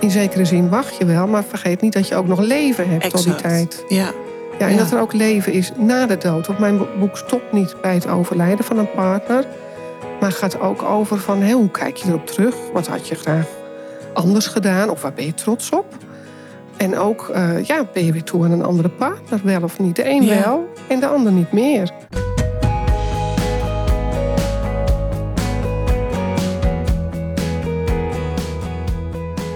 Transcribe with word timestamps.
in 0.00 0.10
zekere 0.10 0.44
zin 0.44 0.68
wacht 0.68 0.96
je 0.96 1.04
wel, 1.04 1.26
maar 1.26 1.44
vergeet 1.44 1.80
niet 1.80 1.92
dat 1.92 2.08
je 2.08 2.14
ook 2.14 2.26
nog 2.26 2.40
leven 2.40 2.90
hebt 2.90 3.10
tot 3.10 3.24
die 3.24 3.34
tijd. 3.34 3.84
Ja. 3.88 4.10
Ja, 4.58 4.66
en 4.66 4.72
Ja. 4.72 4.78
dat 4.78 4.90
er 4.92 5.00
ook 5.00 5.12
leven 5.12 5.52
is 5.52 5.72
na 5.76 6.06
de 6.06 6.16
dood. 6.16 6.46
Want 6.46 6.58
mijn 6.58 6.78
boek 6.98 7.16
stopt 7.16 7.52
niet 7.52 7.74
bij 7.82 7.94
het 7.94 8.08
overlijden 8.08 8.64
van 8.64 8.78
een 8.78 8.90
partner. 8.90 9.44
Maar 10.20 10.32
gaat 10.32 10.60
ook 10.60 10.82
over 10.82 11.18
van 11.18 11.42
hé, 11.42 11.52
hoe 11.52 11.70
kijk 11.70 11.96
je 11.96 12.08
erop 12.08 12.26
terug? 12.26 12.54
Wat 12.72 12.86
had 12.86 13.08
je 13.08 13.14
graag 13.14 13.46
anders 14.12 14.46
gedaan? 14.46 14.90
Of 14.90 15.02
waar 15.02 15.12
ben 15.12 15.24
je 15.24 15.34
trots 15.34 15.70
op? 15.70 15.86
En 16.76 16.98
ook, 16.98 17.28
eh, 17.28 17.64
ja, 17.64 17.84
ben 17.92 18.04
je 18.04 18.12
weer 18.12 18.22
toe 18.22 18.44
aan 18.44 18.50
een 18.50 18.64
andere 18.64 18.88
partner? 18.88 19.40
Wel 19.44 19.62
of 19.62 19.78
niet? 19.78 19.96
De 19.96 20.08
een 20.08 20.22
Ja. 20.24 20.42
wel 20.42 20.68
en 20.88 21.00
de 21.00 21.06
ander 21.06 21.32
niet 21.32 21.52
meer. 21.52 21.90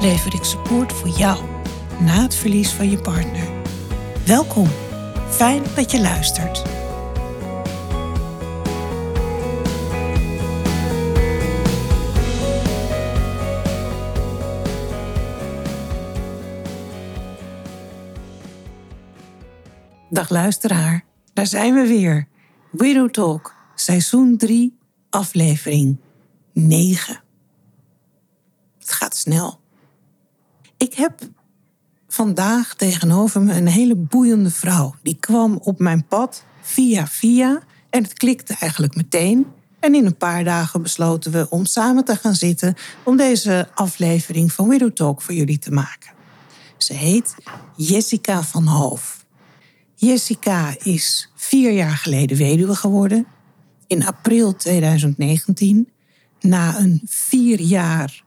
lever 0.00 0.34
ik 0.34 0.44
support 0.44 0.92
voor 0.92 1.08
jou 1.08 1.44
na 2.00 2.22
het 2.22 2.34
verlies 2.34 2.72
van 2.72 2.90
je 2.90 2.98
partner. 2.98 3.48
Welkom, 4.26 4.68
fijn 5.28 5.62
dat 5.74 5.90
je 5.90 6.00
luistert. 6.00 6.62
Dag 20.10 20.28
luisteraar, 20.28 21.04
daar 21.32 21.46
zijn 21.46 21.74
we 21.74 21.86
weer. 21.86 22.28
Widow 22.70 23.10
Talk, 23.10 23.54
seizoen 23.74 24.36
3, 24.36 24.78
aflevering 25.10 26.00
9. 26.52 27.22
Het 28.78 28.92
gaat 28.92 29.16
snel. 29.16 29.60
Ik 30.78 30.94
heb 30.94 31.20
vandaag 32.08 32.74
tegenover 32.74 33.42
me 33.42 33.52
een 33.52 33.66
hele 33.66 33.94
boeiende 33.94 34.50
vrouw. 34.50 34.94
Die 35.02 35.16
kwam 35.20 35.58
op 35.62 35.78
mijn 35.78 36.06
pad 36.06 36.44
via 36.60 37.06
via 37.06 37.62
en 37.90 38.02
het 38.02 38.12
klikte 38.12 38.56
eigenlijk 38.58 38.96
meteen. 38.96 39.46
En 39.80 39.94
in 39.94 40.06
een 40.06 40.16
paar 40.16 40.44
dagen 40.44 40.82
besloten 40.82 41.32
we 41.32 41.50
om 41.50 41.64
samen 41.64 42.04
te 42.04 42.16
gaan 42.16 42.34
zitten 42.34 42.74
om 43.02 43.16
deze 43.16 43.68
aflevering 43.74 44.52
van 44.52 44.68
Widow 44.68 44.92
Talk 44.92 45.22
voor 45.22 45.34
jullie 45.34 45.58
te 45.58 45.70
maken. 45.70 46.10
Ze 46.76 46.92
heet 46.92 47.34
Jessica 47.76 48.42
van 48.42 48.66
Hoof. 48.66 49.24
Jessica 49.94 50.74
is 50.82 51.30
vier 51.34 51.72
jaar 51.72 51.96
geleden 51.96 52.36
weduwe 52.36 52.74
geworden. 52.74 53.26
In 53.86 54.06
april 54.06 54.56
2019. 54.56 55.88
Na 56.40 56.78
een 56.78 57.02
vier 57.04 57.60
jaar 57.60 58.22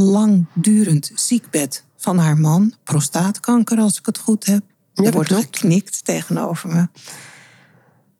langdurend 0.00 1.10
ziekbed 1.14 1.84
van 1.96 2.18
haar 2.18 2.38
man. 2.38 2.74
Prostaatkanker, 2.84 3.78
als 3.78 3.98
ik 3.98 4.06
het 4.06 4.18
goed 4.18 4.46
heb. 4.46 4.62
Ja, 4.94 5.04
er 5.04 5.12
wordt 5.12 5.32
geknikt 5.32 6.04
tegenover 6.04 6.68
me. 6.68 6.88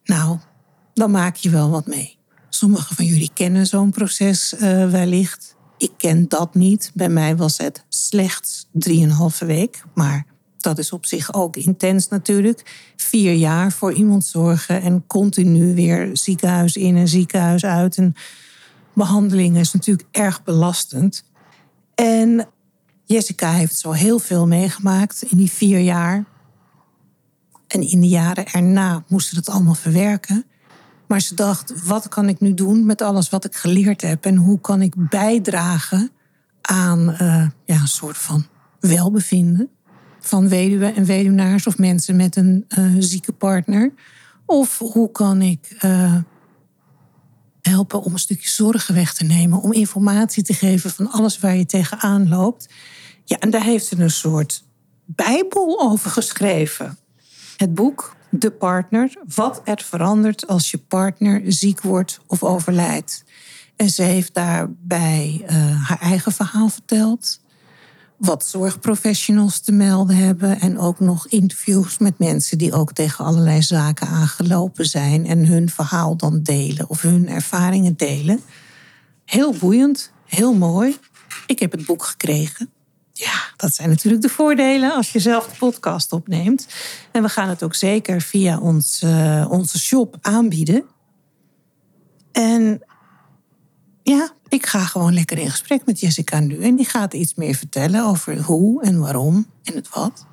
Nou, 0.04 0.38
dan 0.94 1.10
maak 1.10 1.36
je 1.36 1.50
wel 1.50 1.70
wat 1.70 1.86
mee. 1.86 2.18
Sommigen 2.48 2.96
van 2.96 3.04
jullie 3.04 3.30
kennen 3.34 3.66
zo'n 3.66 3.90
proces 3.90 4.54
eh, 4.54 4.90
wellicht. 4.90 5.56
Ik 5.78 5.92
ken 5.96 6.28
dat 6.28 6.54
niet. 6.54 6.90
Bij 6.94 7.08
mij 7.08 7.36
was 7.36 7.58
het 7.58 7.84
slechts 7.88 8.68
drieënhalve 8.72 9.44
week. 9.44 9.82
Maar 9.94 10.26
dat 10.56 10.78
is 10.78 10.92
op 10.92 11.06
zich 11.06 11.34
ook 11.34 11.56
intens 11.56 12.08
natuurlijk. 12.08 12.92
Vier 12.96 13.32
jaar 13.32 13.72
voor 13.72 13.92
iemand 13.92 14.24
zorgen 14.24 14.82
en 14.82 15.06
continu 15.06 15.74
weer 15.74 16.10
ziekenhuis 16.12 16.76
in 16.76 16.96
en 16.96 17.08
ziekenhuis 17.08 17.64
uit. 17.64 17.96
En 17.96 18.14
behandelingen 18.92 19.60
is 19.60 19.72
natuurlijk 19.72 20.08
erg 20.10 20.44
belastend. 20.44 21.24
En 22.00 22.46
Jessica 23.04 23.52
heeft 23.52 23.78
zo 23.78 23.92
heel 23.92 24.18
veel 24.18 24.46
meegemaakt 24.46 25.22
in 25.22 25.36
die 25.36 25.50
vier 25.50 25.78
jaar. 25.78 26.24
En 27.66 27.80
in 27.80 28.00
de 28.00 28.08
jaren 28.08 28.46
erna 28.46 29.04
moest 29.08 29.28
ze 29.28 29.34
dat 29.34 29.48
allemaal 29.48 29.74
verwerken. 29.74 30.44
Maar 31.06 31.20
ze 31.20 31.34
dacht, 31.34 31.84
wat 31.86 32.08
kan 32.08 32.28
ik 32.28 32.40
nu 32.40 32.54
doen 32.54 32.86
met 32.86 33.02
alles 33.02 33.28
wat 33.28 33.44
ik 33.44 33.56
geleerd 33.56 34.02
heb? 34.02 34.24
En 34.24 34.36
hoe 34.36 34.60
kan 34.60 34.82
ik 34.82 34.94
bijdragen 35.08 36.10
aan 36.60 37.12
eh, 37.12 37.48
ja, 37.64 37.80
een 37.80 37.88
soort 37.88 38.18
van 38.18 38.46
welbevinden 38.80 39.68
van 40.20 40.48
weduwen 40.48 40.94
en 40.94 41.04
weduwnaars 41.04 41.66
of 41.66 41.78
mensen 41.78 42.16
met 42.16 42.36
een 42.36 42.64
eh, 42.68 42.84
zieke 42.98 43.32
partner? 43.32 43.92
Of 44.46 44.78
hoe 44.78 45.10
kan 45.10 45.42
ik 45.42 45.76
eh, 45.78 46.16
helpen 47.70 48.02
om 48.02 48.12
een 48.12 48.18
stukje 48.18 48.48
zorgen 48.48 48.94
weg 48.94 49.14
te 49.14 49.24
nemen, 49.24 49.60
om 49.60 49.72
informatie 49.72 50.42
te 50.42 50.54
geven 50.54 50.90
van 50.90 51.10
alles 51.10 51.38
waar 51.38 51.56
je 51.56 51.66
tegenaan 51.66 52.28
loopt? 52.28 52.68
Ja, 53.24 53.38
en 53.38 53.50
daar 53.50 53.64
heeft 53.64 53.86
ze 53.86 54.00
een 54.00 54.10
soort 54.10 54.64
bijbel 55.04 55.80
over 55.80 56.10
geschreven. 56.10 56.98
Het 57.56 57.74
boek 57.74 58.16
De 58.30 58.50
Partner, 58.50 59.16
wat 59.34 59.60
er 59.64 59.82
verandert 59.84 60.46
als 60.46 60.70
je 60.70 60.78
partner 60.78 61.42
ziek 61.46 61.80
wordt 61.80 62.20
of 62.26 62.42
overlijdt. 62.42 63.24
En 63.76 63.90
ze 63.90 64.02
heeft 64.02 64.34
daarbij 64.34 65.42
eh, 65.46 65.88
haar 65.88 66.00
eigen 66.00 66.32
verhaal 66.32 66.68
verteld. 66.68 67.40
Wat 68.20 68.46
zorgprofessionals 68.46 69.60
te 69.60 69.72
melden 69.72 70.16
hebben. 70.16 70.60
En 70.60 70.78
ook 70.78 71.00
nog 71.00 71.26
interviews 71.26 71.98
met 71.98 72.18
mensen 72.18 72.58
die 72.58 72.72
ook 72.72 72.92
tegen 72.92 73.24
allerlei 73.24 73.62
zaken 73.62 74.06
aangelopen 74.06 74.86
zijn. 74.86 75.26
En 75.26 75.46
hun 75.46 75.70
verhaal 75.70 76.16
dan 76.16 76.42
delen 76.42 76.88
of 76.88 77.02
hun 77.02 77.28
ervaringen 77.28 77.96
delen. 77.96 78.40
Heel 79.24 79.52
boeiend, 79.52 80.12
heel 80.26 80.54
mooi. 80.54 80.96
Ik 81.46 81.58
heb 81.58 81.72
het 81.72 81.86
boek 81.86 82.04
gekregen. 82.04 82.70
Ja, 83.12 83.32
dat 83.56 83.74
zijn 83.74 83.88
natuurlijk 83.88 84.22
de 84.22 84.28
voordelen 84.28 84.94
als 84.94 85.12
je 85.12 85.18
zelf 85.18 85.46
de 85.46 85.56
podcast 85.58 86.12
opneemt. 86.12 86.66
En 87.12 87.22
we 87.22 87.28
gaan 87.28 87.48
het 87.48 87.62
ook 87.62 87.74
zeker 87.74 88.20
via 88.20 88.58
ons, 88.58 89.02
eh, 89.02 89.46
onze 89.50 89.78
shop 89.78 90.16
aanbieden. 90.20 90.84
En 92.32 92.82
ja, 94.02 94.30
ik 94.50 94.66
ga 94.66 94.78
gewoon 94.84 95.14
lekker 95.14 95.38
in 95.38 95.50
gesprek 95.50 95.82
met 95.86 96.00
Jessica 96.00 96.40
nu. 96.40 96.62
En 96.62 96.76
die 96.76 96.86
gaat 96.88 97.14
iets 97.14 97.34
meer 97.34 97.54
vertellen 97.54 98.04
over 98.06 98.40
hoe 98.42 98.82
en 98.82 98.98
waarom 99.00 99.46
en 99.64 99.74
het 99.74 99.88
wat. 99.94 100.26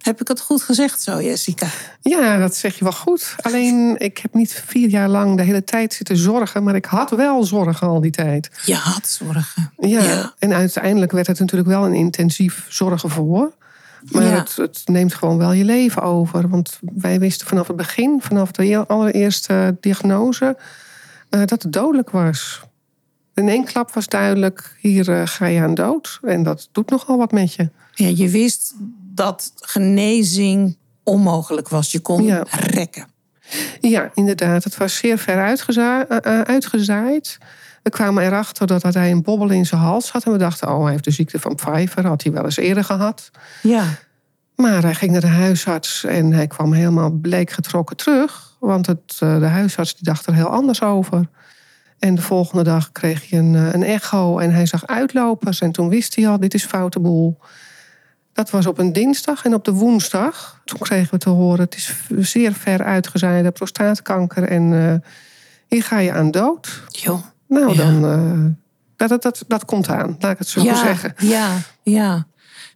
Heb 0.00 0.20
ik 0.20 0.28
het 0.28 0.40
goed 0.40 0.62
gezegd 0.62 1.02
zo, 1.02 1.22
Jessica? 1.22 1.66
Ja, 2.00 2.38
dat 2.38 2.54
zeg 2.54 2.74
je 2.78 2.84
wel 2.84 2.92
goed. 2.92 3.34
Alleen, 3.40 3.94
ik 3.98 4.18
heb 4.18 4.34
niet 4.34 4.62
vier 4.66 4.88
jaar 4.88 5.08
lang 5.08 5.36
de 5.36 5.42
hele 5.42 5.64
tijd 5.64 5.92
zitten 5.94 6.16
zorgen. 6.16 6.62
Maar 6.64 6.74
ik 6.74 6.84
had 6.84 7.10
wel 7.10 7.44
zorgen 7.44 7.86
al 7.88 8.00
die 8.00 8.10
tijd. 8.10 8.50
Je 8.64 8.74
had 8.74 9.08
zorgen. 9.08 9.72
Ja, 9.76 10.02
Ja. 10.02 10.34
en 10.38 10.52
uiteindelijk 10.52 11.12
werd 11.12 11.26
het 11.26 11.38
natuurlijk 11.38 11.68
wel 11.68 11.84
een 11.86 11.94
intensief 11.94 12.66
zorgen 12.68 13.10
voor. 13.10 13.52
Maar 14.10 14.22
Ja. 14.24 14.28
het, 14.30 14.56
het 14.56 14.82
neemt 14.84 15.14
gewoon 15.14 15.38
wel 15.38 15.52
je 15.52 15.64
leven 15.64 16.02
over. 16.02 16.48
Want 16.48 16.78
wij 16.94 17.18
wisten 17.18 17.46
vanaf 17.46 17.66
het 17.66 17.76
begin, 17.76 18.20
vanaf 18.22 18.50
de 18.50 18.64
eer- 18.64 18.86
allereerste 18.86 19.76
diagnose, 19.80 20.56
eh, 21.30 21.40
dat 21.44 21.62
het 21.62 21.72
dodelijk 21.72 22.10
was. 22.10 22.60
In 23.36 23.48
één 23.48 23.64
klap 23.64 23.92
was 23.92 24.06
duidelijk, 24.06 24.76
hier 24.80 25.10
eh, 25.12 25.22
ga 25.24 25.46
je 25.46 25.60
aan 25.60 25.74
dood. 25.74 26.18
En 26.22 26.42
dat 26.42 26.68
doet 26.72 26.90
nogal 26.90 27.18
wat 27.18 27.32
met 27.32 27.54
je. 27.54 27.70
Ja, 27.94 28.08
je 28.14 28.28
wist 28.28 28.74
dat 29.14 29.52
genezing 29.56 30.76
onmogelijk 31.02 31.68
was. 31.68 31.92
Je 31.92 32.00
kon 32.00 32.22
Ja. 32.24 32.44
rekken. 32.50 33.06
Ja, 33.80 34.10
inderdaad. 34.14 34.64
Het 34.64 34.76
was 34.76 34.96
zeer 34.96 35.18
ver 35.18 35.38
uitgeza- 35.40 36.06
eh, 36.08 36.38
eh, 36.40 36.40
uitgezaaid. 36.40 37.38
We 37.82 37.90
kwamen 37.90 38.24
erachter 38.24 38.66
dat 38.66 38.82
hij 38.94 39.10
een 39.10 39.22
bobbel 39.22 39.50
in 39.50 39.66
zijn 39.66 39.80
hals 39.80 40.10
had. 40.10 40.24
En 40.24 40.32
we 40.32 40.38
dachten, 40.38 40.68
oh, 40.74 40.82
hij 40.82 40.90
heeft 40.92 41.04
de 41.04 41.10
ziekte 41.10 41.38
van 41.40 41.54
Pfeiffer. 41.54 42.06
Had 42.06 42.22
hij 42.22 42.32
wel 42.32 42.44
eens 42.44 42.56
eerder 42.56 42.84
gehad. 42.84 43.30
Ja, 43.62 43.84
Maar 44.56 44.82
hij 44.82 44.94
ging 44.94 45.12
naar 45.12 45.20
de 45.20 45.26
huisarts 45.26 46.04
en 46.04 46.32
hij 46.32 46.46
kwam 46.46 46.72
helemaal 46.72 47.10
bleek 47.10 47.50
getrokken 47.50 47.96
terug. 47.96 48.56
Want 48.60 48.86
het, 48.86 49.16
de 49.18 49.46
huisarts 49.46 49.94
die 49.94 50.04
dacht 50.04 50.26
er 50.26 50.34
heel 50.34 50.46
anders 50.48 50.82
over. 50.82 51.28
En 51.98 52.14
de 52.14 52.22
volgende 52.22 52.62
dag 52.64 52.92
kreeg 52.92 53.30
hij 53.30 53.38
een, 53.38 53.54
eh, 53.54 53.72
een 53.72 53.82
echo 53.82 54.38
en 54.38 54.50
hij 54.52 54.66
zag 54.66 54.86
uitlopers. 54.86 55.60
En 55.60 55.72
toen 55.72 55.88
wist 55.88 56.16
hij 56.16 56.28
al, 56.28 56.40
dit 56.40 56.54
is 56.54 56.64
foute 56.64 57.00
boel. 57.00 57.38
Dat 58.32 58.50
was 58.50 58.66
op 58.66 58.78
een 58.78 58.92
dinsdag 58.92 59.44
en 59.44 59.54
op 59.54 59.64
de 59.64 59.72
woensdag. 59.72 60.60
Toen 60.64 60.78
kregen 60.78 61.10
we 61.10 61.18
te 61.18 61.28
horen, 61.28 61.60
het 61.60 61.74
is 61.76 61.92
zeer 62.18 62.52
ver 62.52 62.84
uitgezaaide 62.84 63.50
prostaatkanker. 63.50 64.42
En 64.42 64.88
eh, 65.02 65.10
hier 65.66 65.82
ga 65.82 65.98
je 65.98 66.12
aan 66.12 66.30
dood. 66.30 66.82
joh. 66.88 67.20
Nou, 67.48 67.70
Ja. 67.70 67.76
dan... 67.76 68.04
eh, 68.04 68.44
dat, 68.96 69.08
dat, 69.08 69.22
dat, 69.22 69.44
dat 69.48 69.64
komt 69.64 69.88
aan, 69.88 70.16
laat 70.18 70.32
ik 70.32 70.38
het 70.38 70.48
zo 70.48 70.62
ja, 70.62 70.74
zeggen. 70.74 71.14
Ja, 71.18 71.48
ja. 71.82 72.26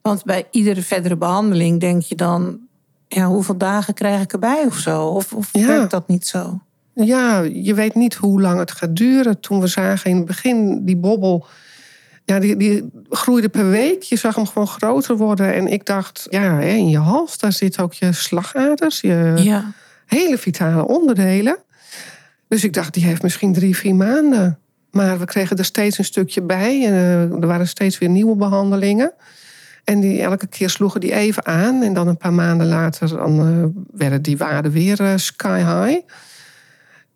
Want 0.02 0.24
bij 0.24 0.46
iedere 0.50 0.82
verdere 0.82 1.16
behandeling 1.16 1.80
denk 1.80 2.02
je 2.02 2.14
dan... 2.14 2.58
Ja, 3.08 3.26
hoeveel 3.26 3.56
dagen 3.56 3.94
krijg 3.94 4.22
ik 4.22 4.32
erbij 4.32 4.64
of 4.66 4.76
zo? 4.76 5.06
Of, 5.06 5.32
of 5.32 5.48
Ja. 5.52 5.66
werkt 5.66 5.90
dat 5.90 6.08
niet 6.08 6.26
zo? 6.26 6.60
Ja, 6.94 7.40
je 7.40 7.74
weet 7.74 7.94
niet 7.94 8.14
hoe 8.14 8.40
lang 8.40 8.58
het 8.58 8.70
gaat 8.70 8.96
duren. 8.96 9.40
Toen 9.40 9.60
we 9.60 9.66
zagen 9.66 10.10
in 10.10 10.16
het 10.16 10.24
begin 10.26 10.84
die 10.84 10.96
bobbel, 10.96 11.46
ja, 12.24 12.38
die, 12.38 12.56
die 12.56 12.90
groeide 13.10 13.48
per 13.48 13.70
week. 13.70 14.02
Je 14.02 14.16
zag 14.16 14.34
hem 14.34 14.46
gewoon 14.46 14.68
groter 14.68 15.16
worden. 15.16 15.54
En 15.54 15.66
ik 15.66 15.86
dacht, 15.86 16.26
ja, 16.30 16.54
hè, 16.54 16.68
in 16.68 16.88
je 16.88 16.98
hals, 16.98 17.38
daar 17.38 17.52
zitten 17.52 17.82
ook 17.82 17.92
je 17.92 18.12
slagaders, 18.12 19.00
je 19.00 19.32
Ja. 19.36 19.72
hele 20.06 20.38
vitale 20.38 20.86
onderdelen. 20.86 21.56
Dus 22.48 22.64
ik 22.64 22.72
dacht, 22.72 22.94
die 22.94 23.04
heeft 23.04 23.22
misschien 23.22 23.52
drie, 23.52 23.76
vier 23.76 23.94
maanden. 23.94 24.58
Maar 24.90 25.18
we 25.18 25.24
kregen 25.24 25.56
er 25.56 25.64
steeds 25.64 25.98
een 25.98 26.04
stukje 26.04 26.42
bij. 26.42 26.86
En 26.86 26.92
eh, 26.92 27.22
er 27.22 27.46
waren 27.46 27.68
steeds 27.68 27.98
weer 27.98 28.08
nieuwe 28.08 28.36
behandelingen. 28.36 29.12
En 29.84 30.00
die, 30.00 30.20
elke 30.22 30.46
keer 30.46 30.70
sloegen 30.70 31.00
die 31.00 31.12
even 31.12 31.46
aan. 31.46 31.82
En 31.82 31.94
dan 31.94 32.08
een 32.08 32.16
paar 32.16 32.32
maanden 32.32 32.66
later 32.66 33.08
dan, 33.08 33.38
eh, 33.40 33.82
werden 33.98 34.22
die 34.22 34.36
waarden 34.36 34.72
weer 34.72 35.00
eh, 35.00 35.12
sky 35.16 35.58
high. 35.58 36.00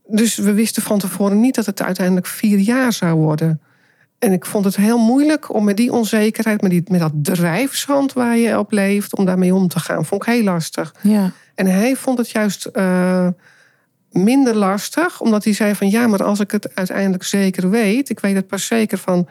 Dus 0.07 0.37
we 0.37 0.53
wisten 0.53 0.83
van 0.83 0.99
tevoren 0.99 1.41
niet 1.41 1.55
dat 1.55 1.67
het 1.67 1.83
uiteindelijk 1.83 2.27
vier 2.27 2.59
jaar 2.59 2.93
zou 2.93 3.15
worden. 3.15 3.61
En 4.19 4.33
ik 4.33 4.47
vond 4.47 4.65
het 4.65 4.77
heel 4.77 4.99
moeilijk 4.99 5.55
om 5.55 5.65
met 5.65 5.77
die 5.77 5.93
onzekerheid, 5.93 6.61
met, 6.61 6.71
die, 6.71 6.83
met 6.87 7.01
dat 7.01 7.13
drijfzand 7.15 8.13
waar 8.13 8.37
je 8.37 8.59
op 8.59 8.73
leeft, 8.73 9.17
om 9.17 9.25
daarmee 9.25 9.55
om 9.55 9.69
te 9.69 9.79
gaan. 9.79 10.05
Vond 10.05 10.27
ik 10.27 10.33
heel 10.33 10.43
lastig. 10.43 10.95
Ja. 11.01 11.33
En 11.55 11.67
hij 11.67 11.97
vond 11.97 12.19
het 12.19 12.31
juist 12.31 12.65
eh, 12.65 13.29
minder 14.11 14.55
lastig, 14.57 15.21
omdat 15.21 15.45
hij 15.45 15.53
zei 15.53 15.75
van 15.75 15.91
ja, 15.91 16.07
maar 16.07 16.25
als 16.25 16.41
ik 16.41 16.51
het 16.51 16.75
uiteindelijk 16.75 17.25
zeker 17.25 17.71
weet, 17.71 18.11
ik 18.11 18.21
weet 18.21 18.35
het 18.35 18.47
pas 18.47 18.67
zeker 18.67 18.99
van 18.99 19.29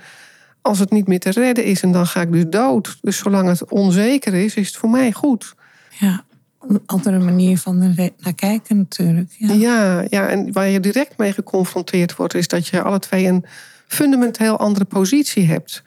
als 0.62 0.80
het 0.80 0.92
niet 0.92 1.08
meer 1.08 1.20
te 1.20 1.30
redden 1.30 1.66
is 1.66 1.82
en 1.82 1.92
dan 1.92 2.08
ga 2.08 2.22
ik 2.22 2.32
dus 2.32 2.46
dood. 2.48 2.98
Dus 3.02 3.18
zolang 3.18 3.48
het 3.48 3.72
onzeker 3.72 4.34
is, 4.34 4.56
is 4.56 4.68
het 4.68 4.78
voor 4.78 4.90
mij 4.90 5.12
goed. 5.12 5.56
ja. 5.90 6.24
Een 6.68 6.82
andere 6.86 7.20
manier 7.20 7.58
van 7.58 7.78
naar 8.18 8.34
kijken 8.36 8.78
natuurlijk. 8.78 9.32
Ja. 9.38 9.54
Ja, 9.54 10.06
ja, 10.10 10.28
en 10.28 10.52
waar 10.52 10.68
je 10.68 10.80
direct 10.80 11.18
mee 11.18 11.32
geconfronteerd 11.34 12.16
wordt, 12.16 12.34
is 12.34 12.48
dat 12.48 12.68
je 12.68 12.82
alle 12.82 13.00
twee 13.00 13.26
een 13.26 13.46
fundamenteel 13.88 14.58
andere 14.58 14.86
positie 14.86 15.46
hebt. 15.46 15.84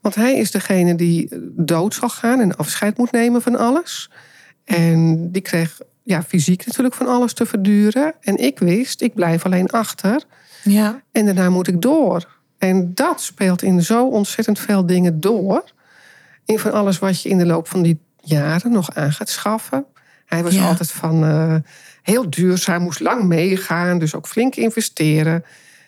Want 0.00 0.14
hij 0.14 0.36
is 0.36 0.50
degene 0.50 0.94
die 0.94 1.28
dood 1.56 1.94
zal 1.94 2.08
gaan 2.08 2.40
en 2.40 2.56
afscheid 2.56 2.98
moet 2.98 3.12
nemen 3.12 3.42
van 3.42 3.58
alles. 3.58 4.10
En 4.64 5.30
die 5.32 5.42
kreeg 5.42 5.80
ja, 6.02 6.22
fysiek 6.22 6.66
natuurlijk 6.66 6.94
van 6.94 7.06
alles 7.06 7.32
te 7.32 7.46
verduren. 7.46 8.14
En 8.20 8.36
ik 8.36 8.58
wist, 8.58 9.00
ik 9.00 9.14
blijf 9.14 9.44
alleen 9.44 9.70
achter. 9.70 10.22
ja. 10.62 11.02
En 11.12 11.24
daarna 11.24 11.50
moet 11.50 11.68
ik 11.68 11.82
door. 11.82 12.40
En 12.58 12.94
dat 12.94 13.20
speelt 13.20 13.62
in 13.62 13.82
zo 13.82 14.06
ontzettend 14.06 14.58
veel 14.58 14.86
dingen 14.86 15.20
door. 15.20 15.64
In 16.44 16.58
van 16.58 16.72
alles 16.72 16.98
wat 16.98 17.22
je 17.22 17.28
in 17.28 17.38
de 17.38 17.46
loop 17.46 17.68
van 17.68 17.82
die 17.82 17.98
jaren 18.20 18.72
nog 18.72 18.94
aan 18.94 19.12
gaat 19.12 19.28
schaffen. 19.28 19.84
Hij 20.32 20.42
was 20.42 20.54
Ja. 20.54 20.66
altijd 20.66 20.90
van 20.90 21.24
eh, 21.24 21.54
heel 22.02 22.30
duurzaam, 22.30 22.82
moest 22.82 23.00
lang 23.00 23.24
meegaan, 23.24 23.98
dus 23.98 24.14
ook 24.14 24.26
flink 24.26 24.54
investeren. 24.56 25.44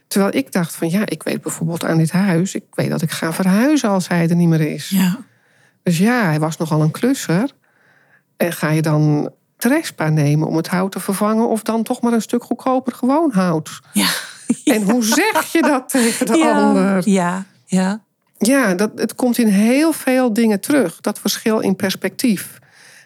Terwijl 0.08 0.34
ik 0.34 0.52
dacht 0.52 0.74
van 0.74 0.90
ja, 0.90 1.02
ik 1.06 1.22
weet 1.22 1.42
bijvoorbeeld 1.42 1.84
aan 1.84 1.98
dit 1.98 2.10
huis, 2.10 2.54
ik 2.54 2.64
weet 2.70 2.90
dat 2.90 3.02
ik 3.02 3.10
ga 3.10 3.32
verhuizen 3.32 3.88
als 3.88 4.08
hij 4.08 4.28
er 4.28 4.36
niet 4.36 4.48
meer 4.48 4.60
is. 4.60 4.88
Ja. 4.88 5.18
Dus 5.82 5.98
ja, 5.98 6.24
hij 6.24 6.40
was 6.40 6.56
nogal 6.56 6.82
een 6.82 6.90
klusser. 6.90 7.50
En 8.36 8.52
ga 8.52 8.70
je 8.70 8.82
dan 8.82 9.30
Trespa 9.56 10.08
nemen 10.08 10.48
om 10.48 10.56
het 10.56 10.68
hout 10.68 10.92
te 10.92 11.00
vervangen, 11.00 11.48
of 11.48 11.62
dan 11.62 11.82
toch 11.82 12.00
maar 12.00 12.12
een 12.12 12.22
stuk 12.22 12.44
goedkoper 12.44 12.92
gewoon 12.92 13.32
hout? 13.32 13.80
Ja. 13.92 14.08
En 14.64 14.82
hoe 14.82 15.04
zeg 15.04 15.52
je 15.52 15.62
dat 15.62 15.88
tegen 15.88 16.26
de 16.26 16.36
ja. 16.36 16.60
ander? 16.60 17.08
Ja. 17.08 17.44
Ja. 17.66 18.02
Ja, 18.38 18.74
dat, 18.74 18.90
het 18.94 19.14
komt 19.14 19.38
in 19.38 19.46
heel 19.46 19.92
veel 19.92 20.32
dingen 20.32 20.60
terug. 20.60 21.00
Dat 21.00 21.18
verschil 21.18 21.60
in 21.60 21.76
perspectief. 21.76 22.58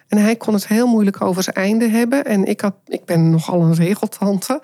En 0.09 0.17
hij 0.17 0.35
kon 0.35 0.53
het 0.53 0.67
heel 0.67 0.87
moeilijk 0.87 1.21
over 1.21 1.43
zijn 1.43 1.55
einde 1.55 1.89
hebben. 1.89 2.25
En 2.25 2.45
ik, 2.45 2.61
had, 2.61 2.75
ik 2.85 3.05
ben 3.05 3.29
nogal 3.29 3.61
een 3.61 3.75
regeltante. 3.75 4.61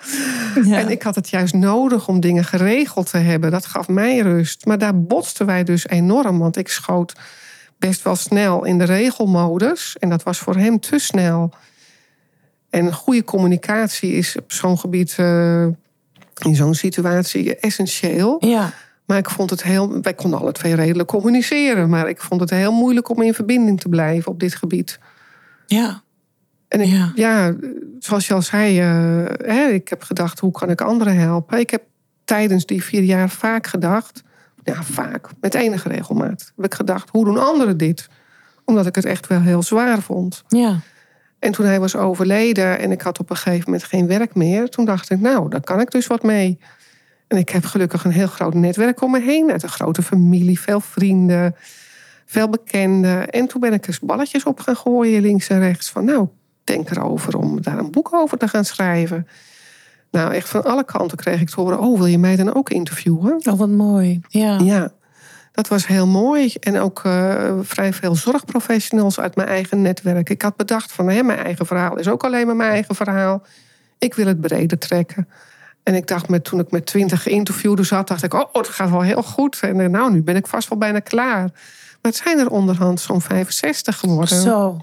Ja. 0.63 0.79
En 0.79 0.89
ik 0.89 1.01
had 1.01 1.15
het 1.15 1.29
juist 1.29 1.53
nodig 1.53 2.07
om 2.07 2.19
dingen 2.19 2.43
geregeld 2.43 3.09
te 3.09 3.17
hebben. 3.17 3.51
Dat 3.51 3.65
gaf 3.65 3.87
mij 3.87 4.19
rust. 4.19 4.65
Maar 4.65 4.77
daar 4.77 5.01
botsten 5.01 5.45
wij 5.45 5.63
dus 5.63 5.87
enorm. 5.87 6.39
Want 6.39 6.57
ik 6.57 6.67
schoot 6.67 7.13
best 7.77 8.03
wel 8.03 8.15
snel 8.15 8.65
in 8.65 8.77
de 8.77 8.83
regelmodus. 8.83 9.95
En 9.99 10.09
dat 10.09 10.23
was 10.23 10.37
voor 10.37 10.55
hem 10.55 10.79
te 10.79 10.99
snel. 10.99 11.53
En 12.69 12.93
goede 12.93 13.23
communicatie 13.23 14.11
is 14.11 14.37
op 14.37 14.51
zo'n 14.51 14.79
gebied, 14.79 15.15
eh, 15.17 15.65
in 16.41 16.55
zo'n 16.55 16.73
situatie, 16.73 17.55
essentieel. 17.55 18.37
ja. 18.45 18.73
Maar 19.05 19.17
ik 19.17 19.29
vond 19.29 19.49
het 19.49 19.63
heel. 19.63 20.01
Wij 20.01 20.13
konden 20.13 20.39
alle 20.39 20.51
twee 20.51 20.75
redelijk 20.75 21.09
communiceren. 21.09 21.89
Maar 21.89 22.09
ik 22.09 22.21
vond 22.21 22.41
het 22.41 22.49
heel 22.49 22.71
moeilijk 22.71 23.09
om 23.09 23.21
in 23.21 23.33
verbinding 23.33 23.79
te 23.79 23.89
blijven 23.89 24.31
op 24.31 24.39
dit 24.39 24.55
gebied. 24.55 24.99
Ja. 25.65 26.03
En 26.67 26.81
ik, 26.81 26.87
Ja. 26.87 27.11
ja. 27.15 27.55
zoals 27.99 28.27
je 28.27 28.33
al 28.33 28.41
zei, 28.41 28.79
eh, 28.79 28.85
hè, 29.55 29.67
ik 29.67 29.87
heb 29.87 30.03
gedacht, 30.03 30.39
hoe 30.39 30.51
kan 30.51 30.69
ik 30.69 30.81
anderen 30.81 31.17
helpen? 31.17 31.59
Ik 31.59 31.69
heb 31.69 31.83
tijdens 32.23 32.65
die 32.65 32.83
vier 32.83 33.03
jaar 33.03 33.29
vaak 33.29 33.67
gedacht, 33.67 34.23
ja, 34.63 34.83
vaak, 34.83 35.29
met 35.41 35.53
enige 35.53 35.89
regelmaat, 35.89 36.51
heb 36.55 36.65
ik 36.65 36.73
gedacht, 36.73 37.09
hoe 37.09 37.25
doen 37.25 37.37
anderen 37.37 37.77
dit? 37.77 38.09
Omdat 38.65 38.85
ik 38.85 38.95
het 38.95 39.05
echt 39.05 39.27
wel 39.27 39.41
heel 39.41 39.63
zwaar 39.63 40.01
vond. 40.01 40.43
Ja. 40.47 40.79
En 41.39 41.51
toen 41.51 41.65
hij 41.65 41.79
was 41.79 41.95
overleden 41.95 42.79
en 42.79 42.91
ik 42.91 43.01
had 43.01 43.19
op 43.19 43.29
een 43.29 43.35
gegeven 43.35 43.63
moment 43.65 43.83
geen 43.83 44.07
werk 44.07 44.35
meer, 44.35 44.69
toen 44.69 44.85
dacht 44.85 45.09
ik, 45.09 45.19
nou, 45.19 45.49
daar 45.49 45.61
kan 45.61 45.79
ik 45.81 45.91
dus 45.91 46.07
wat 46.07 46.23
mee. 46.23 46.59
En 47.27 47.37
ik 47.37 47.49
heb 47.49 47.65
gelukkig 47.65 48.03
een 48.03 48.11
heel 48.11 48.27
groot 48.27 48.53
netwerk 48.53 49.01
om 49.01 49.11
me 49.11 49.21
heen, 49.21 49.51
uit 49.51 49.63
een 49.63 49.69
grote 49.69 50.01
familie, 50.01 50.59
veel 50.59 50.79
vrienden, 50.79 51.55
veel 52.25 52.49
bekenden. 52.49 53.29
En 53.29 53.47
toen 53.47 53.61
ben 53.61 53.73
ik 53.73 53.87
eens 53.87 53.99
balletjes 53.99 54.43
op 54.43 54.59
gaan 54.59 54.75
gooien, 54.75 55.21
links 55.21 55.47
en 55.47 55.59
rechts, 55.59 55.89
van 55.89 56.05
nou, 56.05 56.27
denk 56.63 56.89
erover 56.89 57.37
om 57.37 57.61
daar 57.61 57.77
een 57.77 57.91
boek 57.91 58.13
over 58.13 58.37
te 58.37 58.47
gaan 58.47 58.65
schrijven. 58.65 59.27
Nou, 60.11 60.33
echt 60.33 60.49
van 60.49 60.63
alle 60.63 60.83
kanten 60.83 61.17
kreeg 61.17 61.41
ik 61.41 61.49
te 61.49 61.61
horen, 61.61 61.79
oh, 61.79 61.97
wil 61.97 62.05
je 62.05 62.17
mij 62.17 62.35
dan 62.35 62.53
ook 62.55 62.69
interviewen? 62.69 63.41
Oh, 63.47 63.57
wat 63.57 63.69
mooi. 63.69 64.21
Ja. 64.27 64.59
Ja, 64.59 64.91
dat 65.51 65.67
was 65.67 65.87
heel 65.87 66.07
mooi. 66.07 66.53
En 66.59 66.79
ook 66.79 67.01
eh, 67.03 67.53
vrij 67.61 67.93
veel 67.93 68.15
zorgprofessionals 68.15 69.19
uit 69.19 69.35
mijn 69.35 69.47
eigen 69.47 69.81
netwerk. 69.81 70.29
Ik 70.29 70.41
had 70.41 70.55
bedacht 70.55 70.91
van, 70.91 71.09
hè, 71.09 71.23
mijn 71.23 71.39
eigen 71.39 71.65
verhaal 71.65 71.97
is 71.97 72.07
ook 72.07 72.23
alleen 72.23 72.45
maar 72.45 72.55
mijn 72.55 72.71
eigen 72.71 72.95
verhaal. 72.95 73.43
Ik 73.97 74.13
wil 74.13 74.27
het 74.27 74.41
breder 74.41 74.77
trekken. 74.77 75.27
En 75.83 75.95
ik 75.95 76.07
dacht, 76.07 76.29
met, 76.29 76.43
toen 76.43 76.59
ik 76.59 76.71
met 76.71 76.85
twintig 76.85 77.23
geïnterviewden 77.23 77.85
zat, 77.85 78.07
dacht 78.07 78.23
ik, 78.23 78.33
oh, 78.33 78.53
het 78.53 78.67
gaat 78.67 78.89
wel 78.89 79.01
heel 79.01 79.23
goed. 79.23 79.59
En 79.61 79.79
eh, 79.79 79.89
nou, 79.89 80.11
nu 80.11 80.23
ben 80.23 80.35
ik 80.35 80.47
vast 80.47 80.69
wel 80.69 80.77
bijna 80.77 80.99
klaar. 80.99 81.49
Het 82.05 82.15
zijn 82.15 82.39
er 82.39 82.49
onderhand 82.49 82.99
zo'n 82.99 83.21
65 83.21 83.99
geworden. 83.99 84.41
Zo. 84.41 84.81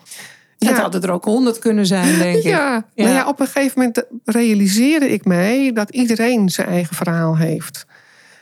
Ja. 0.58 0.68
Het 0.68 0.78
hadden 0.78 1.02
er 1.02 1.11
ook 1.11 1.25
honderd 1.25 1.58
kunnen 1.58 1.87
zijn, 1.87 2.18
denk 2.18 2.37
ik. 2.37 2.42
Ja, 2.42 2.85
Ja. 2.94 3.04
Nou 3.04 3.14
ja, 3.14 3.28
op 3.28 3.40
een 3.40 3.47
gegeven 3.47 3.73
moment 3.78 4.04
realiseerde 4.25 5.08
ik 5.08 5.25
mij 5.25 5.70
dat 5.75 5.90
iedereen 5.90 6.49
zijn 6.49 6.68
eigen 6.68 6.97
verhaal 6.97 7.37
heeft. 7.37 7.87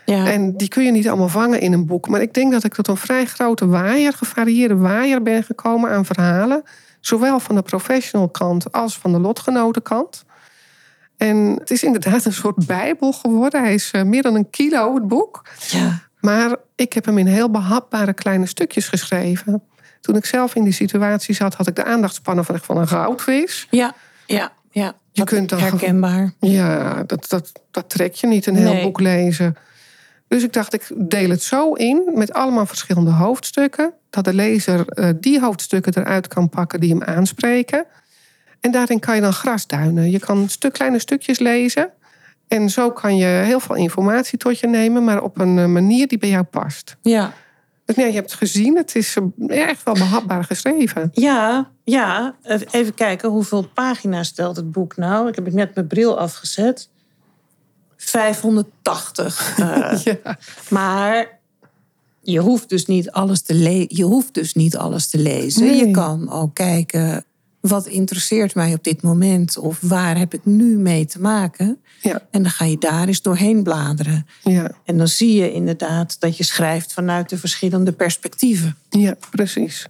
Ja. 0.06 0.26
En 0.26 0.56
die 0.56 0.68
kun 0.68 0.84
je 0.84 0.90
niet 0.90 1.08
allemaal 1.08 1.28
vangen 1.28 1.60
in 1.60 1.72
een 1.72 1.86
boek. 1.86 2.08
Maar 2.08 2.20
ik 2.20 2.34
denk 2.34 2.52
dat 2.52 2.64
ik 2.64 2.74
tot 2.74 2.88
een 2.88 2.96
vrij 2.96 3.26
grote 3.26 3.66
waaier, 3.66 4.12
gevarieerde 4.12 4.76
waaier 4.76 5.22
ben 5.22 5.42
gekomen 5.42 5.90
aan 5.90 6.04
verhalen. 6.04 6.62
Zowel 7.00 7.40
van 7.40 7.54
de 7.54 7.62
professional 7.62 8.28
kant 8.28 8.72
als 8.72 8.98
van 8.98 9.12
de 9.12 9.18
lotgenotenkant. 9.18 10.24
En 11.16 11.36
het 11.58 11.70
is 11.70 11.82
inderdaad 11.82 12.24
een 12.24 12.32
soort 12.32 12.66
bijbel 12.66 13.12
geworden. 13.12 13.62
Hij 13.62 13.74
is 13.74 13.90
eh, 13.90 14.02
meer 14.02 14.22
dan 14.22 14.34
een 14.34 14.50
kilo, 14.50 14.94
het 14.94 15.08
boek. 15.08 15.44
ja. 15.68 16.08
Maar 16.20 16.56
ik 16.74 16.92
heb 16.92 17.04
hem 17.04 17.18
in 17.18 17.26
heel 17.26 17.50
behapbare 17.50 18.12
kleine 18.12 18.46
stukjes 18.46 18.88
geschreven. 18.88 19.62
Toen 20.00 20.16
ik 20.16 20.24
zelf 20.24 20.54
in 20.54 20.64
die 20.64 20.72
situatie 20.72 21.34
zat, 21.34 21.54
had 21.54 21.66
ik 21.66 21.76
de 21.76 21.84
aandachtspannen 21.84 22.44
van, 22.44 22.58
van 22.58 22.76
een 22.76 22.88
goudvis. 22.88 23.66
Ja. 23.70 23.94
Ja. 24.26 24.52
Ja. 24.70 24.94
Je 25.12 25.24
kunt 25.24 25.48
dan 25.48 25.58
herkenbaar. 25.58 26.32
Ja, 26.40 27.02
dat, 27.06 27.28
dat, 27.28 27.52
dat 27.70 27.90
trek 27.90 28.14
je 28.14 28.26
niet, 28.26 28.46
een 28.46 28.56
heel 28.56 28.72
Nee. 28.72 28.82
boek 28.82 29.00
lezen. 29.00 29.56
Dus 30.28 30.42
ik 30.42 30.52
dacht, 30.52 30.74
ik 30.74 30.90
deel 30.96 31.30
het 31.30 31.42
zo 31.42 31.72
in 31.72 32.10
met 32.14 32.32
allemaal 32.32 32.66
verschillende 32.66 33.10
hoofdstukken. 33.10 33.92
Dat 34.10 34.24
de 34.24 34.34
lezer 34.34 34.86
eh, 34.88 35.08
die 35.16 35.40
hoofdstukken 35.40 35.96
eruit 35.96 36.28
kan 36.28 36.48
pakken 36.48 36.80
die 36.80 36.90
hem 36.90 37.02
aanspreken. 37.02 37.84
En 38.60 38.70
daarin 38.70 38.98
kan 38.98 39.14
je 39.14 39.20
dan 39.20 39.32
grasduinen. 39.32 40.10
Je 40.10 40.18
kan 40.18 40.48
stuk, 40.48 40.72
kleine 40.72 40.98
stukjes 40.98 41.38
lezen. 41.38 41.90
En 42.50 42.70
zo 42.70 42.90
kan 42.90 43.16
je 43.16 43.24
heel 43.26 43.60
veel 43.60 43.74
informatie 43.76 44.38
tot 44.38 44.58
je 44.58 44.66
nemen, 44.66 45.04
maar 45.04 45.22
op 45.22 45.38
een 45.38 45.58
eh, 45.58 45.66
manier 45.66 46.08
die 46.08 46.18
bij 46.18 46.28
jou 46.28 46.44
past. 46.44 46.96
Ja. 47.02 47.32
Dus 47.84 47.96
nee, 47.96 48.06
je 48.06 48.12
hebt 48.12 48.30
het 48.30 48.38
gezien, 48.38 48.76
het 48.76 48.94
is 48.96 49.16
eh, 49.46 49.68
echt 49.68 49.82
wel 49.82 49.94
behapbaar 49.94 50.44
geschreven. 50.44 51.10
Ja, 51.12 51.70
ja. 51.84 52.34
Even 52.70 52.94
kijken, 52.94 53.28
hoeveel 53.30 53.68
pagina's 53.74 54.28
stelt 54.28 54.56
het 54.56 54.70
boek 54.72 54.96
nou? 54.96 55.28
Ik 55.28 55.34
heb 55.34 55.52
net 55.52 55.74
mijn 55.74 55.86
bril 55.86 56.18
afgezet. 56.18 56.88
580. 57.96 59.58
eh, 59.58 59.92
Ja. 60.04 60.38
Maar 60.68 61.38
je 62.22 62.38
hoeft 62.40 62.68
dus 62.68 62.86
niet 62.86 63.10
alles 63.10 63.42
te, 63.42 63.54
le- 63.54 63.84
je 63.88 64.02
hoeft 64.04 64.34
dus 64.34 64.54
niet 64.54 64.76
alles 64.76 65.08
te 65.08 65.18
lezen. 65.18 65.62
Nee. 65.64 65.86
Je 65.86 65.90
kan 65.90 66.30
ook 66.30 66.54
kijken, 66.54 67.24
wat 67.60 67.86
interesseert 67.86 68.54
mij 68.54 68.72
op 68.74 68.84
dit 68.84 69.02
moment? 69.02 69.58
Of 69.58 69.78
waar 69.80 70.18
heb 70.18 70.34
ik 70.34 70.44
nu 70.44 70.76
mee 70.78 71.06
te 71.06 71.20
maken? 71.20 71.78
Ja, 72.02 72.22
En 72.30 72.42
dan 72.42 72.50
ga 72.50 72.64
je 72.64 72.78
daar 72.78 73.06
eens 73.06 73.22
doorheen 73.22 73.62
bladeren. 73.62 74.26
ja, 74.42 74.70
En 74.84 74.98
dan 74.98 75.08
zie 75.08 75.34
je 75.40 75.52
inderdaad 75.52 76.20
dat 76.20 76.36
je 76.36 76.44
schrijft 76.44 76.92
vanuit 76.92 77.28
de 77.28 77.38
verschillende 77.38 77.92
perspectieven. 77.92 78.76
ja, 78.90 79.16
precies. 79.30 79.86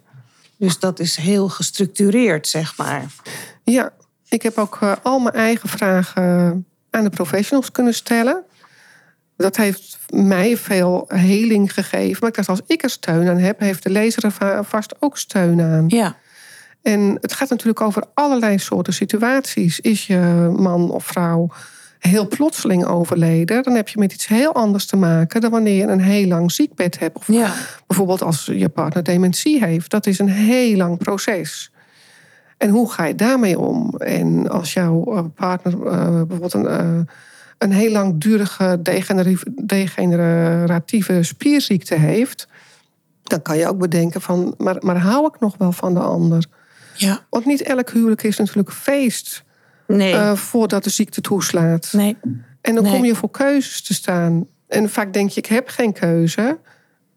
Dus 0.57 0.79
dat 0.79 0.99
is 1.01 1.17
heel 1.17 1.49
gestructureerd, 1.49 2.49
zeg 2.49 2.77
maar. 2.77 3.05
Ja, 3.65 3.93
ik 4.29 4.43
heb 4.43 4.59
ook 4.59 4.79
uh, 4.83 4.93
al 5.03 5.19
mijn 5.19 5.35
eigen 5.35 5.69
vragen 5.69 6.67
aan 6.91 7.05
de 7.05 7.11
professionals 7.11 7.71
kunnen 7.73 7.95
stellen. 7.95 8.43
Dat 9.37 9.57
heeft 9.57 9.99
mij 10.11 10.57
veel 10.57 11.05
heling 11.09 11.75
gegeven. 11.75 12.17
Maar 12.21 12.29
ik 12.29 12.35
dacht, 12.37 12.49
als 12.49 12.61
ik 12.67 12.83
er 12.83 12.91
steun 12.91 13.29
aan 13.29 13.39
heb, 13.39 13.61
heeft 13.61 13.83
de 13.83 13.91
lezer 13.91 14.25
er 14.25 14.65
vast 14.65 14.95
ook 14.99 15.19
steun 15.19 15.61
aan. 15.61 15.85
Ja. 15.89 16.17
En 16.83 17.19
het 17.21 17.33
gaat 17.33 17.51
natuurlijk 17.51 17.81
over 17.81 18.05
allerlei 18.15 18.59
soorten 18.59 18.93
situaties. 18.93 19.81
Is 19.81 20.07
je 20.07 20.53
man 20.57 20.91
of 20.91 21.05
vrouw 21.05 21.51
heel 22.01 22.29
plotseling 22.29 22.85
overleden, 22.85 23.63
dan 23.63 23.75
heb 23.75 23.89
je 23.89 23.99
met 23.99 24.13
iets 24.13 24.27
heel 24.27 24.55
anders 24.55 24.87
te 24.87 24.97
maken 24.97 25.41
dan 25.41 25.51
wanneer 25.51 25.75
je 25.75 25.87
een 25.87 26.01
heel 26.01 26.27
lang 26.27 26.53
ziekbed 26.53 26.99
hebt. 26.99 27.17
Of 27.17 27.27
ja. 27.27 27.53
bijvoorbeeld 27.87 28.23
als 28.23 28.45
je 28.45 28.69
partner 28.69 29.03
dementie 29.03 29.65
heeft. 29.65 29.91
Dat 29.91 30.07
is 30.07 30.19
een 30.19 30.29
heel 30.29 30.77
lang 30.77 30.99
proces. 30.99 31.73
En 32.57 32.69
hoe 32.69 32.93
ga 32.93 33.05
je 33.05 33.15
daarmee 33.15 33.59
om? 33.59 33.95
En 33.99 34.49
als 34.49 34.73
jouw 34.73 35.17
eh, 35.17 35.25
partner 35.35 35.73
uh, 35.73 35.83
bijvoorbeeld 36.11 36.55
een, 36.55 36.65
uh, 36.65 37.01
een 37.59 37.73
heel 37.73 37.91
langdurige 37.91 38.81
degeneratieve 39.65 41.23
spierziekte 41.23 41.95
heeft, 41.95 42.49
dan 43.23 43.43
kan 43.43 43.57
je 43.57 43.69
ook 43.69 43.79
bedenken 43.79 44.21
van, 44.21 44.55
maar, 44.59 44.77
maar 44.81 44.99
hou 44.99 45.27
ik 45.27 45.41
nog 45.41 45.55
wel 45.59 45.73
van 45.73 45.95
de 45.95 46.01
ander? 46.01 46.47
Ja. 47.01 47.27
Want 47.31 47.45
niet 47.45 47.63
elk 47.63 47.91
huwelijk 47.91 48.23
is 48.23 48.37
natuurlijk 48.37 48.73
feest 48.73 49.45
nee. 49.87 50.13
uh, 50.13 50.33
voordat 50.35 50.85
de 50.85 50.91
ziekte 50.91 51.21
toeslaat. 51.21 51.89
Nee. 51.93 52.17
En 52.61 52.75
dan 52.75 52.85
Nee. 52.85 52.93
kom 52.93 53.05
je 53.05 53.15
voor 53.15 53.31
keuzes 53.31 53.83
te 53.83 53.95
staan. 53.95 54.47
En 54.69 54.91
vaak 54.91 55.13
denk 55.13 55.31
je, 55.31 55.41
ik 55.41 55.47
heb 55.47 55.69
geen 55.69 55.93
keuze. 55.93 56.59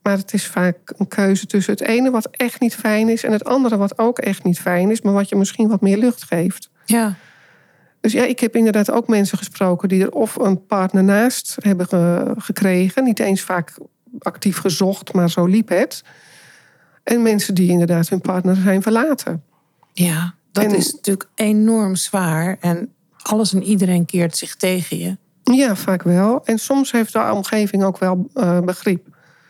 Maar 0.02 0.18
het 0.18 0.34
is 0.34 0.48
vaak 0.48 0.78
een 0.98 1.08
keuze 1.08 1.46
tussen 1.46 1.74
het 1.74 1.82
ene 1.82 2.12
wat 2.12 2.28
echt 2.32 2.60
niet 2.60 2.76
fijn 2.76 3.10
is... 3.10 3.24
en 3.24 3.32
het 3.32 3.44
andere 3.46 3.78
wat 3.78 3.98
ook 3.98 4.20
echt 4.20 4.44
niet 4.44 4.60
fijn 4.60 4.92
is... 4.92 5.02
maar 5.02 5.14
wat 5.14 5.30
je 5.30 5.36
misschien 5.36 5.68
wat 5.68 5.82
meer 5.82 5.98
lucht 5.98 6.24
geeft. 6.24 6.70
Ja. 6.86 7.16
Dus 8.02 8.12
ja, 8.12 8.24
ik 8.24 8.40
heb 8.40 8.56
inderdaad 8.56 8.92
ook 8.92 9.08
mensen 9.08 9.38
gesproken... 9.38 9.90
die 9.90 10.04
er 10.04 10.12
of 10.12 10.36
een 10.36 10.66
partner 10.66 11.04
naast 11.04 11.58
hebben 11.62 11.88
ge- 11.88 12.34
gekregen. 12.38 13.04
Niet 13.04 13.20
eens 13.20 13.42
vaak 13.42 13.74
actief 14.20 14.58
gezocht, 14.58 15.14
maar 15.14 15.30
zo 15.30 15.46
liep 15.46 15.70
het. 15.70 16.04
En 17.04 17.22
mensen 17.22 17.54
die 17.54 17.70
inderdaad 17.70 18.10
hun 18.10 18.22
partner 18.22 18.56
zijn 18.56 18.82
verlaten. 18.82 19.44
Ja, 19.94 20.34
dat 20.52 20.64
En- 20.64 20.76
is 20.76 20.94
natuurlijk 20.94 21.30
enorm 21.36 21.96
zwaar. 21.96 22.58
En 22.60 22.94
alles 23.22 23.54
en 23.54 23.64
iedereen 23.64 24.06
keert 24.06 24.38
zich 24.38 24.56
tegen 24.56 24.98
je. 24.98 25.18
Ja, 25.44 25.76
vaak 25.76 26.04
wel. 26.04 26.46
En 26.46 26.58
soms 26.60 26.92
heeft 26.92 27.14
de 27.14 27.32
omgeving 27.34 27.84
ook 27.84 27.98
wel 27.98 28.30
eh, 28.34 28.60
begrip. 28.60 29.08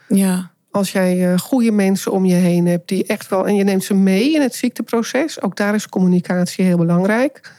Ja. 0.07 0.51
Als 0.71 0.91
jij 0.91 1.31
eh, 1.33 1.39
goede 1.39 1.71
mensen 1.71 2.12
om 2.12 2.25
je 2.25 2.33
heen 2.33 2.65
hebt 2.67 2.88
die 2.89 3.05
echt 3.07 3.29
wel. 3.29 3.47
en 3.47 3.55
je 3.55 3.63
neemt 3.63 3.83
ze 3.83 3.93
mee 3.93 4.33
in 4.33 4.41
het 4.41 4.55
ziekteproces. 4.55 5.41
Ook 5.41 5.55
daar 5.55 5.75
is 5.75 5.89
communicatie 5.89 6.65
heel 6.65 6.77
belangrijk. 6.77 7.51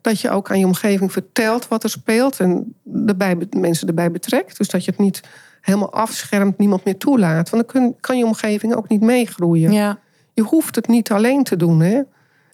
Dat 0.00 0.20
je 0.20 0.30
ook 0.30 0.50
aan 0.50 0.58
je 0.58 0.66
omgeving 0.66 1.12
vertelt 1.12 1.68
wat 1.68 1.82
er 1.84 1.90
speelt. 1.90 2.40
en 2.40 2.74
erbij, 3.06 3.36
mensen 3.50 3.88
erbij 3.88 4.10
betrekt. 4.10 4.58
Dus 4.58 4.68
dat 4.68 4.84
je 4.84 4.90
het 4.90 5.00
niet 5.00 5.20
helemaal 5.60 5.92
afschermt, 5.92 6.58
niemand 6.58 6.84
meer 6.84 6.96
toelaat. 6.96 7.50
Want 7.50 7.62
dan 7.72 7.82
kun- 7.82 7.96
kan 8.00 8.18
je 8.18 8.24
omgeving 8.24 8.74
ook 8.74 8.88
niet 8.88 9.00
meegroeien. 9.00 9.72
Ja, 9.72 9.98
Je 10.34 10.42
hoeft 10.42 10.74
het 10.76 10.88
niet 10.88 11.10
alleen 11.10 11.42
te 11.44 11.56
doen. 11.56 11.80
Hè? 11.80 12.00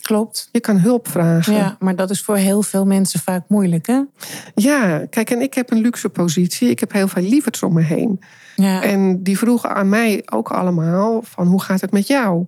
Klopt. 0.02 0.48
Je 0.52 0.60
kan 0.60 0.78
hulp 0.78 1.08
vragen. 1.08 1.54
Ja, 1.54 1.76
maar 1.78 1.96
dat 1.96 2.10
is 2.10 2.22
voor 2.22 2.36
heel 2.36 2.62
veel 2.62 2.84
mensen 2.84 3.20
vaak 3.20 3.42
moeilijk, 3.48 3.86
hè? 3.86 4.00
ja, 4.54 5.06
kijk, 5.10 5.30
en 5.30 5.40
ik 5.40 5.54
heb 5.54 5.70
een 5.70 5.80
luxe 5.80 6.08
positie. 6.08 6.70
Ik 6.70 6.80
heb 6.80 6.92
heel 6.92 7.08
veel 7.08 7.22
lieverds 7.22 7.62
om 7.62 7.72
me 7.72 7.82
heen. 7.82 8.20
Ja. 8.56 8.82
En 8.82 9.22
die 9.22 9.38
vroegen 9.38 9.74
aan 9.74 9.88
mij 9.88 10.22
ook 10.32 10.50
allemaal 10.50 11.22
van 11.24 11.46
hoe 11.46 11.62
gaat 11.62 11.80
het 11.80 11.92
met 11.92 12.06
jou? 12.06 12.46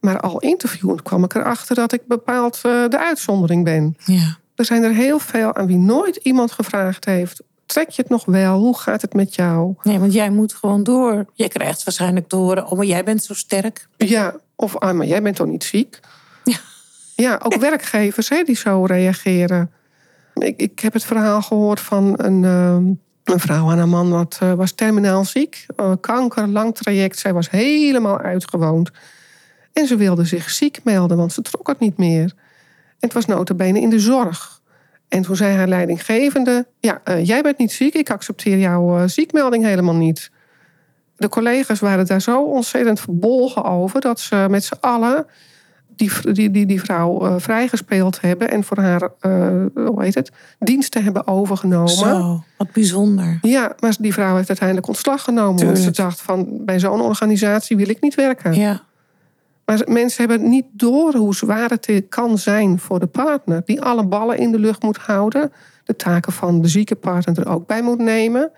Maar 0.00 0.20
al 0.20 0.38
interviewend 0.38 1.02
kwam 1.02 1.24
ik 1.24 1.34
erachter 1.34 1.74
dat 1.74 1.92
ik 1.92 2.06
bepaald 2.06 2.60
eh, 2.62 2.88
de 2.88 2.98
uitzondering 2.98 3.64
ben. 3.64 3.96
ja. 4.04 4.38
Er 4.54 4.66
zijn 4.66 4.82
er 4.82 4.94
heel 4.94 5.18
veel 5.18 5.54
aan 5.54 5.66
wie 5.66 5.78
nooit 5.78 6.16
iemand 6.16 6.52
gevraagd 6.52 7.04
heeft... 7.04 7.42
trek 7.66 7.88
je 7.88 8.02
het 8.02 8.10
nog 8.10 8.24
wel? 8.24 8.58
Hoe 8.58 8.78
gaat 8.78 9.02
het 9.02 9.14
met 9.14 9.34
jou? 9.34 9.74
Nee, 9.82 9.98
want 9.98 10.12
jij 10.12 10.30
moet 10.30 10.54
gewoon 10.54 10.82
door. 10.82 11.26
Je 11.34 11.48
krijgt 11.48 11.84
waarschijnlijk 11.84 12.28
te 12.28 12.36
horen, 12.36 12.66
oh, 12.66 12.72
maar 12.72 12.86
jij 12.86 13.04
bent 13.04 13.24
zo 13.24 13.34
sterk. 13.34 13.88
Ja, 13.96 14.34
of 14.56 14.76
ah, 14.76 14.94
maar 14.94 15.06
jij 15.06 15.22
bent 15.22 15.36
toch 15.36 15.46
niet 15.46 15.64
ziek? 15.64 16.00
Ja. 17.20 17.40
Ook 17.42 17.54
werkgevers 17.54 18.28
hè, 18.28 18.42
die 18.42 18.56
zo 18.56 18.84
reageren. 18.84 19.70
Ik, 20.34 20.60
ik 20.60 20.80
heb 20.80 20.92
het 20.92 21.04
verhaal 21.04 21.42
gehoord 21.42 21.80
van 21.80 22.14
een, 22.16 22.44
ehm, 22.44 22.84
een 23.24 23.40
vrouw 23.40 23.70
en 23.70 23.78
een 23.78 23.88
man... 23.88 24.10
wat 24.10 24.38
eh, 24.40 24.52
was 24.52 24.72
terminaal 24.72 25.24
ziek, 25.24 25.66
eh, 25.76 25.92
kanker, 26.00 26.48
lang 26.48 26.74
traject. 26.74 27.18
Zij 27.18 27.32
was 27.32 27.50
helemaal 27.50 28.18
uitgewoond. 28.18 28.90
En 29.72 29.86
ze 29.86 29.96
wilde 29.96 30.24
zich 30.24 30.50
ziek 30.50 30.80
melden, 30.84 31.16
want 31.16 31.32
ze 31.32 31.42
trok 31.42 31.66
het 31.66 31.78
niet 31.78 31.96
meer. 31.96 32.22
En 32.22 33.08
het 33.08 33.12
was 33.12 33.26
notabene 33.26 33.80
in 33.80 33.90
de 33.90 34.00
zorg. 34.00 34.60
En 35.08 35.22
toen 35.22 35.36
zei 35.36 35.56
haar 35.56 35.68
leidinggevende... 35.68 36.66
ja, 36.80 37.00
eh, 37.04 37.26
jij 37.26 37.42
bent 37.42 37.58
niet 37.58 37.72
ziek, 37.72 37.94
ik 37.94 38.10
accepteer 38.10 38.58
jouw 38.58 39.08
ziekmelding 39.08 39.64
helemaal 39.64 39.94
niet. 39.94 40.30
De 41.16 41.28
collega's 41.28 41.80
waren 41.80 42.06
daar 42.06 42.20
zo 42.20 42.44
ontzettend 42.44 43.00
verbolgen 43.00 43.64
over... 43.64 44.00
dat 44.00 44.20
ze 44.20 44.46
met 44.50 44.64
z'n 44.64 44.76
allen 44.80 45.26
die, 45.96 46.10
die, 46.32 46.50
die, 46.50 46.66
die 46.66 46.80
vrouw 46.80 47.26
eh, 47.26 47.34
vrijgespeeld 47.38 48.20
hebben... 48.20 48.50
en 48.50 48.64
voor 48.64 48.78
haar, 48.78 49.02
eh, 49.20 49.30
hoe 49.74 50.02
heet 50.02 50.14
het, 50.14 50.32
diensten 50.58 51.04
hebben 51.04 51.26
overgenomen. 51.26 51.88
Zo, 51.88 52.44
wat 52.56 52.72
bijzonder. 52.72 53.38
Ja, 53.42 53.74
maar 53.78 53.96
die 54.00 54.12
vrouw 54.12 54.36
heeft 54.36 54.48
uiteindelijk 54.48 54.88
ontslag 54.88 55.22
genomen. 55.22 55.64
Want 55.64 55.78
ze 55.78 55.90
dacht 55.90 56.20
van, 56.20 56.64
bij 56.64 56.80
zo'n 56.80 57.00
organisatie 57.00 57.76
wil 57.76 57.88
ik 57.88 58.00
niet 58.00 58.14
werken. 58.14 58.54
Ja, 58.54 58.82
Maar 59.64 59.82
mensen 59.86 60.28
hebben 60.28 60.48
niet 60.48 60.66
door 60.72 61.14
hoe 61.14 61.34
zwaar 61.34 61.70
het 61.70 62.02
kan 62.08 62.38
zijn 62.38 62.78
voor 62.78 63.00
de 63.00 63.06
partner. 63.06 63.62
Die 63.64 63.82
alle 63.82 64.06
ballen 64.06 64.38
in 64.38 64.50
de 64.50 64.58
lucht 64.58 64.82
moet 64.82 64.98
houden. 64.98 65.52
De 65.84 65.96
taken 65.96 66.32
van 66.32 66.62
de 66.62 66.68
zieke 66.68 66.94
partner 66.94 67.38
er 67.38 67.48
ook 67.48 67.66
bij 67.66 67.82
moet 67.82 67.98
nemen. 67.98 68.50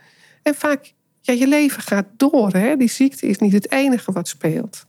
En 0.42 0.54
vaak, 0.54 0.92
ja, 1.20 1.32
je 1.32 1.46
leven 1.46 1.82
gaat 1.82 2.06
door. 2.16 2.52
Hè? 2.52 2.76
Die 2.76 2.90
ziekte 2.90 3.26
is 3.26 3.38
niet 3.38 3.52
het 3.52 3.70
enige 3.70 4.12
wat 4.12 4.28
speelt. 4.28 4.84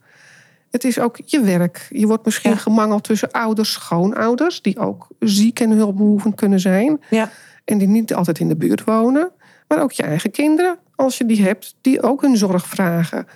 Het 0.74 0.84
is 0.84 0.98
ook 0.98 1.18
je 1.24 1.40
werk. 1.40 1.86
Je 1.90 2.06
wordt 2.06 2.24
misschien 2.24 2.50
Ja. 2.50 2.56
gemangeld 2.56 3.04
tussen 3.04 3.30
ouders, 3.30 3.72
schoonouders... 3.72 4.62
die 4.62 4.78
ook 4.78 5.06
ziek 5.18 5.60
en 5.60 5.70
hulpbehoevend 5.70 6.34
kunnen 6.34 6.60
zijn. 6.60 7.00
ja, 7.10 7.30
En 7.64 7.78
die 7.78 7.88
niet 7.88 8.14
altijd 8.14 8.38
in 8.38 8.48
de 8.48 8.56
buurt 8.56 8.84
wonen. 8.84 9.30
Maar 9.68 9.82
ook 9.82 9.92
je 9.92 10.02
eigen 10.02 10.30
kinderen, 10.30 10.78
als 10.96 11.18
je 11.18 11.26
die 11.26 11.42
hebt, 11.42 11.74
die 11.80 12.02
ook 12.02 12.22
hun 12.22 12.36
zorg 12.36 12.66
vragen. 12.66 13.26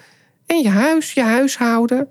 En 0.46 0.62
je 0.62 0.68
huis, 0.68 1.12
je 1.12 1.22
huishouden. 1.22 2.08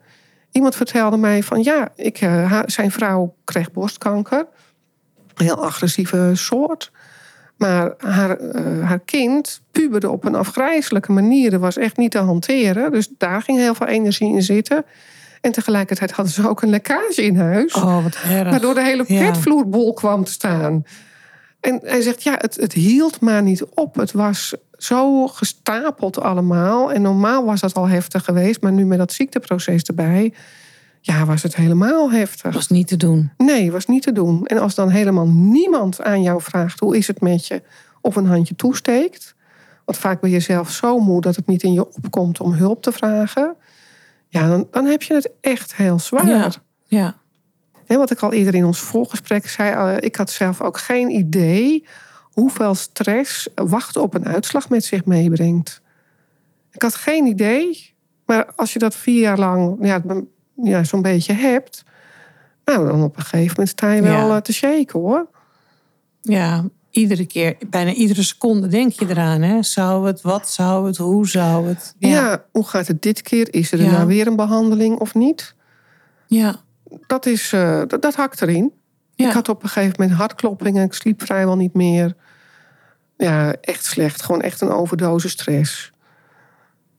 Iemand 0.51 0.75
vertelde 0.75 1.17
mij 1.17 1.43
van 1.43 1.63
ja, 1.63 1.89
ik, 1.95 2.17
eh, 2.21 2.61
zijn 2.65 2.91
vrouw 2.91 3.35
kreeg 3.43 3.71
borstkanker. 3.71 4.47
Een 5.35 5.45
heel 5.45 5.63
agressieve 5.65 6.31
soort. 6.33 6.91
Maar 7.57 7.93
haar, 7.97 8.37
eh, 8.37 8.87
haar 8.87 8.99
kind 8.99 9.61
puberde 9.71 10.09
op 10.09 10.25
een 10.25 10.35
afgrijzelijke 10.35 11.11
manier. 11.11 11.51
Dat 11.51 11.59
was 11.59 11.77
echt 11.77 11.97
niet 11.97 12.11
te 12.11 12.17
hanteren. 12.17 12.91
Dus 12.91 13.09
daar 13.17 13.41
ging 13.41 13.57
heel 13.57 13.75
veel 13.75 13.87
energie 13.87 14.33
in 14.33 14.43
zitten. 14.43 14.85
En 15.41 15.51
tegelijkertijd 15.51 16.11
hadden 16.11 16.33
ze 16.33 16.49
ook 16.49 16.61
een 16.61 16.69
lekkage 16.69 17.23
in 17.23 17.37
huis. 17.37 17.73
oh, 17.73 18.03
wat 18.03 18.17
erg. 18.29 18.49
Waardoor 18.49 18.73
de 18.73 18.83
hele 18.83 19.05
petvloer 19.05 19.69
bol 19.69 19.93
kwam 19.93 20.23
te 20.23 20.31
staan. 20.31 20.83
En 21.59 21.79
hij 21.83 22.01
zegt, 22.01 22.23
ja, 22.23 22.35
het, 22.37 22.55
het 22.55 22.73
hield 22.73 23.19
maar 23.19 23.43
niet 23.43 23.63
op. 23.63 23.95
Het 23.95 24.11
was 24.11 24.53
zo 24.77 25.27
gestapeld 25.27 26.19
allemaal. 26.19 26.91
En 26.91 27.01
normaal 27.01 27.45
was 27.45 27.59
dat 27.59 27.73
al 27.73 27.87
heftig 27.87 28.23
geweest. 28.23 28.61
Maar 28.61 28.71
nu 28.71 28.85
met 28.85 28.97
dat 28.97 29.13
ziekteproces 29.13 29.83
erbij... 29.83 30.33
ja, 31.01 31.25
was 31.25 31.43
het 31.43 31.55
helemaal 31.55 32.11
heftig. 32.11 32.53
Was 32.53 32.67
niet 32.67 32.87
te 32.87 32.97
doen. 32.97 33.31
Nee, 33.37 33.71
was 33.71 33.85
niet 33.85 34.03
te 34.03 34.11
doen. 34.11 34.45
En 34.45 34.57
als 34.57 34.75
dan 34.75 34.89
helemaal 34.89 35.27
niemand 35.27 36.01
aan 36.01 36.21
jou 36.21 36.41
vraagt... 36.41 36.79
hoe 36.79 36.97
is 36.97 37.07
het 37.07 37.21
met 37.21 37.47
je, 37.47 37.61
of 38.01 38.15
een 38.15 38.27
handje 38.27 38.55
toesteekt... 38.55 39.35
want 39.85 39.97
vaak 39.97 40.21
ben 40.21 40.29
je 40.29 40.39
zelf 40.39 40.71
zo 40.71 40.99
moe 40.99 41.21
dat 41.21 41.35
het 41.35 41.47
niet 41.47 41.63
in 41.63 41.73
je 41.73 41.95
opkomt 41.95 42.39
om 42.39 42.53
hulp 42.53 42.81
te 42.81 42.91
vragen... 42.91 43.55
ja, 44.29 44.47
dan, 44.47 44.67
dan 44.71 44.85
heb 44.85 45.01
je 45.03 45.13
het 45.13 45.31
echt 45.41 45.75
heel 45.75 45.99
zwaar. 45.99 46.27
Ja, 46.27 46.51
ja. 46.85 47.17
Hè, 47.85 47.97
wat 47.97 48.11
ik 48.11 48.19
al 48.19 48.33
eerder 48.33 48.55
in 48.55 48.65
ons 48.65 48.79
voorgesprek 48.79 49.47
zei, 49.47 49.95
eh, 49.95 50.03
ik 50.05 50.15
had 50.15 50.29
zelf 50.29 50.61
ook 50.61 50.77
geen 50.77 51.09
idee 51.09 51.85
hoeveel 52.21 52.75
stress 52.75 53.47
wachten 53.55 54.01
op 54.01 54.13
een 54.13 54.25
uitslag 54.27 54.69
met 54.69 54.83
zich 54.85 55.05
meebrengt. 55.05 55.81
Ik 56.71 56.81
had 56.81 56.95
geen 56.95 57.25
idee, 57.25 57.93
maar 58.25 58.51
als 58.55 58.73
je 58.73 58.79
dat 58.79 58.95
vier 58.95 59.19
jaar 59.21 59.37
lang 59.37 59.77
ja, 59.81 60.01
ja, 60.63 60.83
zo'n 60.83 61.01
beetje 61.01 61.33
hebt, 61.33 61.83
nou 62.65 62.87
dan 62.87 63.03
op 63.03 63.17
een 63.17 63.21
gegeven 63.23 63.49
moment 63.49 63.69
sta 63.69 63.91
je 63.91 64.01
wel 64.01 64.27
Ja. 64.27 64.35
eh, 64.35 64.41
te 64.41 64.53
shaken 64.53 64.99
hoor. 64.99 65.29
Ja, 66.21 66.65
iedere 66.97 67.25
keer, 67.25 67.55
bijna 67.69 67.91
iedere 67.93 68.23
seconde 68.23 68.67
denk 68.67 68.91
je 68.91 69.05
eraan. 69.09 69.41
Hè? 69.41 69.63
Zou 69.63 70.07
het, 70.07 70.21
wat 70.21 70.49
zou 70.49 70.87
het, 70.87 70.97
hoe 70.97 71.27
zou 71.27 71.67
het? 71.67 71.95
Ja. 71.99 72.43
hoe 72.51 72.67
gaat 72.67 72.87
het 72.87 73.01
dit 73.01 73.21
keer? 73.21 73.53
Is 73.53 73.71
er 73.71 73.81
Ja. 73.81 73.91
nou 73.91 74.07
weer 74.07 74.27
een 74.27 74.35
behandeling 74.35 74.97
of 74.99 75.13
niet? 75.13 75.55
ja. 76.27 76.55
Dat, 77.07 77.25
is, 77.25 77.53
eh, 77.53 77.81
dat, 77.87 78.01
dat 78.01 78.15
hakt 78.15 78.41
erin. 78.41 78.71
Ja. 79.15 79.27
Ik 79.27 79.33
had 79.33 79.49
op 79.49 79.63
een 79.63 79.69
gegeven 79.69 79.95
moment 79.99 80.17
hartkloppingen. 80.17 80.83
Ik 80.85 80.93
sliep 80.93 81.21
vrijwel 81.21 81.55
niet 81.55 81.73
meer. 81.73 82.15
Ja, 83.17 83.53
echt 83.61 83.85
slecht. 83.85 84.21
Gewoon 84.21 84.41
echt 84.41 84.61
een 84.61 84.69
overdosis 84.69 85.31
stress. 85.31 85.91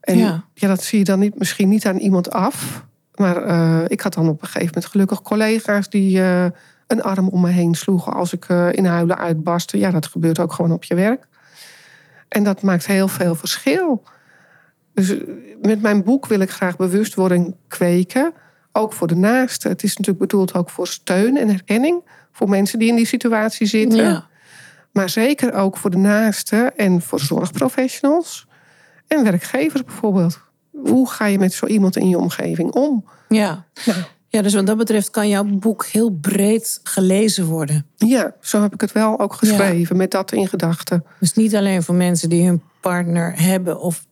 En 0.01 0.19
Ja. 0.19 0.45
ja. 0.55 0.69
dat 0.69 0.83
zie 0.83 0.99
je 0.99 1.05
dan 1.05 1.19
niet, 1.19 1.39
misschien 1.39 1.69
niet 1.69 1.87
aan 1.87 1.97
iemand 1.97 2.31
af. 2.31 2.85
Maar 3.15 3.43
eh, 3.43 3.85
ik 3.87 4.01
had 4.01 4.15
dan 4.15 4.29
op 4.29 4.43
een 4.43 4.47
gegeven 4.49 4.67
moment 4.75 4.87
gelukkig 4.87 5.23
collega's 5.23 5.89
die 5.89 6.23
eh, 6.23 6.47
een 6.89 7.03
arm 7.03 7.29
om 7.29 7.41
me 7.41 7.49
heen 7.49 7.75
sloegen 7.75 8.13
als 8.13 8.33
ik 8.33 8.45
eh, 8.45 8.73
in 8.73 8.85
huilen 8.85 9.19
uitbarstte. 9.19 9.79
Ja, 9.79 9.91
dat 9.91 10.07
gebeurt 10.07 10.39
ook 10.39 10.53
gewoon 10.53 10.73
op 10.73 10.85
je 10.85 10.95
werk. 10.95 11.27
En 12.29 12.45
dat 12.45 12.63
maakt 12.63 12.87
heel 12.87 13.09
veel 13.09 13.35
verschil. 13.35 14.03
Dus 14.95 15.11
eh, 15.11 15.29
met 15.63 15.83
mijn 15.83 16.05
boek 16.05 16.27
wil 16.27 16.41
ik 16.41 16.51
graag 16.51 16.77
bewustwording 16.77 17.55
kweken. 17.69 18.33
Ook 18.73 18.93
voor 18.93 19.07
de 19.07 19.17
naasten. 19.17 19.71
Het 19.71 19.83
is 19.83 19.97
natuurlijk 19.97 20.31
bedoeld 20.31 20.55
ook 20.55 20.71
voor 20.71 20.87
steun 20.87 21.37
en 21.37 21.49
herkenning. 21.49 22.03
Voor 22.33 22.49
mensen 22.49 22.79
die 22.79 22.89
in 22.89 22.97
die 22.97 23.07
situatie 23.07 23.67
zitten. 23.67 24.05
Ja. 24.05 24.27
Maar 24.93 25.09
zeker 25.09 25.53
ook 25.53 25.77
voor 25.77 25.91
de 25.91 25.97
naasten 25.97 26.77
en 26.77 27.03
voor 27.03 27.21
zorgprofessionals. 27.21 28.47
En 29.07 29.25
werkgevers 29.25 29.85
bijvoorbeeld. 29.85 30.41
Hoe 30.71 31.11
ga 31.11 31.27
je 31.27 31.39
met 31.39 31.53
zo 31.53 31.67
iemand 31.67 31.97
in 31.97 32.09
je 32.09 32.19
omgeving 32.19 32.71
om? 32.71 33.05
Ja. 33.29 33.67
Nou. 33.85 33.99
Ja, 34.29 34.43
dus 34.43 34.55
wat 34.55 34.67
dat 34.67 34.77
betreft 34.77 35.11
kan 35.11 35.29
jouw 35.29 35.45
boek 35.45 35.87
heel 35.87 36.11
breed 36.11 36.81
gelezen 36.83 37.45
worden. 37.45 37.87
Ja, 37.97 38.35
zo 38.41 38.63
heb 38.63 38.75
ik 38.75 38.81
het 38.81 38.93
wel 38.93 39.21
ook 39.21 39.35
geschreven, 39.35 39.97
met 39.97 40.11
dat 40.11 40.33
in 40.33 40.49
gedachten. 40.49 41.05
Dus 41.21 41.35
niet 41.35 41.57
alleen 41.57 41.83
voor 41.83 41.95
mensen 41.95 42.29
die 42.29 42.47
hun 42.47 42.63
partner 42.81 43.41
hebben 43.41 43.81
of 43.81 44.07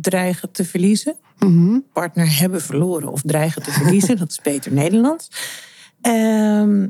dreigen 0.00 0.50
te 0.50 0.64
verliezen. 0.64 1.16
Mhm. 1.38 1.78
Partner 1.92 2.38
hebben 2.38 2.60
verloren 2.60 3.08
of 3.08 3.22
dreigen 3.24 3.62
te 3.62 3.70
verliezen. 3.70 4.16
dat 4.18 4.30
is 4.30 4.40
beter 4.40 4.72
Nederlands. 4.72 5.30
Ehm, 6.00 6.88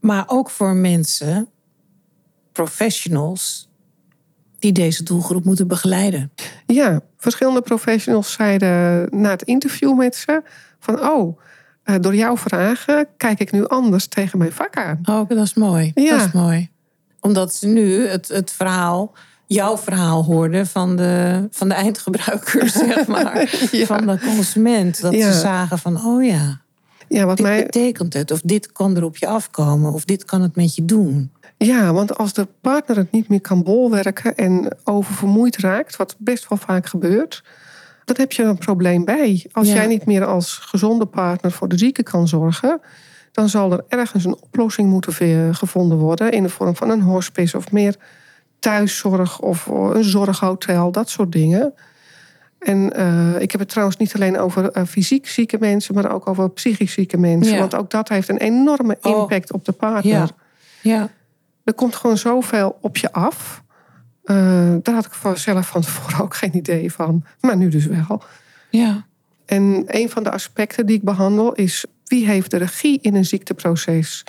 maar 0.00 0.24
ook 0.26 0.50
voor 0.50 0.74
mensen, 0.74 1.48
professionals, 2.52 3.70
die 4.58 4.72
deze 4.72 5.02
doelgroep 5.02 5.44
moeten 5.44 5.68
begeleiden. 5.68 6.32
Ja, 6.66 7.00
verschillende 7.16 7.62
professionals 7.62 8.32
zeiden 8.32 9.08
na 9.20 9.30
het 9.30 9.42
interview 9.42 9.96
met 9.96 10.16
ze... 10.16 10.42
van 10.78 11.00
oh, 11.00 11.38
eh, 11.84 11.94
door 12.00 12.14
jouw 12.14 12.36
vragen 12.36 13.06
kijk 13.16 13.40
ik 13.40 13.52
nu 13.52 13.66
anders 13.66 14.06
tegen 14.06 14.38
mijn 14.38 14.52
vak 14.52 14.76
aan. 14.76 14.98
Oh, 15.04 15.28
dat 15.28 15.38
is 15.44 15.54
mooi. 15.54 15.92
Ja. 15.94 16.16
Dat 16.16 16.26
is 16.26 16.32
mooi. 16.32 16.70
Omdat 17.20 17.54
ze 17.54 17.66
nu 17.66 18.06
het, 18.06 18.28
het 18.28 18.50
verhaal, 18.50 19.12
jouw 19.46 19.78
verhaal 19.78 20.24
hoorden 20.24 20.66
van 20.66 20.96
de, 20.96 21.46
van 21.50 21.68
de 21.68 21.74
eindgebruiker, 21.74 22.68
zeg 22.86 23.06
maar. 23.06 23.68
Ja. 23.70 23.86
Van 23.86 24.06
de 24.06 24.18
consument. 24.18 25.00
Dat 25.00 25.12
Ja. 25.12 25.32
ze 25.32 25.38
zagen 25.38 25.78
van, 25.78 26.04
oh 26.06 26.24
ja, 26.24 26.60
Ja, 27.08 27.24
wat 27.24 27.36
dit 27.36 27.46
mij, 27.46 27.62
betekent 27.62 28.12
het. 28.14 28.30
Of 28.30 28.40
dit 28.40 28.72
kan 28.72 28.96
er 28.96 29.04
op 29.04 29.16
je 29.16 29.26
afkomen. 29.26 29.92
Of 29.92 30.04
dit 30.04 30.24
kan 30.24 30.42
het 30.42 30.56
met 30.56 30.74
je 30.74 30.84
doen. 30.84 31.32
ja, 31.56 31.92
want 31.92 32.18
als 32.18 32.32
de 32.32 32.48
partner 32.60 32.96
het 32.96 33.12
niet 33.12 33.28
meer 33.28 33.40
kan 33.40 33.62
bolwerken 33.62 34.34
en 34.36 34.76
oververmoeid 34.84 35.56
raakt... 35.56 35.96
wat 35.96 36.16
best 36.18 36.48
wel 36.48 36.58
vaak 36.58 36.86
gebeurt, 36.86 37.42
dan 38.04 38.16
heb 38.18 38.32
je 38.32 38.42
een 38.42 38.58
probleem 38.58 39.04
bij. 39.04 39.46
Als 39.52 39.68
Ja. 39.68 39.74
jij 39.74 39.86
niet 39.86 40.06
meer 40.06 40.24
als 40.24 40.56
gezonde 40.56 41.06
partner 41.06 41.52
voor 41.52 41.68
de 41.68 41.78
zieke 41.78 42.02
kan 42.02 42.28
zorgen... 42.28 42.80
dan 43.32 43.48
zal 43.48 43.72
er 43.72 43.84
ergens 43.88 44.24
een 44.24 44.36
oplossing 44.40 44.88
moeten 44.88 45.54
gevonden 45.54 45.98
worden... 45.98 46.32
in 46.32 46.42
de 46.42 46.48
vorm 46.48 46.76
van 46.76 46.90
een 46.90 47.00
hospice 47.00 47.56
of 47.56 47.72
meer 47.72 47.96
thuiszorg 48.58 49.40
of 49.40 49.66
een 49.66 50.04
zorghotel, 50.04 50.92
dat 50.92 51.08
soort 51.08 51.32
dingen. 51.32 51.74
En 52.58 52.92
eh, 52.92 53.40
ik 53.40 53.50
heb 53.50 53.60
het 53.60 53.68
trouwens 53.68 53.96
niet 53.96 54.14
alleen 54.14 54.38
over 54.38 54.70
eh, 54.70 54.84
fysiek 54.84 55.28
zieke 55.28 55.56
mensen... 55.60 55.94
maar 55.94 56.12
ook 56.12 56.28
over 56.28 56.50
psychisch 56.50 56.92
zieke 56.92 57.18
mensen. 57.18 57.52
Ja. 57.52 57.58
Want 57.58 57.74
ook 57.74 57.90
dat 57.90 58.08
heeft 58.08 58.28
een 58.28 58.36
enorme 58.38 58.98
Oh. 59.02 59.18
impact 59.18 59.52
op 59.52 59.64
de 59.64 59.72
partner. 59.72 60.12
Ja. 60.12 60.28
Ja. 60.82 61.08
Er 61.64 61.74
komt 61.74 61.96
gewoon 61.96 62.18
zoveel 62.18 62.78
op 62.80 62.96
je 62.96 63.12
af. 63.12 63.62
Eh, 64.24 64.74
daar 64.82 64.94
had 64.94 65.06
ik 65.06 65.36
zelf 65.36 65.66
van 65.66 65.80
tevoren 65.80 66.20
ook 66.24 66.34
geen 66.34 66.56
idee 66.56 66.92
van. 66.92 67.24
Maar 67.40 67.56
nu 67.56 67.68
dus 67.68 67.86
wel. 67.86 68.22
Ja. 68.70 69.06
En 69.44 69.84
een 69.86 70.10
van 70.10 70.22
de 70.22 70.30
aspecten 70.30 70.86
die 70.86 70.96
ik 70.96 71.02
behandel 71.02 71.52
is... 71.52 71.84
wie 72.04 72.26
heeft 72.26 72.50
de 72.50 72.56
regie 72.56 72.98
in 73.00 73.14
een 73.14 73.24
ziekteproces? 73.24 74.24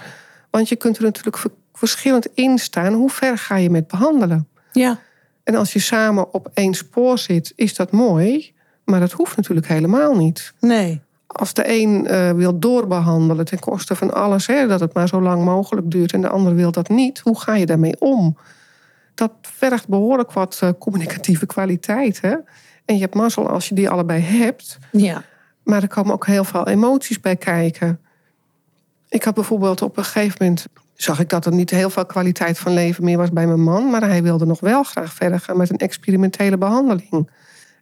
Want 0.49 0.69
je 0.69 0.75
kunt 0.75 0.97
er 0.97 1.03
natuurlijk 1.03 1.38
ver- 1.38 1.51
verschillend 1.73 2.27
in 2.34 2.58
staan. 2.58 2.93
Hoe 2.93 3.10
ver 3.10 3.38
ga 3.38 3.56
je 3.56 3.69
met 3.69 3.88
behandelen? 3.88 4.47
Ja. 4.71 4.99
En 5.43 5.56
als 5.56 5.73
je 5.73 5.79
samen 5.79 6.34
op 6.34 6.51
één 6.53 6.73
spoor 6.73 7.17
zit, 7.17 7.53
is 7.56 7.75
dat 7.75 7.91
mooi. 7.91 8.53
Maar 8.86 8.99
dat 8.99 9.12
hoeft 9.12 9.36
natuurlijk 9.38 9.67
helemaal 9.67 10.15
niet. 10.15 10.53
Nee. 10.60 11.01
Als 11.27 11.53
de 11.53 11.82
een 11.82 12.08
eh, 12.08 12.32
wil 12.32 12.60
doorbehandelen 12.60 13.45
ten 13.45 13.60
koste 13.60 13.95
van 13.95 14.13
alles, 14.13 14.47
hè, 14.47 14.67
dat 14.67 14.79
het 14.79 14.93
maar 14.93 15.08
zo 15.08 15.21
lang 15.21 15.43
mogelijk 15.43 15.91
duurt, 15.91 16.13
en 16.13 16.21
de 16.21 16.29
ander 16.29 16.56
wil 16.56 16.71
dat 16.71 16.89
niet, 16.89 17.19
hoe 17.19 17.39
ga 17.39 17.56
je 17.56 17.65
daarmee 17.65 17.95
om? 17.99 18.38
Dat 19.15 19.32
vergt 19.41 19.88
behoorlijk 19.88 20.32
wat 20.32 20.60
eh, 20.62 20.69
communicatieve 20.80 21.45
kwaliteit. 21.45 22.21
Hè? 22.21 22.36
En 22.86 22.95
je 22.95 23.02
hebt 23.02 23.15
mazzel 23.15 23.49
als 23.49 23.69
je 23.69 23.76
die 23.76 23.89
allebei 23.89 24.21
hebt. 24.21 24.78
Ja. 24.91 25.23
Maar 25.63 25.82
er 25.82 25.88
komen 25.88 26.13
ook 26.13 26.26
heel 26.26 26.43
veel 26.43 26.67
emoties 26.67 27.19
bij 27.19 27.36
kijken. 27.36 27.99
Ik 29.10 29.23
had 29.23 29.34
bijvoorbeeld 29.34 29.82
op 29.82 29.97
een 29.97 30.04
gegeven 30.04 30.38
moment... 30.39 30.65
zag 30.93 31.19
ik 31.19 31.30
dat 31.30 31.45
er 31.45 31.54
niet 31.54 31.69
heel 31.69 31.89
veel 31.89 32.06
kwaliteit 32.06 32.58
van 32.58 32.73
leven 32.73 33.04
meer 33.04 33.17
was 33.17 33.32
bij 33.32 33.47
mijn 33.47 33.63
man... 33.63 33.89
maar 33.89 34.02
hij 34.08 34.23
wilde 34.23 34.45
nog 34.45 34.60
wel 34.60 34.84
graag 34.84 35.13
verder 35.13 35.39
gaan 35.39 35.58
met 35.58 35.69
een 35.69 35.78
experimentele 35.78 36.58
behandeling. 36.58 37.30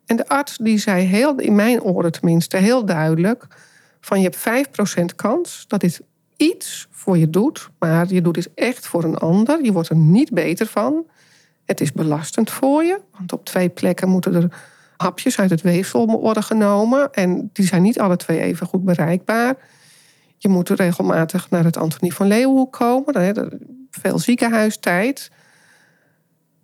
En 0.05 0.15
de 0.15 0.27
arts 0.27 0.57
die 0.57 0.77
zei, 0.77 1.05
heel, 1.05 1.39
in 1.39 1.55
mijn 1.55 1.81
oren 1.81 2.11
tenminste, 2.11 2.57
heel 2.57 2.85
duidelijk... 2.85 3.47
van 4.01 4.21
je 4.21 4.29
hebt 4.29 4.69
5% 5.01 5.15
kans 5.15 5.65
dat 5.67 5.79
dit 5.79 6.01
iets 6.37 6.87
voor 6.91 7.17
je 7.17 7.29
doet... 7.29 7.69
maar 7.79 8.13
je 8.13 8.21
doet 8.21 8.33
dit 8.33 8.49
echt 8.55 8.87
voor 8.87 9.03
een 9.03 9.17
ander. 9.17 9.63
Je 9.63 9.71
wordt 9.71 9.89
er 9.89 9.95
niet 9.95 10.31
beter 10.31 10.65
van. 10.65 11.05
Het 11.71 11.81
is 11.81 11.91
belastend 11.91 12.51
voor 12.51 12.83
je, 12.83 12.99
want 13.17 13.33
op 13.33 13.45
twee 13.45 13.69
plekken 13.69 14.09
moeten 14.09 14.35
er 14.35 14.47
hapjes 14.97 15.39
uit 15.39 15.49
het 15.49 15.61
weefsel 15.61 16.05
worden 16.05 16.43
genomen. 16.43 17.13
En 17.13 17.49
die 17.53 17.65
zijn 17.65 17.81
niet 17.81 17.99
alle 17.99 18.15
twee 18.15 18.39
even 18.39 18.67
goed 18.67 18.83
bereikbaar. 18.83 19.55
Je 20.37 20.49
moet 20.49 20.69
regelmatig 20.69 21.49
naar 21.49 21.63
het 21.63 21.77
Antonie 21.77 22.13
van 22.13 22.27
Leeuwenhoek 22.27 22.73
komen. 22.73 23.59
Veel 23.91 24.19
ziekenhuistijd. 24.19 25.31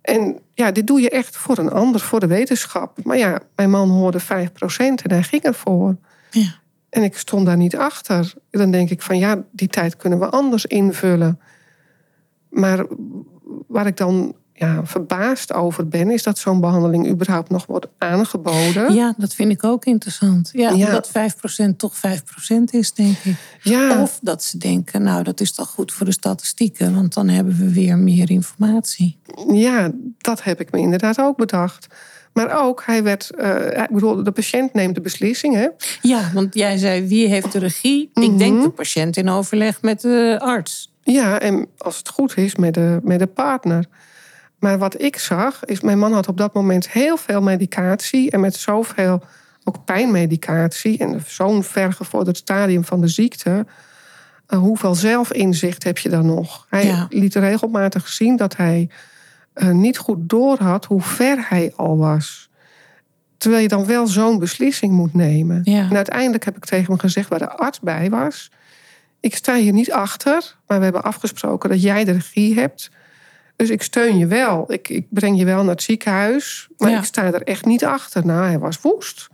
En 0.00 0.38
ja, 0.54 0.70
dit 0.70 0.86
doe 0.86 1.00
je 1.00 1.10
echt 1.10 1.36
voor 1.36 1.58
een 1.58 1.70
ander, 1.70 2.00
voor 2.00 2.20
de 2.20 2.26
wetenschap. 2.26 3.04
Maar 3.04 3.18
ja, 3.18 3.40
mijn 3.54 3.70
man 3.70 3.88
hoorde 3.90 4.20
5% 4.22 4.24
en 4.78 5.10
hij 5.10 5.22
ging 5.22 5.42
ervoor. 5.42 5.96
Ja. 6.30 6.54
En 6.90 7.02
ik 7.02 7.16
stond 7.16 7.46
daar 7.46 7.56
niet 7.56 7.76
achter. 7.76 8.34
Dan 8.50 8.70
denk 8.70 8.90
ik 8.90 9.02
van 9.02 9.18
ja, 9.18 9.44
die 9.52 9.68
tijd 9.68 9.96
kunnen 9.96 10.18
we 10.18 10.28
anders 10.28 10.66
invullen. 10.66 11.40
Maar 12.48 12.86
waar 13.66 13.86
ik 13.86 13.96
dan 13.96 14.36
ja, 14.58 14.80
verbaasd 14.84 15.52
over 15.52 15.88
ben, 15.88 16.10
is 16.10 16.22
dat 16.22 16.38
zo'n 16.38 16.60
behandeling 16.60 17.08
überhaupt 17.08 17.50
nog 17.50 17.66
wordt 17.66 17.86
aangeboden. 17.98 18.94
Ja, 18.94 19.14
dat 19.16 19.34
vind 19.34 19.50
ik 19.52 19.64
ook 19.64 19.84
interessant. 19.84 20.50
Ja, 20.52 20.70
Ja. 20.70 20.86
omdat 20.86 21.08
5% 21.10 21.78
toch 21.78 21.96
5% 21.96 22.70
is, 22.70 22.92
denk 22.92 23.16
ik. 23.22 23.34
Ja, 23.62 24.02
Of 24.02 24.18
dat 24.22 24.44
ze 24.44 24.58
denken, 24.58 25.02
nou, 25.02 25.22
dat 25.22 25.40
is 25.40 25.52
toch 25.52 25.68
goed 25.68 25.92
voor 25.92 26.06
de 26.06 26.12
statistieken, 26.12 26.94
want 26.94 27.14
dan 27.14 27.28
hebben 27.28 27.56
we 27.58 27.72
weer 27.72 27.98
meer 27.98 28.30
informatie. 28.30 29.18
ja, 29.52 29.90
dat 30.18 30.42
heb 30.42 30.60
ik 30.60 30.70
me 30.72 30.78
inderdaad 30.78 31.20
ook 31.20 31.36
bedacht. 31.36 31.86
Maar 32.32 32.62
ook, 32.62 32.82
hij 32.86 33.02
werd, 33.02 33.30
eh, 33.30 33.82
ik 33.82 33.90
bedoel, 33.90 34.22
de 34.24 34.30
patiënt 34.32 34.72
neemt 34.74 34.94
de 34.94 35.00
beslissing. 35.00 35.54
Hè? 35.54 35.68
Ja, 36.02 36.30
want 36.34 36.54
jij 36.54 36.76
zei, 36.76 37.06
wie 37.08 37.28
heeft 37.28 37.52
de 37.52 37.58
regie? 37.58 38.10
Ik 38.12 38.38
denk 38.38 38.62
de 38.62 38.70
patiënt 38.70 39.16
in 39.16 39.28
overleg 39.28 39.82
met 39.82 40.00
de 40.00 40.36
arts. 40.42 40.92
Ja, 41.02 41.40
en 41.40 41.66
als 41.78 41.98
het 41.98 42.08
goed 42.08 42.36
is, 42.36 42.54
met 42.56 42.74
de, 42.74 42.98
met 43.02 43.18
de 43.18 43.26
partner. 43.26 43.84
Maar 44.58 44.78
wat 44.78 45.00
ik 45.00 45.18
zag, 45.18 45.64
is 45.64 45.80
mijn 45.80 45.98
man 45.98 46.12
had 46.12 46.28
op 46.28 46.36
dat 46.36 46.54
moment 46.54 46.90
heel 46.90 47.16
veel 47.16 47.42
medicatie. 47.42 48.30
En 48.30 48.40
met 48.40 48.54
zoveel 48.56 49.22
ook 49.64 49.84
pijnmedicatie. 49.84 50.98
En 50.98 51.22
zo'n 51.26 51.62
vergevorderd 51.62 52.36
stadium 52.36 52.84
van 52.84 53.00
de 53.00 53.08
ziekte. 53.08 53.66
eh, 54.46 54.58
hoeveel 54.58 54.94
zelfinzicht 54.94 55.84
heb 55.84 55.98
je 55.98 56.08
dan 56.08 56.26
nog? 56.26 56.66
Hij 56.68 56.86
Ja. 56.86 57.06
liet 57.10 57.34
regelmatig 57.34 58.08
zien 58.08 58.36
dat 58.36 58.56
hij 58.56 58.88
eh, 59.52 59.70
niet 59.70 59.98
goed 59.98 60.28
doorhad 60.28 60.84
hoe 60.84 61.02
ver 61.02 61.46
hij 61.48 61.72
al 61.76 61.96
was. 61.98 62.48
Terwijl 63.38 63.62
je 63.62 63.68
dan 63.68 63.86
wel 63.86 64.06
zo'n 64.06 64.38
beslissing 64.38 64.92
moet 64.92 65.14
nemen. 65.14 65.60
Ja. 65.64 65.86
En 65.90 65.96
uiteindelijk 65.96 66.44
heb 66.44 66.56
ik 66.56 66.64
tegen 66.64 66.86
hem 66.86 66.98
gezegd 66.98 67.28
waar 67.28 67.38
de 67.38 67.50
arts 67.50 67.80
bij 67.80 68.10
was. 68.10 68.50
Ik 69.20 69.34
sta 69.36 69.54
hier 69.54 69.72
niet 69.72 69.92
achter, 69.92 70.56
maar 70.66 70.78
we 70.78 70.84
hebben 70.84 71.02
afgesproken 71.02 71.68
dat 71.70 71.82
jij 71.82 72.04
de 72.04 72.12
regie 72.12 72.54
hebt. 72.54 72.90
Dus 73.58 73.70
ik 73.70 73.82
steun 73.82 74.18
je 74.18 74.26
wel. 74.26 74.72
Ik, 74.72 74.88
ik 74.88 75.06
breng 75.10 75.38
je 75.38 75.44
wel 75.44 75.60
naar 75.62 75.74
het 75.74 75.82
ziekenhuis. 75.82 76.68
Maar 76.78 76.90
Ja. 76.90 76.98
ik 76.98 77.04
sta 77.04 77.24
er 77.24 77.42
echt 77.42 77.64
niet 77.64 77.84
achter. 77.84 78.26
Nou, 78.26 78.44
hij 78.46 78.58
was 78.58 78.80
woest. 78.80 79.28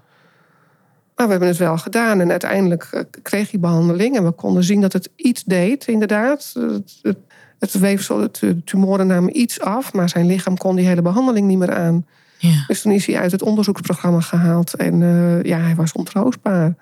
Maar 1.16 1.24
we 1.26 1.30
hebben 1.30 1.48
het 1.48 1.58
wel 1.58 1.78
gedaan. 1.78 2.20
En 2.20 2.30
uiteindelijk 2.30 2.88
eh, 2.90 3.00
kreeg 3.22 3.50
hij 3.50 3.60
behandeling. 3.60 4.16
En 4.16 4.24
we 4.24 4.30
konden 4.30 4.64
zien 4.64 4.80
dat 4.80 4.92
het 4.92 5.08
iets 5.16 5.44
deed, 5.44 5.86
inderdaad. 5.86 6.50
Het, 6.58 6.98
het, 7.02 7.16
het 7.58 7.72
weefsel, 7.78 8.20
het- 8.20 8.36
de 8.40 8.64
tumoren 8.64 9.06
namen 9.06 9.38
iets 9.40 9.60
af. 9.60 9.92
Maar 9.92 10.08
zijn 10.08 10.26
lichaam 10.26 10.56
kon 10.56 10.76
die 10.76 10.86
hele 10.86 11.02
behandeling 11.02 11.46
niet 11.46 11.58
meer 11.58 11.74
aan. 11.74 12.06
Ja. 12.38 12.64
Dus 12.66 12.80
toen 12.82 12.92
is 12.92 13.06
hij 13.06 13.18
uit 13.18 13.32
het 13.32 13.42
onderzoeksprogramma 13.42 14.20
gehaald. 14.20 14.74
En 14.74 15.02
eh, 15.02 15.42
ja, 15.42 15.58
hij 15.58 15.74
was 15.74 15.92
ontroostbaar. 15.92 16.74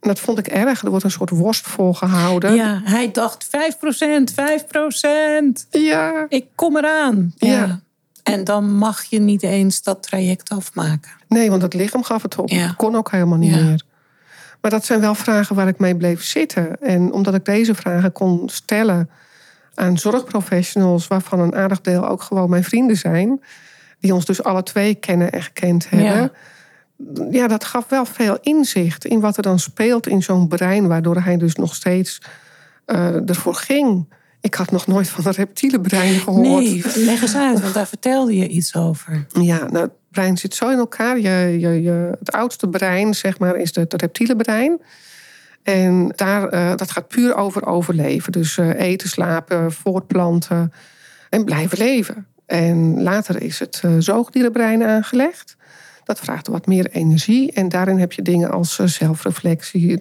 Dat 0.00 0.20
vond 0.20 0.38
ik 0.38 0.46
erg. 0.46 0.82
Er 0.82 0.90
wordt 0.90 1.04
een 1.04 1.10
soort 1.10 1.30
worst 1.30 1.66
volgehouden. 1.66 2.54
ja, 2.54 2.80
hij 2.84 3.10
dacht 3.10 3.46
5%, 3.46 3.48
5%. 4.34 5.66
ja. 5.70 6.26
Ik 6.28 6.46
kom 6.54 6.76
eraan. 6.76 7.32
Ja. 7.36 7.48
Ja. 7.48 7.80
En 8.22 8.44
dan 8.44 8.74
mag 8.74 9.04
je 9.04 9.20
niet 9.20 9.42
eens 9.42 9.82
dat 9.82 10.02
traject 10.02 10.48
afmaken. 10.50 11.10
Nee, 11.28 11.50
want 11.50 11.62
het 11.62 11.74
lichaam 11.74 12.02
gaf 12.02 12.22
het 12.22 12.38
op. 12.38 12.48
Ja. 12.48 12.66
Het 12.66 12.76
kon 12.76 12.96
ook 12.96 13.10
helemaal 13.10 13.38
niet 13.38 13.54
Ja. 13.54 13.62
meer. 13.62 13.82
Maar 14.60 14.70
dat 14.70 14.84
zijn 14.84 15.00
wel 15.00 15.14
vragen 15.14 15.56
waar 15.56 15.68
ik 15.68 15.78
mee 15.78 15.96
bleef 15.96 16.24
zitten. 16.24 16.80
En 16.80 17.12
omdat 17.12 17.34
ik 17.34 17.44
deze 17.44 17.74
vragen 17.74 18.12
kon 18.12 18.48
stellen 18.48 19.10
aan 19.74 19.98
zorgprofessionals, 19.98 21.06
waarvan 21.08 21.40
een 21.40 21.54
aardig 21.54 21.80
deel 21.80 22.08
ook 22.08 22.22
gewoon 22.22 22.50
mijn 22.50 22.64
vrienden 22.64 22.96
zijn, 22.96 23.40
die 24.00 24.14
ons 24.14 24.24
dus 24.24 24.42
alle 24.42 24.62
twee 24.62 24.94
kennen 24.94 25.32
en 25.32 25.42
gekend 25.42 25.90
hebben. 25.90 26.32
Ja 27.30 27.48
dat 27.48 27.64
gaf 27.64 27.88
wel 27.88 28.04
veel 28.04 28.38
inzicht 28.40 29.04
in 29.04 29.20
wat 29.20 29.36
er 29.36 29.42
dan 29.42 29.58
speelt 29.58 30.06
in 30.06 30.22
zo'n 30.22 30.48
brein, 30.48 30.88
waardoor 30.88 31.16
hij 31.16 31.36
dus 31.36 31.54
nog 31.54 31.74
steeds 31.74 32.20
uh, 32.86 33.28
ervoor 33.28 33.54
ging. 33.54 34.08
Ik 34.40 34.54
had 34.54 34.70
nog 34.70 34.86
nooit 34.86 35.08
van 35.08 35.26
een 35.26 35.32
reptiele 35.32 35.80
brein 35.80 36.14
gehoord. 36.14 36.64
Nee, 36.64 36.82
leg 36.94 37.22
eens 37.22 37.36
uit, 37.36 37.60
want 37.60 37.74
daar 37.74 37.86
vertelde 37.86 38.36
je 38.36 38.48
iets 38.48 38.74
over. 38.74 39.26
Ja, 39.28 39.58
nou, 39.58 39.84
het 39.84 39.92
brein 40.10 40.38
zit 40.38 40.54
zo 40.54 40.68
in 40.68 40.78
elkaar. 40.78 41.18
Je, 41.18 41.56
je, 41.58 41.82
je, 41.82 42.16
het 42.18 42.32
oudste 42.32 42.68
brein, 42.68 43.14
zeg 43.14 43.38
maar, 43.38 43.56
is 43.56 43.74
het 43.74 44.00
reptiele 44.00 44.36
brein. 44.36 44.80
En 45.62 46.12
daar, 46.16 46.54
uh, 46.54 46.76
dat 46.76 46.90
gaat 46.90 47.08
puur 47.08 47.34
over 47.34 47.66
overleven. 47.66 48.32
Dus 48.32 48.56
uh, 48.56 48.80
eten, 48.80 49.08
slapen, 49.08 49.72
voortplanten 49.72 50.72
en 51.28 51.44
blijven 51.44 51.78
leven. 51.78 52.26
En 52.46 53.02
later 53.02 53.42
is 53.42 53.58
het 53.58 53.82
zoogdierenbrein 53.98 54.84
aangelegd. 54.84 55.56
Dat 56.10 56.20
vraagt 56.20 56.46
wat 56.46 56.66
meer 56.66 56.90
energie. 56.90 57.52
En 57.52 57.68
daarin 57.68 57.98
heb 57.98 58.12
je 58.12 58.22
dingen 58.22 58.50
als 58.50 58.78
eh, 58.78 58.86
zelfreflectie. 58.86 60.00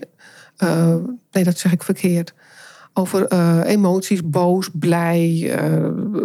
Uh, 0.58 0.95
nee, 1.32 1.43
dat 1.43 1.58
zeg 1.58 1.72
ik 1.72 1.84
verkeerd. 1.84 2.34
Over 2.93 3.34
uh, 3.34 3.60
emoties, 3.65 4.22
boos, 4.24 4.69
blij, 4.74 5.54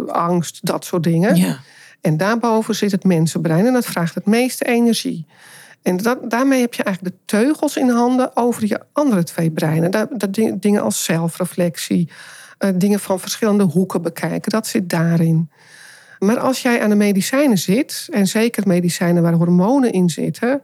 angst, 0.07 0.65
dat 0.65 0.85
soort 0.85 1.03
dingen. 1.03 1.35
Ja. 1.35 1.59
En 2.01 2.17
daarboven 2.17 2.75
zit 2.75 2.91
het 2.91 3.03
mensenbrein 3.03 3.65
en 3.65 3.73
dat 3.73 3.85
vraagt 3.85 4.15
het 4.15 4.25
meeste 4.25 4.65
energie. 4.65 5.25
En 5.81 5.97
dat, 5.97 6.29
daarmee 6.29 6.61
heb 6.61 6.73
je 6.73 6.83
eigenlijk 6.83 7.15
de 7.15 7.21
teugels 7.25 7.77
in 7.77 7.89
handen 7.89 8.35
over 8.35 8.67
je 8.67 8.81
andere 8.93 9.23
twee 9.23 9.51
breinen. 9.51 9.91
Dat, 9.91 10.09
dat 10.19 10.33
dingen 10.59 10.81
als 10.81 11.03
zelfreflectie, 11.03 12.09
dingen 12.75 12.99
van 12.99 13.19
verschillende 13.19 13.63
hoeken 13.63 14.01
bekijken, 14.01 14.51
dat 14.51 14.67
zit 14.67 14.89
daarin. 14.89 15.49
Maar 16.19 16.39
als 16.39 16.61
jij 16.61 16.81
aan 16.81 16.89
de 16.89 16.95
medicijnen 16.95 17.57
zit, 17.57 18.07
en 18.11 18.27
zeker 18.27 18.67
medicijnen 18.67 19.23
waar 19.23 19.33
hormonen 19.33 19.91
in 19.91 20.09
zitten, 20.09 20.61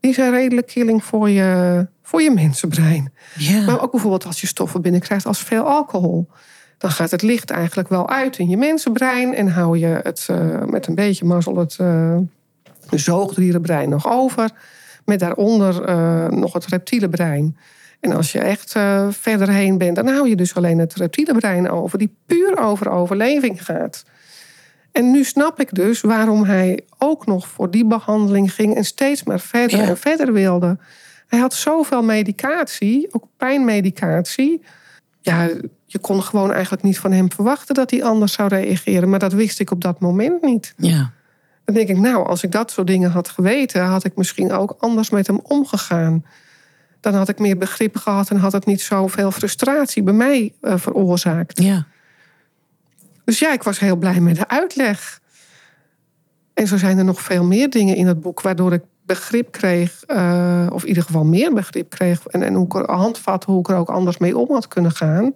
die 0.00 0.14
zijn 0.14 0.30
redelijk 0.30 0.66
killing 0.66 1.04
voor 1.04 1.30
je, 1.30 1.86
voor 2.02 2.22
je 2.22 2.30
mensenbrein. 2.30 3.12
Ja. 3.36 3.64
Maar 3.64 3.82
ook 3.82 3.90
bijvoorbeeld 3.90 4.26
als 4.26 4.40
je 4.40 4.46
stoffen 4.46 4.82
binnenkrijgt 4.82 5.26
als 5.26 5.38
veel 5.38 5.62
alcohol. 5.62 6.28
Dan 6.78 6.90
gaat 6.90 7.10
het 7.10 7.22
licht 7.22 7.50
eigenlijk 7.50 7.88
wel 7.88 8.08
uit 8.08 8.38
in 8.38 8.48
je 8.48 8.56
mensenbrein 8.56 9.34
en 9.34 9.48
hou 9.48 9.78
je 9.78 10.00
het 10.02 10.28
uh, 10.30 10.62
met 10.64 10.86
een 10.86 10.94
beetje 10.94 11.24
mazzel 11.24 11.56
het 11.56 11.78
uh, 11.80 12.16
zoogdierenbrein 12.90 13.88
nog 13.88 14.10
over. 14.10 14.50
Met 15.04 15.18
daaronder 15.18 15.88
uh, 15.88 16.28
nog 16.28 16.52
het 16.52 16.66
reptiele 16.66 17.08
brein. 17.08 17.56
En 18.00 18.12
als 18.12 18.32
je 18.32 18.38
echt 18.38 18.70
verder 19.10 19.48
heen 19.48 19.78
bent, 19.78 19.96
dan 19.96 20.06
hou 20.06 20.28
je 20.28 20.36
dus 20.36 20.54
alleen 20.54 20.78
het 20.78 20.94
reptiele 20.94 21.34
brein 21.34 21.70
over, 21.70 21.98
die 21.98 22.16
puur 22.26 22.58
over 22.58 22.90
overleving 22.90 23.64
gaat. 23.64 24.04
En 24.94 25.10
nu 25.10 25.24
snap 25.24 25.60
ik 25.60 25.74
dus 25.74 26.00
waarom 26.00 26.44
hij 26.44 26.84
ook 26.98 27.26
nog 27.26 27.48
voor 27.48 27.70
die 27.70 27.86
behandeling 27.86 28.54
ging 28.54 28.76
en 28.76 28.84
steeds 28.84 29.22
maar 29.24 29.40
verder 29.40 29.80
en 29.80 29.98
verder 29.98 30.32
wilde. 30.32 30.78
Hij 31.26 31.38
had 31.38 31.54
zoveel 31.54 32.02
medicatie, 32.02 33.08
ook 33.10 33.26
pijnmedicatie. 33.36 34.62
Ja, 35.20 35.48
je 35.84 35.98
kon 35.98 36.22
gewoon 36.22 36.52
eigenlijk 36.52 36.82
niet 36.82 36.98
van 36.98 37.12
hem 37.12 37.32
verwachten 37.32 37.74
dat 37.74 37.90
hij 37.90 38.02
anders 38.04 38.32
zou 38.32 38.48
reageren. 38.48 39.08
Maar 39.08 39.18
dat 39.18 39.32
wist 39.32 39.60
ik 39.60 39.70
op 39.70 39.80
dat 39.80 40.00
moment 40.00 40.42
niet. 40.42 40.74
Ja. 40.76 41.12
Dan 41.64 41.74
denk 41.74 41.88
ik, 41.88 41.98
nou, 41.98 42.26
als 42.26 42.42
ik 42.42 42.52
dat 42.52 42.70
soort 42.70 42.86
dingen 42.86 43.10
had 43.10 43.28
geweten, 43.28 43.84
had 43.84 44.04
ik 44.04 44.16
misschien 44.16 44.52
ook 44.52 44.76
anders 44.78 45.10
met 45.10 45.26
hem 45.26 45.40
omgegaan. 45.42 46.24
Dan 47.00 47.14
had 47.14 47.28
ik 47.28 47.38
meer 47.38 47.58
begrip 47.58 47.96
gehad 47.96 48.30
en 48.30 48.36
had 48.36 48.52
het 48.52 48.66
niet 48.66 48.80
zoveel 48.80 49.30
frustratie 49.30 50.02
bij 50.02 50.14
mij 50.14 50.52
uh, 50.62 50.76
veroorzaakt. 50.76 51.62
Ja. 51.62 51.86
Dus 53.24 53.38
ja, 53.38 53.52
ik 53.52 53.62
was 53.62 53.78
heel 53.78 53.96
blij 53.96 54.20
met 54.20 54.36
de 54.36 54.48
uitleg. 54.48 55.20
En 56.54 56.66
zo 56.66 56.76
zijn 56.76 56.98
er 56.98 57.04
nog 57.04 57.20
veel 57.20 57.44
meer 57.44 57.70
dingen 57.70 57.96
in 57.96 58.06
het 58.06 58.20
boek 58.20 58.40
waardoor 58.40 58.72
ik 58.72 58.82
begrip 59.06 59.52
kreeg, 59.52 60.02
uh, 60.06 60.66
of 60.70 60.82
in 60.82 60.88
ieder 60.88 61.02
geval 61.02 61.24
meer 61.24 61.54
begrip 61.54 61.90
kreeg. 61.90 62.26
En, 62.26 62.42
en 62.42 62.54
hoe 62.54 62.64
ik 62.64 62.74
er 62.74 62.90
handvat, 62.90 63.44
hoe 63.44 63.58
ik 63.58 63.68
er 63.68 63.76
ook 63.76 63.88
anders 63.88 64.18
mee 64.18 64.38
om 64.38 64.52
had 64.52 64.68
kunnen 64.68 64.92
gaan. 64.92 65.32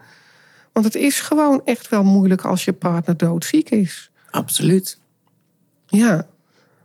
Want 0.72 0.86
het 0.86 0.94
is 0.94 1.20
gewoon 1.20 1.60
echt 1.64 1.88
wel 1.88 2.04
moeilijk 2.04 2.44
als 2.44 2.64
je 2.64 2.72
partner 2.72 3.16
doodziek 3.16 3.70
is. 3.70 4.10
Absoluut. 4.30 4.98
Ja. 5.86 6.26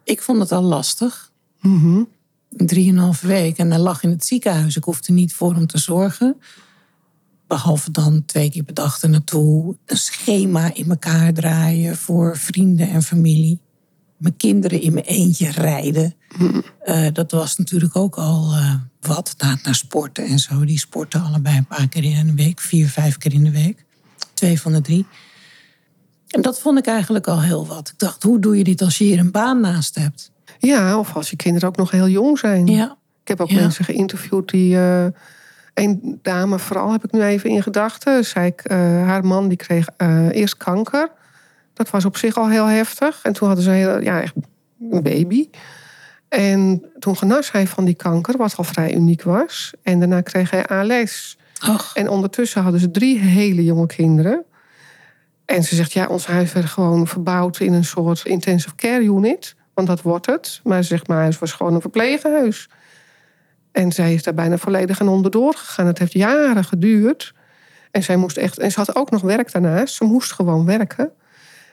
Ik 0.03 0.21
vond 0.21 0.39
het 0.39 0.51
al 0.51 0.61
lastig. 0.61 1.31
Mm 1.59 2.07
Drieënhalve 2.49 3.27
week 3.27 3.57
en 3.57 3.71
hij 3.71 3.79
lag 3.79 4.03
in 4.03 4.09
het 4.09 4.25
ziekenhuis. 4.25 4.75
Ik 4.75 4.83
hoefde 4.83 5.13
niet 5.13 5.33
voor 5.33 5.53
hem 5.53 5.67
te 5.67 5.77
zorgen. 5.77 6.41
Behalve 7.53 7.91
dan 7.91 8.25
twee 8.25 8.49
keer 8.49 8.63
per 8.63 8.73
dag 8.73 9.01
naartoe. 9.01 9.75
Een 9.85 9.97
schema 9.97 10.73
in 10.73 10.89
elkaar 10.89 11.33
draaien 11.33 11.97
voor 11.97 12.37
vrienden 12.37 12.89
en 12.89 13.03
familie. 13.03 13.59
Mijn 14.17 14.37
kinderen 14.37 14.81
in 14.81 14.93
mijn 14.93 15.05
eentje 15.05 15.51
rijden. 15.51 16.15
Uh, 16.85 17.07
dat 17.13 17.31
was 17.31 17.57
natuurlijk 17.57 17.95
ook 17.95 18.15
al 18.15 18.51
uh, 18.51 18.73
wat. 19.01 19.35
Naar, 19.37 19.59
naar 19.63 19.75
sporten 19.75 20.25
en 20.25 20.39
zo. 20.39 20.65
Die 20.65 20.79
sporten 20.79 21.23
allebei 21.23 21.57
een 21.57 21.65
paar 21.65 21.87
keer 21.87 22.03
in 22.03 22.27
de 22.27 22.33
week. 22.33 22.59
Vier, 22.59 22.89
vijf 22.89 23.17
keer 23.17 23.33
in 23.33 23.43
de 23.43 23.51
week. 23.51 23.85
Twee 24.33 24.61
van 24.61 24.71
de 24.71 24.81
drie. 24.81 25.05
En 26.27 26.41
dat 26.41 26.59
vond 26.59 26.77
ik 26.77 26.85
eigenlijk 26.85 27.27
al 27.27 27.41
heel 27.41 27.67
wat. 27.67 27.89
Ik 27.89 27.99
dacht, 27.99 28.23
hoe 28.23 28.39
doe 28.39 28.57
je 28.57 28.63
dit 28.63 28.81
als 28.81 28.97
je 28.97 29.03
hier 29.03 29.19
een 29.19 29.31
baan 29.31 29.59
naast 29.59 29.95
hebt? 29.95 30.31
Ja, 30.59 30.99
of 30.99 31.15
als 31.15 31.29
je 31.29 31.35
kinderen 31.35 31.69
ook 31.69 31.77
nog 31.77 31.91
heel 31.91 32.09
jong 32.09 32.39
zijn. 32.39 32.67
Ja. 32.67 32.97
Ik 33.21 33.27
heb 33.27 33.41
ook 33.41 33.51
mensen 33.51 33.85
geïnterviewd 33.85 34.49
die... 34.49 34.75
Uh, 34.75 35.05
een 35.73 36.19
dame 36.21 36.59
vooral 36.59 36.91
heb 36.91 37.03
ik 37.03 37.11
nu 37.11 37.21
even 37.21 37.49
in 37.49 37.63
gedachten. 37.63 38.25
Zij, 38.25 38.53
uh, 38.71 38.77
haar 38.77 39.25
man 39.25 39.47
die 39.47 39.57
kreeg 39.57 39.87
uh, 39.97 40.29
eerst 40.31 40.57
kanker. 40.57 41.09
Dat 41.73 41.89
was 41.89 42.05
op 42.05 42.17
zich 42.17 42.37
al 42.37 42.49
heel 42.49 42.65
heftig. 42.65 43.19
En 43.23 43.33
toen 43.33 43.47
hadden 43.47 43.65
ze 43.65 43.71
heel, 43.71 44.01
ja, 44.01 44.21
echt 44.21 44.33
een 44.91 45.03
baby. 45.03 45.49
En 46.29 46.85
toen 46.99 47.17
genas 47.17 47.51
hij 47.51 47.67
van 47.67 47.85
die 47.85 47.95
kanker, 47.95 48.37
wat 48.37 48.55
al 48.55 48.63
vrij 48.63 48.95
uniek 48.95 49.23
was. 49.23 49.73
En 49.81 49.99
daarna 49.99 50.21
kreeg 50.21 50.49
hij 50.49 50.65
ALS. 50.65 51.37
Och. 51.69 51.91
En 51.93 52.09
ondertussen 52.09 52.61
hadden 52.61 52.79
ze 52.79 52.91
drie 52.91 53.19
hele 53.19 53.63
jonge 53.63 53.85
kinderen. 53.85 54.43
En 55.45 55.63
ze 55.63 55.75
zegt, 55.75 55.93
ja, 55.93 56.07
ons 56.07 56.25
huis 56.25 56.53
werd 56.53 56.65
gewoon 56.65 57.07
verbouwd 57.07 57.59
in 57.59 57.73
een 57.73 57.85
soort 57.85 58.25
intensive 58.25 58.75
care 58.75 59.03
unit. 59.03 59.55
Want 59.73 59.87
dat 59.87 60.01
wordt 60.01 60.25
het. 60.25 60.59
Maar 60.63 60.81
ze 60.81 60.87
zegt, 60.87 61.07
maar 61.07 61.17
huis 61.17 61.39
was 61.39 61.51
gewoon 61.51 61.73
een 61.73 61.81
verpleeghuis. 61.81 62.69
En 63.73 63.91
zij 63.91 64.13
is 64.13 64.23
daar 64.23 64.33
bijna 64.33 64.57
volledig 64.57 65.01
aan 65.01 65.07
onderdoor 65.07 65.53
gegaan. 65.53 65.87
Het 65.87 65.99
heeft 65.99 66.13
jaren 66.13 66.63
geduurd. 66.63 67.33
En 67.91 68.03
zij 68.03 68.15
moest 68.15 68.37
echt. 68.37 68.59
En 68.59 68.71
ze 68.71 68.79
had 68.79 68.95
ook 68.95 69.11
nog 69.11 69.21
werk 69.21 69.51
daarnaast. 69.51 69.95
Ze 69.95 70.03
moest 70.03 70.31
gewoon 70.31 70.65
werken. 70.65 71.11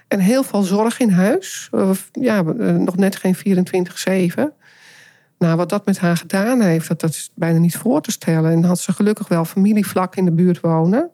En 0.09 0.19
heel 0.19 0.43
veel 0.43 0.63
zorg 0.63 0.99
in 0.99 1.11
huis. 1.11 1.71
Ja, 2.13 2.45
eh, 2.45 2.75
nog 2.75 2.97
net 2.97 3.17
geen 3.17 3.35
24-7. 3.35 4.53
Nou, 5.39 5.57
wat 5.57 5.69
dat 5.69 5.87
met 5.87 5.99
haar 5.99 6.17
gedaan 6.17 6.61
heeft, 6.61 6.89
dat, 6.89 7.01
dat 7.01 7.11
is 7.11 7.31
bijna 7.35 7.59
niet 7.59 7.77
voor 7.77 8.01
te 8.01 8.11
stellen. 8.11 8.53
En 8.53 8.65
had 8.65 8.81
ze 8.81 8.93
gelukkig 8.93 9.29
wel 9.29 9.45
familievlak 9.45 10.17
in 10.17 10.25
de 10.25 10.33
buurt 10.33 10.61
wonen. 10.61 11.11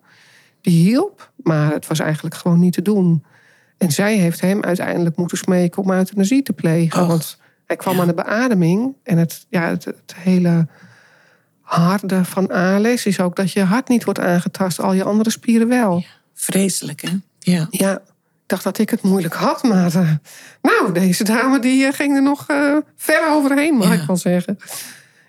Die 0.60 0.78
hielp, 0.78 1.32
maar 1.36 1.72
het 1.72 1.86
was 1.86 1.98
eigenlijk 1.98 2.34
gewoon 2.34 2.60
niet 2.60 2.72
te 2.72 2.82
doen. 2.82 3.24
En 3.78 3.92
zij 3.92 4.16
heeft 4.16 4.40
hem 4.40 4.62
uiteindelijk 4.62 5.16
moeten 5.16 5.38
smeken 5.38 5.82
om 5.82 5.90
euthanasie 5.90 6.42
te 6.42 6.52
plegen. 6.52 7.06
Want 7.06 7.38
hij 7.66 7.76
kwam 7.76 8.00
aan 8.00 8.06
de 8.06 8.14
beademing. 8.14 8.94
En 9.02 9.18
het, 9.18 9.46
ja, 9.48 9.68
het, 9.68 9.84
het, 9.84 10.14
hele 10.14 10.66
harde 11.60 12.24
van 12.24 12.48
ALS 12.48 13.06
is 13.06 13.20
ook 13.20 13.36
dat 13.36 13.52
je 13.52 13.62
hart 13.62 13.88
niet 13.88 14.04
wordt 14.04 14.20
aangetast. 14.20 14.80
Al 14.80 14.92
je 14.92 15.04
andere 15.04 15.30
spieren 15.30 15.68
wel. 15.68 16.04
vreselijk, 16.34 17.00
hè? 17.00 17.16
Ja. 17.38 17.66
Ja, 17.70 17.92
ik 17.92 18.02
dacht 18.46 18.64
dat 18.64 18.78
ik 18.78 18.90
het 18.90 19.02
moeilijk 19.02 19.34
had. 19.34 19.62
Maar 19.62 19.94
uh, 19.94 20.10
nou, 20.62 20.92
deze 20.92 21.24
dame 21.24 21.58
die 21.58 21.84
uh, 21.84 21.92
ging 21.92 22.16
er 22.16 22.22
nog 22.22 22.50
uh, 22.50 22.76
ver 22.96 23.28
overheen, 23.30 23.74
mag 23.74 23.94
ik 23.94 24.06
wel 24.06 24.16
zeggen. 24.16 24.58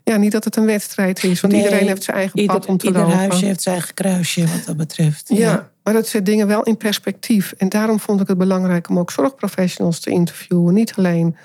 Ja, 0.04 0.18
niet 0.18 0.32
dat 0.32 0.44
het 0.44 0.56
een 0.56 0.66
wedstrijd 0.66 1.24
is. 1.24 1.42
Want 1.42 1.54
nee, 1.54 1.64
iedereen 1.64 1.88
heeft 1.88 2.04
zijn 2.04 2.18
eigen 2.18 2.46
pad 2.46 2.66
om 2.66 2.78
te 2.78 2.86
ieder 2.86 3.02
lopen. 3.02 3.16
Ieder 3.16 3.30
huisje 3.30 3.46
heeft 3.46 3.62
zijn 3.62 3.76
eigen 3.76 3.94
kruisje 3.94 4.48
wat 4.48 4.66
dat 4.66 4.78
betreft. 4.78 5.26
Ja. 5.28 5.38
ja. 5.38 5.70
maar 5.84 5.94
dat 5.94 6.08
zet 6.08 6.26
dingen 6.26 6.48
wel 6.48 6.64
in 6.64 6.78
perspectief. 6.78 7.54
En 7.58 7.70
daarom 7.70 8.00
vond 8.00 8.22
ik 8.22 8.28
het 8.28 8.38
belangrijk 8.38 8.90
om 8.90 9.00
ook 9.00 9.12
zorgprofessionals 9.12 10.00
te 10.00 10.10
interviewen. 10.10 10.74
Niet 10.74 10.94
alleen 10.96 11.38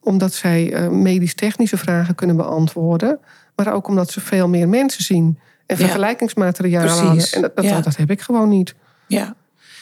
omdat 0.00 0.32
zij 0.32 0.72
uh, 0.72 0.88
medisch-technische 0.88 1.76
vragen 1.76 2.14
kunnen 2.14 2.36
beantwoorden. 2.36 3.18
Maar 3.56 3.72
ook 3.72 3.88
omdat 3.88 4.10
ze 4.10 4.20
veel 4.20 4.48
meer 4.48 4.68
mensen 4.68 5.04
zien. 5.04 5.38
En 5.66 5.76
vergelijkingsmateriaal 5.76 6.88
hadden. 6.88 7.26
En 7.32 7.40
dat, 7.40 7.56
dat, 7.56 7.64
ja. 7.64 7.80
dat, 7.80 7.96
heb 7.96 8.10
ik 8.10 8.20
gewoon 8.20 8.48
niet. 8.48 8.74
Ja, 9.06 9.36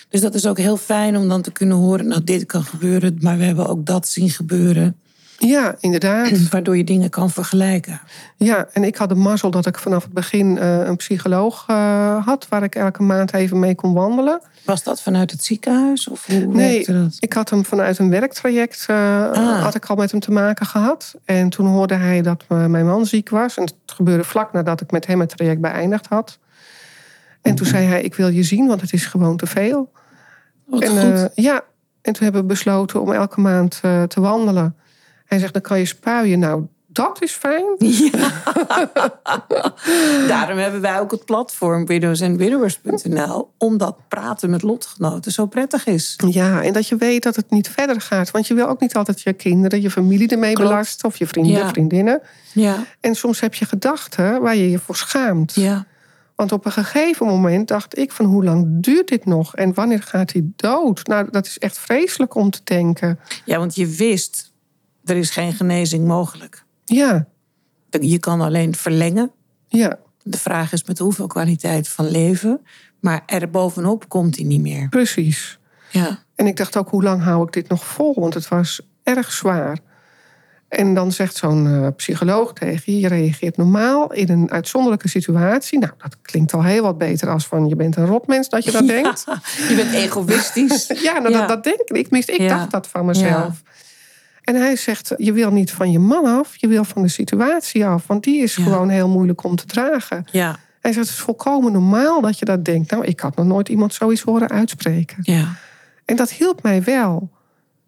dus 0.08 0.20
dat 0.20 0.34
is 0.34 0.46
ook 0.46 0.58
heel 0.58 0.76
fijn 0.76 1.16
om 1.16 1.28
dan 1.28 1.42
te 1.42 1.52
kunnen 1.52 1.76
horen... 1.76 2.06
nou, 2.06 2.24
dit 2.24 2.46
kan 2.46 2.62
gebeuren, 2.62 3.16
maar 3.20 3.38
we 3.38 3.44
hebben 3.44 3.66
ook 3.66 3.86
dat 3.86 4.08
zien 4.08 4.30
gebeuren. 4.30 4.96
Ja, 5.38 5.74
inderdaad. 5.80 6.30
Waardoor 6.50 6.76
je 6.76 6.84
dingen 6.84 7.10
kan 7.10 7.30
vergelijken. 7.30 8.00
Ja, 8.36 8.68
en 8.72 8.84
ik 8.84 8.96
had 8.96 9.08
de 9.08 9.14
mazzel 9.14 9.50
dat 9.50 9.66
ik 9.66 9.78
vanaf 9.78 10.02
het 10.02 10.12
begin 10.12 10.56
uh, 10.56 10.86
een 10.86 10.96
psycholoog 10.96 11.66
uh, 11.70 12.26
had... 12.26 12.48
waar 12.48 12.62
ik 12.62 12.74
elke 12.74 13.02
maand 13.02 13.32
even 13.34 13.58
mee 13.58 13.74
kon 13.74 13.92
wandelen. 13.92 14.40
Was 14.64 14.82
dat 14.82 15.02
vanuit 15.02 15.30
het 15.30 15.44
ziekenhuis? 15.44 16.08
Of 16.08 16.26
hoe 16.26 16.46
nee, 16.46 16.84
dat? 16.86 17.16
ik 17.18 17.32
had 17.32 17.50
hem 17.50 17.64
vanuit 17.64 17.98
een 17.98 18.10
werktraject 18.10 18.86
uh, 18.90 19.30
ah. 19.30 19.62
had 19.62 19.74
ik 19.74 19.86
al 19.86 19.96
met 19.96 20.10
hem 20.10 20.20
te 20.20 20.30
maken 20.30 20.66
gehad. 20.66 21.14
En 21.24 21.48
toen 21.48 21.66
hoorde 21.66 21.94
hij 21.94 22.22
dat 22.22 22.44
mijn 22.48 22.86
man 22.86 23.06
ziek 23.06 23.28
was. 23.28 23.56
En 23.56 23.62
het 23.62 23.74
gebeurde 23.86 24.24
vlak 24.24 24.52
nadat 24.52 24.80
ik 24.80 24.90
met 24.90 25.06
hem 25.06 25.20
het 25.20 25.36
traject 25.36 25.60
beëindigd 25.60 26.06
had. 26.06 26.38
En 27.42 27.54
toen 27.54 27.66
zei 27.66 27.86
hij, 27.86 28.02
ik 28.02 28.14
wil 28.14 28.28
je 28.28 28.42
zien, 28.42 28.66
want 28.66 28.80
het 28.80 28.92
is 28.92 29.06
gewoon 29.06 29.36
te 29.36 29.46
veel. 29.46 29.92
Wat 30.64 30.82
en, 30.82 31.18
goed. 31.18 31.30
ja, 31.34 31.64
en 32.02 32.12
toen 32.12 32.22
hebben 32.22 32.40
we 32.40 32.46
besloten 32.46 33.00
om 33.00 33.12
elke 33.12 33.40
maand 33.40 33.80
te 34.08 34.20
wandelen... 34.20 34.76
Hij 35.28 35.38
zegt, 35.38 35.52
dan 35.52 35.62
kan 35.62 35.78
je 35.78 35.84
spuien. 35.84 36.38
Nou, 36.38 36.62
dat 36.86 37.22
is 37.22 37.32
fijn. 37.32 37.64
Ja. 38.12 38.32
Daarom 40.28 40.58
hebben 40.58 40.80
wij 40.80 41.00
ook 41.00 41.10
het 41.10 41.24
platform 41.24 41.86
widowsandwidowers.nl. 41.86 43.50
Omdat 43.58 43.96
praten 44.08 44.50
met 44.50 44.62
lotgenoten 44.62 45.32
zo 45.32 45.46
prettig 45.46 45.86
is. 45.86 46.18
Ja, 46.28 46.62
en 46.62 46.72
dat 46.72 46.88
je 46.88 46.96
weet 46.96 47.22
dat 47.22 47.36
het 47.36 47.50
niet 47.50 47.68
verder 47.68 48.00
gaat. 48.00 48.30
Want 48.30 48.46
je 48.46 48.54
wil 48.54 48.68
ook 48.68 48.80
niet 48.80 48.96
altijd 48.96 49.20
je 49.22 49.32
kinderen, 49.32 49.80
je 49.80 49.90
familie 49.90 50.28
ermee 50.28 50.52
Klopt. 50.52 50.70
belasten. 50.70 51.08
Of 51.08 51.16
je 51.16 51.26
vrienden, 51.26 51.52
Ja. 51.52 51.68
vriendinnen. 51.68 52.20
Ja. 52.52 52.84
En 53.00 53.14
soms 53.14 53.40
heb 53.40 53.54
je 53.54 53.64
gedachten 53.64 54.40
waar 54.40 54.56
je 54.56 54.70
je 54.70 54.78
voor 54.78 54.96
schaamt. 54.96 55.54
Ja. 55.54 55.86
Want 56.34 56.52
op 56.52 56.64
een 56.66 56.72
gegeven 56.72 57.26
moment 57.26 57.68
dacht 57.68 57.98
ik 57.98 58.12
van 58.12 58.24
hoe 58.26 58.44
lang 58.44 58.66
duurt 58.68 59.08
dit 59.08 59.24
nog? 59.24 59.56
En 59.56 59.74
wanneer 59.74 60.02
gaat 60.02 60.32
hij 60.32 60.42
dood? 60.56 61.06
Nou, 61.06 61.28
dat 61.30 61.46
is 61.46 61.58
echt 61.58 61.78
vreselijk 61.78 62.34
om 62.34 62.50
te 62.50 62.60
denken. 62.64 63.18
ja, 63.44 63.58
want 63.58 63.74
je 63.74 63.86
wist, 63.86 64.47
er 65.10 65.16
is 65.16 65.30
geen 65.30 65.52
genezing 65.52 66.06
mogelijk. 66.06 66.64
Ja, 66.84 67.26
Je 68.00 68.18
kan 68.18 68.40
alleen 68.40 68.74
verlengen. 68.74 69.30
ja, 69.68 69.98
De 70.22 70.38
vraag 70.38 70.72
is 70.72 70.84
met 70.84 70.98
hoeveel 70.98 71.26
kwaliteit 71.26 71.88
van 71.88 72.08
leven. 72.10 72.60
Maar 73.00 73.22
er 73.26 73.50
bovenop 73.50 74.08
komt 74.08 74.36
hij 74.36 74.44
niet 74.44 74.60
meer. 74.60 74.88
precies. 74.88 75.58
Ja. 75.90 76.18
En 76.34 76.46
ik 76.46 76.56
dacht 76.56 76.76
ook, 76.76 76.88
hoe 76.90 77.02
lang 77.02 77.22
hou 77.22 77.42
ik 77.46 77.52
dit 77.52 77.68
nog 77.68 77.84
vol? 77.86 78.14
Want 78.20 78.34
het 78.34 78.48
was 78.48 78.80
erg 79.02 79.32
zwaar. 79.32 79.78
En 80.68 80.94
dan 80.94 81.12
zegt 81.12 81.36
zo'n 81.36 81.66
eh, 81.66 81.86
psycholoog 81.96 82.52
tegen 82.52 82.92
je, 82.92 83.00
je 83.00 83.08
reageert 83.08 83.56
normaal 83.56 84.12
in 84.12 84.28
een 84.28 84.50
uitzonderlijke 84.50 85.08
situatie. 85.08 85.78
Nou, 85.78 85.92
dat 85.98 86.16
klinkt 86.22 86.52
al 86.52 86.64
heel 86.64 86.82
wat 86.82 86.98
beter 86.98 87.28
als 87.28 87.46
van 87.46 87.68
je 87.68 87.76
bent 87.76 87.96
een 87.96 88.06
rotmens 88.06 88.48
dat 88.48 88.64
je 88.64 88.70
dat 88.70 88.86
denkt. 88.98 89.24
Je 89.68 89.74
bent 89.76 89.92
egoïstisch. 89.92 90.86
Ja, 91.02 91.18
nou, 91.18 91.30
Ja. 91.32 91.38
Dat, 91.38 91.48
dat 91.48 91.64
denk 91.64 91.80
ik. 91.80 92.02
Tenminste, 92.04 92.32
ik 92.32 92.40
Ja. 92.40 92.48
dacht 92.48 92.70
dat 92.70 92.86
van 92.86 93.06
mezelf. 93.06 93.62
En 94.48 94.54
hij 94.54 94.76
zegt, 94.76 95.12
je 95.16 95.32
wil 95.32 95.50
niet 95.50 95.70
van 95.70 95.90
je 95.90 95.98
man 95.98 96.24
af, 96.24 96.56
je 96.56 96.68
wil 96.68 96.84
van 96.84 97.02
de 97.02 97.08
situatie 97.08 97.86
af. 97.86 98.06
Want 98.06 98.24
die 98.24 98.42
is 98.42 98.56
Ja. 98.56 98.62
gewoon 98.62 98.88
heel 98.88 99.08
moeilijk 99.08 99.44
om 99.44 99.56
te 99.56 99.66
dragen. 99.66 100.24
Ja. 100.32 100.56
Hij 100.80 100.92
zegt, 100.92 101.06
het 101.06 101.16
is 101.16 101.22
volkomen 101.22 101.72
normaal 101.72 102.20
dat 102.20 102.38
je 102.38 102.44
dat 102.44 102.64
denkt. 102.64 102.90
Nou, 102.90 103.04
ik 103.04 103.20
had 103.20 103.36
nog 103.36 103.46
nooit 103.46 103.68
iemand 103.68 103.94
zoiets 103.94 104.22
horen 104.22 104.48
uitspreken. 104.48 105.16
Ja. 105.22 105.54
En 106.04 106.16
dat 106.16 106.30
hielp 106.30 106.62
mij 106.62 106.82
wel. 106.82 107.30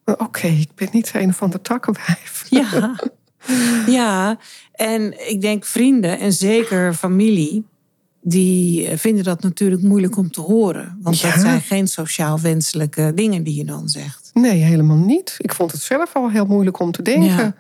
Oké, 0.05 0.47
ik 0.47 0.69
ben 0.75 0.89
niet 0.93 1.11
een 1.15 1.35
van 1.35 1.51
de 1.51 1.61
takkenwijf. 1.61 2.45
Ja. 2.49 2.95
ja, 3.99 4.39
en 4.73 5.29
ik 5.31 5.41
denk 5.41 5.65
vrienden 5.65 6.19
en 6.19 6.33
zeker 6.33 6.95
familie, 6.95 7.65
die 8.23 8.89
vinden 8.97 9.25
dat 9.25 9.43
natuurlijk 9.43 9.83
moeilijk 9.83 10.17
om 10.17 10.31
te 10.31 10.41
horen. 10.41 10.99
Want 11.03 11.21
Ja. 11.21 11.31
dat 11.31 11.41
zijn 11.41 11.61
geen 11.61 11.89
sociaal 11.89 12.41
wenselijke 12.41 13.13
dingen 13.15 13.43
die 13.43 13.55
je 13.55 13.65
dan 13.65 13.89
zegt. 13.89 14.20
Nee, 14.33 14.63
helemaal 14.63 14.97
niet. 14.97 15.35
Ik 15.39 15.55
vond 15.55 15.73
het 15.73 15.81
zelf 15.81 16.15
al 16.15 16.31
heel 16.31 16.47
moeilijk 16.47 16.79
om 16.79 16.93
te 16.93 17.03
denken. 17.03 17.29
Ja. 17.37 17.55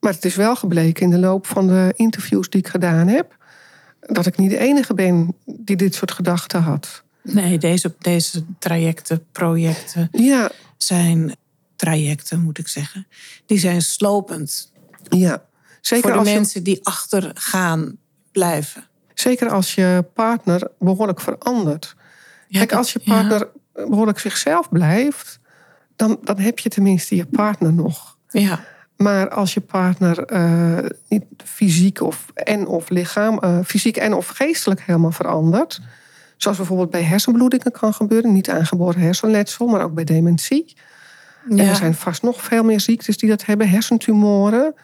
Maar 0.00 0.12
het 0.12 0.24
is 0.24 0.34
wel 0.34 0.56
gebleken 0.56 1.02
in 1.02 1.10
de 1.10 1.18
loop 1.18 1.46
van 1.46 1.66
de 1.66 1.92
interviews 1.96 2.50
die 2.50 2.60
ik 2.60 2.68
gedaan 2.68 3.08
heb... 3.08 3.36
dat 4.00 4.26
ik 4.26 4.36
niet 4.36 4.50
de 4.50 4.58
enige 4.58 4.94
ben 4.94 5.34
die 5.44 5.76
dit 5.76 5.94
soort 5.94 6.12
gedachten 6.12 6.62
had. 6.62 7.02
Nee, 7.22 7.58
deze, 7.58 7.94
deze 7.98 8.44
trajecten, 8.58 9.26
projecten 9.32 10.08
Ja, 10.12 10.50
zijn 10.76 11.36
trajecten, 11.76 12.40
moet 12.40 12.58
ik 12.58 12.68
zeggen. 12.68 13.06
Die 13.46 13.58
zijn 13.58 13.82
slopend 13.82 14.72
ja. 15.08 15.44
Zeker, 15.80 16.04
voor 16.04 16.12
de 16.12 16.18
als 16.18 16.28
je, 16.28 16.34
mensen 16.34 16.62
die 16.62 16.80
achter 16.82 17.30
gaan 17.34 17.96
blijven. 18.32 18.84
zeker 19.14 19.50
als 19.50 19.74
je 19.74 20.04
partner 20.14 20.70
behoorlijk 20.78 21.20
verandert. 21.20 21.94
Ja, 22.48 22.58
Kijk, 22.58 22.72
als 22.72 22.92
je 22.92 23.00
ja. 23.02 23.14
partner 23.14 23.48
behoorlijk 23.72 24.18
zichzelf 24.18 24.68
blijft... 24.68 25.40
Dan, 26.02 26.18
dan 26.22 26.38
heb 26.38 26.58
je 26.58 26.68
tenminste 26.68 27.16
je 27.16 27.26
partner 27.26 27.72
nog. 27.72 28.16
Ja, 28.28 28.60
Maar 28.96 29.28
als 29.28 29.54
je 29.54 29.60
partner 29.60 30.18
eh, 30.18 30.78
niet 31.08 31.24
fysiek 31.44 32.00
of, 32.00 32.26
en 32.34 32.66
of 32.66 32.88
lichaam, 32.88 33.38
eh, 33.38 33.58
fysiek 33.64 33.96
en 33.96 34.14
of 34.14 34.26
geestelijk 34.26 34.80
helemaal 34.80 35.12
verandert. 35.12 35.80
Zoals 36.36 36.56
bijvoorbeeld 36.56 36.90
bij 36.90 37.02
hersenbloedingen 37.02 37.72
kan 37.72 37.94
gebeuren. 37.94 38.32
Niet 38.32 38.50
aangeboren 38.50 39.00
hersenletsel, 39.00 39.66
maar 39.66 39.84
ook 39.84 39.94
bij 39.94 40.04
dementie. 40.04 40.76
En 41.50 41.58
er 41.58 41.76
zijn 41.76 41.94
vast 41.94 42.22
nog 42.22 42.42
veel 42.42 42.64
meer 42.64 42.80
ziektes 42.80 43.16
die 43.16 43.28
dat 43.28 43.44
hebben. 43.44 43.68
Hersentumoren. 43.68 44.74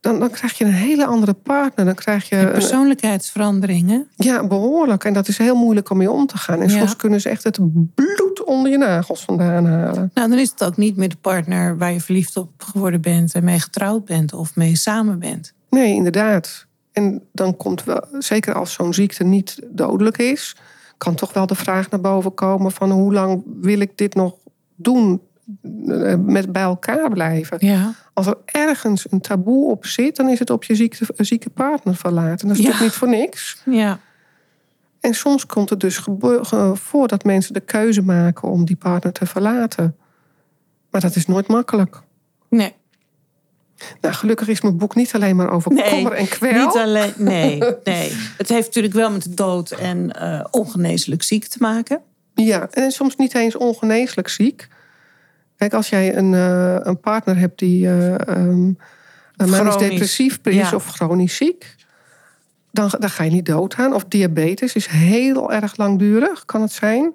Dan, 0.00 0.18
dan 0.18 0.30
krijg 0.30 0.58
je 0.58 0.64
een 0.64 0.72
hele 0.72 1.06
andere 1.06 1.32
partner. 1.32 1.84
Dan 1.84 1.94
krijg 1.94 2.28
je 2.28 2.48
persoonlijkheidsveranderingen. 2.52 4.08
ja, 4.16 4.46
behoorlijk. 4.46 5.04
En 5.04 5.12
dat 5.12 5.28
is 5.28 5.38
heel 5.38 5.54
moeilijk 5.56 5.90
om 5.90 5.96
mee 5.96 6.10
om 6.10 6.26
te 6.26 6.36
gaan. 6.36 6.60
En 6.60 6.68
Ja. 6.68 6.78
soms 6.78 6.96
kunnen 6.96 7.20
ze 7.20 7.28
echt 7.28 7.44
het 7.44 7.58
bloed 7.94 8.44
onder 8.44 8.70
je 8.70 8.78
nagels 8.78 9.24
vandaan 9.24 9.66
halen. 9.66 10.10
Nou, 10.14 10.28
dan 10.28 10.38
is 10.38 10.50
het 10.50 10.64
ook 10.64 10.76
niet 10.76 10.96
meer 10.96 11.08
de 11.08 11.16
partner 11.20 11.78
waar 11.78 11.92
je 11.92 12.00
verliefd 12.00 12.36
op 12.36 12.50
geworden 12.58 13.00
bent 13.00 13.34
en 13.34 13.44
mee 13.44 13.58
getrouwd 13.60 14.04
bent 14.04 14.32
of 14.32 14.56
mee 14.56 14.76
samen 14.76 15.18
bent. 15.18 15.52
Nee, 15.70 15.94
inderdaad. 15.94 16.66
En 16.92 17.22
dan 17.32 17.56
komt 17.56 17.84
wel, 17.84 18.04
zeker 18.18 18.54
als 18.54 18.72
zo'n 18.72 18.94
ziekte 18.94 19.24
niet 19.24 19.58
dodelijk 19.70 20.18
is, 20.18 20.56
kan 20.96 21.14
toch 21.14 21.32
wel 21.32 21.46
de 21.46 21.54
vraag 21.54 21.90
naar 21.90 22.00
boven 22.00 22.34
komen 22.34 22.72
van 22.72 22.90
hoe 22.90 23.12
lang 23.12 23.42
wil 23.60 23.80
ik 23.80 23.96
dit 23.98 24.14
nog 24.14 24.34
doen 24.76 25.20
met 26.18 26.52
bij 26.52 26.62
elkaar 26.62 27.10
blijven. 27.10 27.56
Ja. 27.60 27.92
Als 28.12 28.26
er 28.26 28.36
ergens 28.44 29.06
een 29.10 29.20
taboe 29.20 29.70
op 29.70 29.86
zit, 29.86 30.16
dan 30.16 30.28
is 30.28 30.38
het 30.38 30.50
op 30.50 30.64
je 30.64 30.74
ziekte, 30.74 31.06
zieke 31.16 31.50
partner 31.50 31.96
verlaten. 31.96 32.48
Dat 32.48 32.56
is 32.58 32.64
Ja. 32.64 32.70
toch 32.70 32.80
niet 32.80 32.92
voor 32.92 33.08
niks. 33.08 33.62
Ja. 33.64 33.98
En 35.00 35.14
soms 35.14 35.46
komt 35.46 35.70
het 35.70 35.80
dus 35.80 36.00
voor 36.74 37.08
dat 37.08 37.24
mensen 37.24 37.52
de 37.54 37.60
keuze 37.60 38.02
maken 38.02 38.48
om 38.50 38.64
die 38.64 38.76
partner 38.76 39.12
te 39.12 39.26
verlaten. 39.26 39.96
Maar 40.90 41.00
dat 41.00 41.16
is 41.16 41.26
nooit 41.26 41.48
makkelijk. 41.48 42.00
Nee. 42.48 42.74
Nou, 44.00 44.14
gelukkig 44.14 44.48
is 44.48 44.60
mijn 44.60 44.76
boek 44.76 44.94
niet 44.94 45.14
alleen 45.14 45.36
maar 45.36 45.50
over 45.50 45.72
Nee, 45.72 45.90
kommer 45.90 46.12
en 46.12 46.28
kwel. 46.28 46.66
Niet 46.66 46.76
alleen. 46.76 47.12
Nee, 47.16 47.58
nee. 47.84 48.12
Het 48.38 48.48
heeft 48.48 48.66
natuurlijk 48.66 48.94
wel 48.94 49.10
met 49.10 49.22
de 49.22 49.34
dood 49.34 49.70
en 49.70 50.12
eh, 50.12 50.44
ongeneeslijk 50.50 51.22
ziek 51.22 51.44
te 51.46 51.56
maken. 51.60 52.00
Ja, 52.34 52.68
en 52.70 52.90
soms 52.90 53.16
niet 53.16 53.34
eens 53.34 53.56
ongeneeslijk 53.56 54.28
ziek. 54.28 54.68
Kijk, 55.60 55.74
als 55.74 55.88
jij 55.88 56.16
een, 56.16 56.34
eh, 56.34 56.76
een 56.78 57.00
partner 57.00 57.38
hebt 57.38 57.58
die 57.58 57.88
eh 57.88 58.14
um, 58.36 58.76
manisch 59.36 59.76
depressief 59.76 60.38
is 60.42 60.54
ja. 60.54 60.74
of 60.74 60.86
chronisch 60.86 61.36
ziek, 61.36 61.74
dan, 62.72 62.90
dan 62.98 63.10
ga 63.10 63.24
je 63.24 63.30
niet 63.30 63.46
doodgaan. 63.46 63.94
Of 63.94 64.04
diabetes 64.04 64.74
is 64.74 64.86
heel 64.86 65.52
erg 65.52 65.76
langdurig, 65.76 66.44
kan 66.44 66.62
het 66.62 66.72
zijn. 66.72 67.12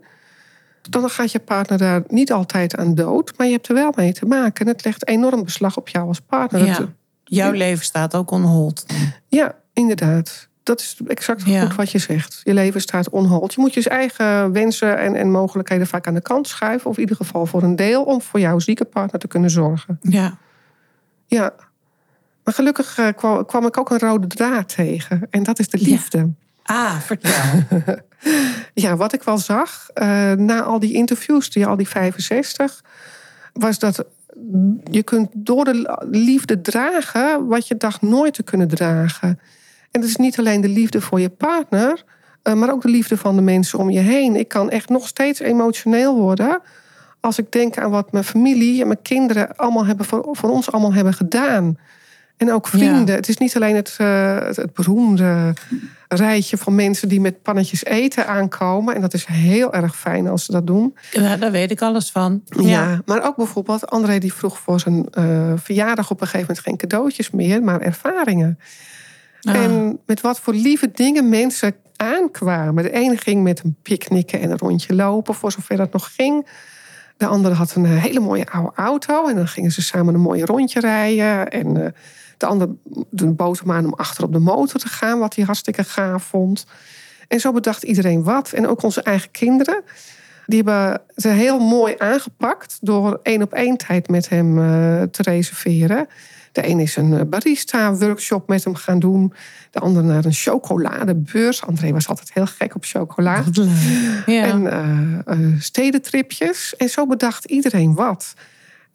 Dan 0.89 1.10
gaat 1.10 1.31
je 1.31 1.39
partner 1.39 1.77
daar 1.77 2.03
niet 2.08 2.31
altijd 2.31 2.75
aan 2.75 2.95
dood, 2.95 3.34
maar 3.38 3.47
je 3.47 3.53
hebt 3.53 3.67
er 3.67 3.73
wel 3.73 3.93
mee 3.95 4.13
te 4.13 4.25
maken. 4.25 4.65
En 4.65 4.71
het 4.71 4.86
legt 4.86 5.08
enorm 5.08 5.43
beslag 5.43 5.77
op 5.77 5.89
jou 5.89 6.08
als 6.08 6.19
partner. 6.19 6.65
Ja. 6.65 6.93
Jouw 7.23 7.51
leven 7.51 7.86
staat 7.86 8.15
ook 8.15 8.31
on 8.31 8.43
hold. 8.43 8.86
ja, 9.27 9.55
inderdaad. 9.73 10.49
Dat 10.65 10.80
is 10.80 10.97
exact 11.08 11.45
Ja. 11.45 11.65
goed 11.65 11.75
wat 11.75 11.91
je 11.91 11.99
zegt. 11.99 12.41
Je 12.43 12.54
leven 12.54 12.82
staat 12.82 13.10
onhold. 13.10 13.54
Je 13.54 13.62
moet 13.62 13.73
je 13.73 13.89
eigen 13.89 14.51
wensen 14.51 14.97
en, 14.97 15.15
en 15.15 15.32
mogelijkheden 15.32 15.88
vaak 15.88 16.08
aan 16.08 16.13
de 16.13 16.21
kant 16.21 16.47
schuiven. 16.47 16.89
Of 16.89 16.95
in 16.95 17.01
ieder 17.01 17.15
geval 17.15 17.45
voor 17.45 17.63
een 17.63 17.75
deel 17.75 18.04
om 18.04 18.21
voor 18.21 18.39
jouw 18.39 18.60
zieke 18.60 18.86
partner 18.86 19.19
te 19.19 19.28
kunnen 19.28 19.49
zorgen. 19.49 19.99
Ja. 20.01 20.38
Ja. 21.28 21.54
Maar 22.43 22.54
gelukkig 22.54 22.97
eh, 22.97 23.08
kwam, 23.15 23.45
kwam 23.45 23.65
ik 23.65 23.78
ook 23.78 23.89
een 23.89 23.99
rode 23.99 24.28
draad 24.28 24.75
tegen. 24.75 25.28
En 25.30 25.43
dat 25.43 25.60
is 25.60 25.69
de 25.69 25.78
liefde. 25.78 26.34
Ah, 26.63 26.99
vertel. 26.99 27.34
Ja, 28.73 28.95
wat 28.95 29.13
ik 29.13 29.23
wel 29.23 29.38
zag 29.38 29.89
eh, 29.93 30.32
na 30.32 30.62
al 30.62 30.80
die 30.80 30.93
interviews, 30.93 31.49
die 31.49 31.65
al 31.65 31.75
die 31.75 31.88
65, 31.88 32.84
was 33.54 33.80
dat 33.80 34.06
je 34.91 35.04
kunt 35.04 35.30
door 35.34 35.65
de 35.65 35.97
liefde 36.12 36.62
dragen 36.62 37.47
wat 37.47 37.67
je 37.67 37.78
dacht 37.78 38.01
nooit 38.01 38.34
te 38.34 38.43
kunnen 38.43 38.67
dragen. 38.67 39.39
En 39.91 40.02
dat 40.02 40.10
is 40.10 40.15
niet 40.15 40.39
alleen 40.39 40.62
de 40.62 40.69
liefde 40.69 41.02
voor 41.02 41.19
je 41.19 41.30
partner, 41.30 42.04
eh, 42.41 42.54
maar 42.54 42.71
ook 42.71 42.82
de 42.82 42.89
liefde 42.89 43.17
van 43.17 43.36
de 43.36 43.41
mensen 43.41 43.80
om 43.80 43.89
je 43.89 44.00
heen. 44.00 44.36
Ik 44.36 44.48
kan 44.48 44.69
echt 44.69 44.89
nog 44.89 45.08
steeds 45.08 45.39
emotioneel 45.39 46.15
worden 46.15 46.62
als 47.19 47.38
ik 47.38 47.52
denk 47.52 47.78
aan 47.78 47.91
wat 47.91 48.12
mijn 48.12 48.24
familie 48.24 48.82
en 48.82 48.88
mijn 48.88 49.02
kinderen 49.02 49.56
allemaal 49.56 49.86
hebben 49.86 50.06
voor, 50.06 50.28
voor 50.32 50.50
ons 50.50 50.71
allemaal 50.71 50.93
hebben 50.93 51.13
gedaan. 51.13 51.78
En 52.38 52.54
ook 52.54 52.67
vrienden. 52.67 53.15
Het 53.15 53.28
is 53.28 53.38
niet 53.38 53.56
alleen 53.56 53.76
het, 53.76 53.98
uh, 54.02 54.39
het, 54.39 54.56
het, 54.56 54.74
beroemde 54.74 55.54
rijtje 56.08 56.58
van 56.58 56.76
mensen 56.76 57.10
die 57.10 57.21
met 57.21 57.41
pannetjes 57.41 57.86
eten 57.86 58.28
aankomen. 58.28 58.95
En 58.95 59.02
dat 59.02 59.13
is 59.13 59.26
heel 59.26 59.74
erg 59.74 59.98
fijn 59.98 60.28
als 60.28 60.45
ze 60.45 60.52
dat 60.52 60.67
doen. 60.67 60.98
Ja, 61.12 61.38
daar 61.38 61.52
weet 61.52 61.71
ik 61.71 61.82
alles 61.82 62.12
van. 62.12 62.41
Ja, 62.45 63.02
maar 63.06 63.26
ook 63.26 63.36
bijvoorbeeld 63.36 63.89
André 63.89 64.17
die 64.17 64.34
vroeg 64.34 64.60
voor 64.60 64.80
zijn 64.80 65.06
uh, 65.17 65.54
verjaardag 65.56 66.12
op 66.12 66.21
een 66.21 66.28
gegeven 66.28 66.48
moment 66.48 66.67
geen 66.67 66.78
cadeautjes 66.78 67.32
meer, 67.32 67.63
maar 67.63 67.82
ervaringen. 67.82 68.60
En 69.45 69.99
met 70.05 70.21
wat 70.21 70.39
voor 70.39 70.53
lieve 70.53 70.91
dingen 70.91 71.29
mensen 71.29 71.75
aankwamen. 71.95 72.84
De 72.84 72.91
ene 72.91 73.17
ging 73.17 73.43
met 73.43 73.63
een 73.63 73.75
picknicken 73.81 74.39
en 74.39 74.51
een 74.51 74.58
rondje 74.58 74.95
lopen, 74.95 75.36
voor 75.36 75.51
zover 75.51 75.77
dat 75.77 75.93
nog 75.93 76.15
ging. 76.15 76.47
De 77.17 77.25
andere 77.25 77.55
had 77.55 77.75
een 77.75 77.86
hele 77.86 78.19
mooie 78.19 78.47
oude 78.47 78.71
auto 78.75 79.27
en 79.27 79.36
dan 79.36 79.47
gingen 79.47 79.71
ze 79.71 79.81
samen 79.81 80.13
een 80.13 80.21
mooie 80.21 80.45
rondje 80.45 80.79
rijden. 80.79 81.49
En 81.49 81.77
uh, 81.77 81.86
de 82.38 82.45
ander 82.45 82.69
bood 83.36 83.60
hem 83.60 83.71
aan 83.71 83.86
om 83.86 83.93
achter 83.93 84.23
op 84.23 84.34
de 84.34 84.39
motor 84.39 84.79
te 84.79 84.88
gaan, 84.88 85.19
wat 85.19 85.36
hij 85.36 85.45
hartstikke 85.45 85.84
gaaf 85.84 86.23
vond. 86.23 86.65
En 87.27 87.39
zo 87.39 87.51
bedacht 87.51 87.84
iedereen 87.84 88.23
wat. 88.23 88.51
En 88.51 88.67
ook 88.67 88.84
onze 88.84 89.01
eigen 89.01 89.31
kinderen. 89.31 89.84
Die 90.45 90.62
hebben 90.63 91.01
ze 91.15 91.27
heel 91.27 91.60
mooi 91.60 91.95
aangepakt 91.97 92.77
door 92.81 93.19
één 93.23 93.41
op 93.41 93.53
één 93.53 93.77
tijd 93.77 94.08
met 94.08 94.29
hem 94.29 94.58
uh, 94.58 95.01
te 95.01 95.21
reserveren. 95.21 96.08
De 96.56 96.68
een 96.68 96.80
is 96.80 96.96
een 96.96 97.13
eh, 97.13 97.26
barista-workshop 97.26 98.48
met 98.48 98.63
hem 98.63 98.76
gaan 98.76 99.00
doen. 99.00 99.34
De 99.72 99.80
ander 99.80 100.04
naar 100.04 100.26
een 100.26 100.34
chocoladebeurs. 100.34 101.62
André 101.62 101.91
was 101.91 102.08
altijd 102.08 102.34
heel 102.34 102.46
gek 102.46 102.76
op 102.76 102.86
chocola. 102.86 103.44
Ja. 104.26 104.44
En 104.46 104.62
uh, 105.28 105.62
stedentripjes. 105.62 106.76
En 106.76 106.89
zo 106.89 107.08
bedacht 107.08 107.46
iedereen 107.46 107.94
wat. 107.94 108.34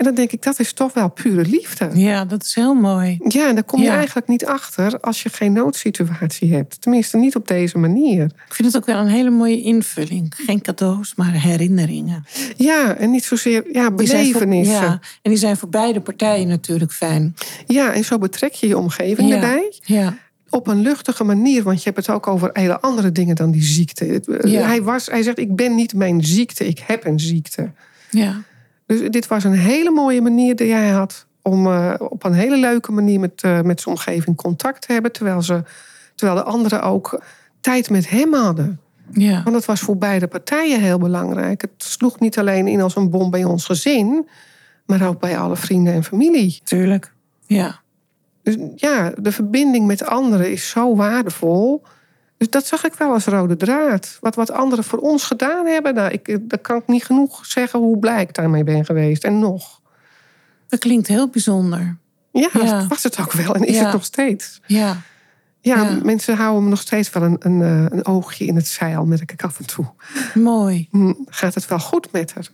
En 0.00 0.06
dan 0.06 0.14
denk 0.14 0.32
ik, 0.32 0.42
dat 0.42 0.58
is 0.58 0.72
toch 0.72 0.92
wel 0.92 1.08
pure 1.08 1.44
liefde. 1.44 1.90
Ja, 1.94 2.24
dat 2.24 2.42
is 2.42 2.54
heel 2.54 2.74
mooi. 2.74 3.18
Ja, 3.28 3.48
en 3.48 3.54
daar 3.54 3.64
kom 3.64 3.82
je 3.82 3.88
eigenlijk 3.88 4.28
niet 4.28 4.46
achter 4.46 5.00
als 5.00 5.22
je 5.22 5.28
geen 5.28 5.52
noodsituatie 5.52 6.54
hebt. 6.54 6.80
Tenminste, 6.80 7.16
niet 7.16 7.36
op 7.36 7.48
deze 7.48 7.78
manier. 7.78 8.24
Ik 8.24 8.54
vind 8.54 8.68
het 8.68 8.76
ook 8.76 8.86
wel 8.86 8.98
een 8.98 9.08
hele 9.08 9.30
mooie 9.30 9.62
invulling. 9.62 10.34
Geen 10.36 10.60
cadeaus, 10.60 11.14
maar 11.14 11.32
herinneringen. 11.32 12.24
Ja, 12.56 12.94
en 12.94 13.10
niet 13.10 13.24
zozeer 13.24 13.64
ja, 13.72 13.90
belevenissen. 13.90 14.74
ja, 14.74 15.00
en 15.22 15.30
die 15.30 15.36
zijn 15.36 15.56
voor 15.56 15.68
beide 15.68 16.00
partijen 16.00 16.48
natuurlijk 16.48 16.92
fijn. 16.92 17.34
Ja, 17.66 17.92
en 17.92 18.04
zo 18.04 18.18
betrek 18.18 18.52
je 18.52 18.66
je 18.66 18.78
omgeving 18.78 19.32
erbij. 19.32 19.72
Ja 19.82 20.16
op 20.50 20.66
een 20.66 20.80
luchtige 20.80 21.24
manier. 21.24 21.62
Want 21.62 21.78
je 21.82 21.90
hebt 21.90 22.06
het 22.06 22.16
ook 22.16 22.26
over 22.26 22.50
hele 22.52 22.80
andere 22.80 23.12
dingen 23.12 23.36
dan 23.36 23.50
die 23.50 23.62
ziekte. 23.62 24.22
Hij, 24.42 24.82
was, 24.82 25.06
hij 25.06 25.22
zegt, 25.22 25.38
ik 25.38 25.56
ben 25.56 25.74
niet 25.74 25.94
mijn 25.94 26.24
ziekte, 26.24 26.66
ik 26.66 26.78
heb 26.86 27.04
een 27.04 27.20
ziekte. 27.20 27.70
Ja. 28.10 28.42
Dus 28.90 29.10
dit 29.10 29.26
was 29.26 29.44
een 29.44 29.52
hele 29.52 29.90
mooie 29.90 30.20
manier 30.20 30.56
die 30.56 30.66
jij 30.66 30.88
had 30.88 31.26
om 31.42 31.66
uh, 31.66 31.94
op 31.98 32.24
een 32.24 32.32
hele 32.32 32.56
leuke 32.56 32.92
manier 32.92 33.20
met, 33.20 33.42
uh, 33.44 33.60
met 33.60 33.80
zijn 33.80 33.94
omgeving 33.94 34.36
contact 34.36 34.86
te 34.86 34.92
hebben. 34.92 35.12
Terwijl, 35.12 35.42
ze, 35.42 35.62
terwijl 36.14 36.38
de 36.38 36.44
anderen 36.44 36.82
ook 36.82 37.22
tijd 37.60 37.90
met 37.90 38.08
hem 38.08 38.34
hadden. 38.34 38.80
Ja. 39.12 39.42
Want 39.42 39.54
dat 39.54 39.64
was 39.64 39.80
voor 39.80 39.96
beide 39.96 40.26
partijen 40.26 40.80
heel 40.80 40.98
belangrijk. 40.98 41.60
Het 41.60 41.70
sloeg 41.76 42.20
niet 42.20 42.38
alleen 42.38 42.68
in 42.68 42.80
als 42.80 42.96
een 42.96 43.10
bom 43.10 43.30
bij 43.30 43.44
ons 43.44 43.64
gezin, 43.64 44.28
maar 44.86 45.08
ook 45.08 45.20
bij 45.20 45.38
alle 45.38 45.56
vrienden 45.56 45.92
en 45.94 46.04
familie. 46.04 46.60
Tuurlijk, 46.64 47.12
ja. 47.46 47.80
Dus 48.42 48.56
ja, 48.76 49.12
de 49.16 49.32
verbinding 49.32 49.86
met 49.86 50.06
anderen 50.06 50.52
is 50.52 50.68
zo 50.68 50.96
waardevol. 50.96 51.82
Dus 52.40 52.50
dat 52.50 52.66
zag 52.66 52.84
ik 52.84 52.94
wel 52.94 53.12
als 53.12 53.24
rode 53.24 53.56
draad. 53.56 54.18
Wat, 54.20 54.34
wat 54.34 54.50
anderen 54.50 54.84
voor 54.84 54.98
ons 54.98 55.24
gedaan 55.24 55.66
hebben, 55.66 55.94
nou, 55.94 56.10
ik, 56.10 56.38
dat 56.40 56.60
kan 56.60 56.76
ik 56.76 56.86
niet 56.86 57.04
genoeg 57.04 57.46
zeggen 57.46 57.80
hoe 57.80 57.98
blij 57.98 58.22
ik 58.22 58.34
daarmee 58.34 58.64
ben 58.64 58.84
geweest. 58.84 59.24
En 59.24 59.38
nog. 59.38 59.80
Dat 60.68 60.78
klinkt 60.78 61.06
heel 61.06 61.28
bijzonder. 61.28 61.96
Ja, 62.32 62.48
ja. 62.52 62.86
was 62.86 63.02
het 63.02 63.20
ook 63.20 63.32
wel 63.32 63.54
en 63.54 63.64
is 63.64 63.78
het 63.78 63.92
nog 63.92 64.04
steeds. 64.04 64.60
Ja. 64.66 64.96
Ja, 65.62 65.98
mensen 66.02 66.36
houden 66.36 66.64
me 66.64 66.70
nog 66.70 66.80
steeds 66.80 67.10
wel 67.10 67.22
een, 67.22 67.36
een, 67.38 67.62
eh, 67.62 67.98
een, 67.98 68.06
oogje 68.06 68.44
in 68.44 68.56
het 68.56 68.66
zeil, 68.66 69.04
merk 69.04 69.32
ik 69.32 69.42
af 69.42 69.58
en 69.58 69.66
toe. 69.66 69.86
Mooi. 70.34 70.88
Hm, 70.90 71.12
gaat 71.26 71.54
het 71.54 71.66
wel 71.66 71.78
goed 71.78 72.12
met 72.12 72.34
haar? 72.34 72.48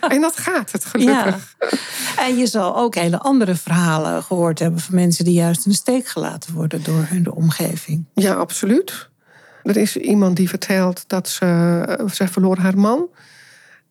en 0.14 0.20
dat 0.20 0.36
gaat 0.36 0.72
het, 0.72 0.84
gelukkig. 0.84 1.56
En 2.16 2.36
je 2.36 2.46
zal 2.46 2.76
ook 2.76 2.94
hele 2.94 3.18
andere 3.18 3.54
verhalen 3.54 4.22
gehoord 4.22 4.58
hebben 4.58 4.80
van 4.80 4.94
mensen 4.94 5.24
die 5.24 5.34
juist 5.34 5.64
in 5.64 5.70
de 5.70 5.76
steek 5.76 6.06
gelaten 6.06 6.54
worden 6.54 6.82
door 6.82 7.06
hun 7.08 7.32
omgeving. 7.32 8.04
Ja, 8.14 8.34
absoluut. 8.34 9.08
Er 9.62 9.76
is 9.76 9.96
iemand 9.96 10.36
die 10.36 10.48
vertelt 10.48 11.04
dat 11.06 11.28
ze, 11.28 11.46
eh, 11.98 12.08
ze 12.08 12.28
verloor 12.28 12.58
haar 12.58 12.78
man. 12.78 13.08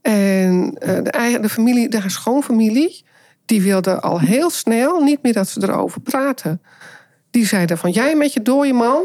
En 0.02 0.76
eh, 0.80 1.04
de, 1.04 1.12
eigen, 1.12 1.42
de 1.42 1.50
familie, 1.50 1.90
de 1.90 2.00
haar 2.00 2.12
schoonfamilie, 2.12 3.06
die 3.46 3.62
wilde 3.62 4.00
al 4.00 4.20
heel 4.20 4.50
snel 4.50 5.04
niet 5.04 5.24
meer 5.24 5.34
dat 5.34 5.50
ze 5.50 5.64
erover 5.64 6.02
praten. 6.02 6.62
Die 7.32 7.46
zeiden 7.46 7.78
van 7.78 7.92
jij 7.92 8.16
met 8.16 8.34
je 8.34 8.42
dode 8.42 8.74
man. 8.74 9.04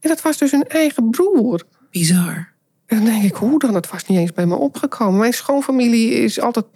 En 0.00 0.08
dat 0.08 0.22
was 0.22 0.38
dus 0.38 0.50
hun 0.50 0.66
eigen 0.68 1.10
broer. 1.10 1.62
Bizar. 1.90 2.52
En 2.86 2.96
dan 2.96 3.04
denk 3.04 3.22
ik, 3.22 3.34
hoe 3.34 3.58
dan? 3.58 3.72
Dat 3.72 3.90
was 3.90 4.06
niet 4.06 4.18
eens 4.18 4.32
bij 4.32 4.46
me 4.46 4.54
opgekomen. 4.54 5.18
Mijn 5.18 5.32
schoonfamilie 5.32 6.10
is 6.10 6.40
altijd 6.40 6.66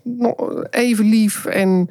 even 0.71 1.05
lief. 1.05 1.45
En 1.45 1.91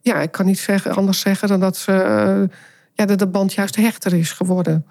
ja, 0.00 0.20
ik 0.20 0.30
kan 0.30 0.46
niet 0.46 0.58
zeggen, 0.58 0.94
anders 0.94 1.20
zeggen 1.20 1.48
dan 1.48 1.60
dat, 1.60 1.76
ze, 1.76 1.92
uh, 1.92 2.56
ja, 2.92 3.06
dat 3.06 3.18
de 3.18 3.26
band 3.26 3.52
juist 3.52 3.76
hechter 3.76 4.14
is 4.14 4.32
geworden. 4.32 4.86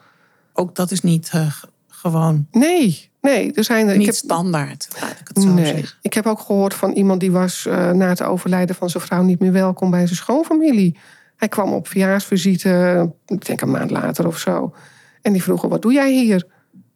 Ook 0.53 0.75
dat 0.75 0.91
is 0.91 1.01
niet 1.01 1.31
uh, 1.36 1.51
gewoon. 1.88 2.47
Nee, 2.51 3.10
nee. 3.21 3.53
Er 3.53 3.63
zijn, 3.63 3.86
niet 3.86 3.95
ik 3.95 4.05
heb, 4.05 4.15
standaard, 4.15 4.88
laat 5.01 5.19
ik 5.19 5.27
het 5.27 5.41
zo 5.41 5.49
nee. 5.49 5.65
zeggen. 5.65 5.97
Ik 6.01 6.13
heb 6.13 6.25
ook 6.25 6.39
gehoord 6.39 6.73
van 6.73 6.91
iemand 6.91 7.19
die 7.19 7.31
was 7.31 7.65
uh, 7.67 7.91
na 7.91 8.07
het 8.07 8.21
overlijden 8.21 8.75
van 8.75 8.89
zijn 8.89 9.03
vrouw 9.03 9.23
niet 9.23 9.39
meer 9.39 9.51
welkom 9.51 9.89
bij 9.89 10.05
zijn 10.05 10.17
schoonfamilie. 10.17 10.97
Hij 11.38 11.47
kwam 11.47 11.73
op 11.73 11.88
verjaarsvisite, 11.88 13.12
ik 13.26 13.45
denk 13.45 13.62
een 13.62 13.71
maand 13.71 13.91
later 13.91 14.28
of 14.28 14.38
zo. 14.38 14.73
En 15.21 15.34
die 15.34 15.43
vroegen, 15.43 15.69
wat 15.69 15.82
doe 15.82 15.93
jij 15.93 16.12
hier? 16.12 16.47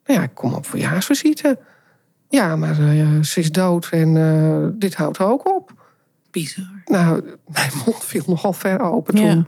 Nou 0.06 0.20
ja, 0.20 0.26
ik 0.26 0.34
kom 0.34 0.54
op 0.54 0.66
verjaarsvisite. 0.66 1.60
Ja, 2.30 2.56
maar 2.56 2.80
uh, 2.80 3.22
ze 3.24 3.40
is 3.40 3.52
dood 3.52 3.88
en 3.92 4.16
uh, 4.16 4.68
dit 4.74 4.96
houdt 4.96 5.20
ook 5.20 5.56
op. 5.56 5.74
Bizar. 6.32 6.82
Nou, 6.86 7.24
mijn 7.48 7.72
mond 7.86 8.04
viel 8.04 8.24
nogal 8.28 8.54
ver 8.54 8.80
open 8.80 9.16
toen. 9.16 9.26
Ja. 9.26 9.46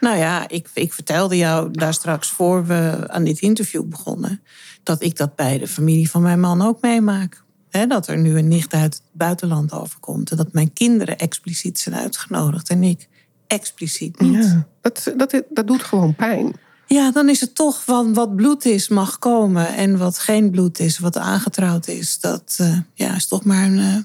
Nou 0.00 0.16
ja, 0.16 0.48
ik, 0.48 0.68
ik 0.74 0.92
vertelde 0.92 1.36
jou 1.36 1.70
daar 1.70 1.94
straks 1.94 2.30
voor 2.30 2.66
we 2.66 3.04
aan 3.06 3.24
dit 3.24 3.40
interview 3.40 3.84
begonnen... 3.84 4.42
dat 4.82 5.02
ik 5.02 5.16
dat 5.16 5.36
bij 5.36 5.58
de 5.58 5.68
familie 5.68 6.10
van 6.10 6.22
mijn 6.22 6.40
man 6.40 6.62
ook 6.62 6.80
meemaak. 6.80 7.42
He, 7.70 7.86
dat 7.86 8.06
er 8.06 8.18
nu 8.18 8.38
een 8.38 8.48
nicht 8.48 8.74
uit 8.74 8.94
het 8.94 9.02
buitenland 9.12 9.72
overkomt. 9.72 10.30
En 10.30 10.36
dat 10.36 10.52
mijn 10.52 10.72
kinderen 10.72 11.18
expliciet 11.18 11.78
zijn 11.78 11.94
uitgenodigd. 11.94 12.68
En 12.68 12.82
ik 12.82 13.08
expliciet 13.52 14.20
niet. 14.20 14.44
Ja, 14.44 14.66
dat, 14.80 15.12
dat, 15.16 15.42
dat 15.50 15.66
doet 15.66 15.82
gewoon 15.82 16.14
pijn. 16.14 16.54
Ja, 16.86 17.10
dan 17.10 17.28
is 17.28 17.40
het 17.40 17.54
toch 17.54 17.84
van 17.84 18.14
wat 18.14 18.36
bloed 18.36 18.64
is 18.64 18.88
mag 18.88 19.18
komen 19.18 19.74
en 19.74 19.98
wat 19.98 20.18
geen 20.18 20.50
bloed 20.50 20.78
is, 20.78 20.98
wat 20.98 21.16
aangetrouwd 21.16 21.88
is, 21.88 22.20
dat 22.20 22.58
uh, 22.60 22.78
ja, 22.94 23.14
is 23.14 23.26
toch 23.26 23.44
maar 23.44 23.64
een, 23.64 24.04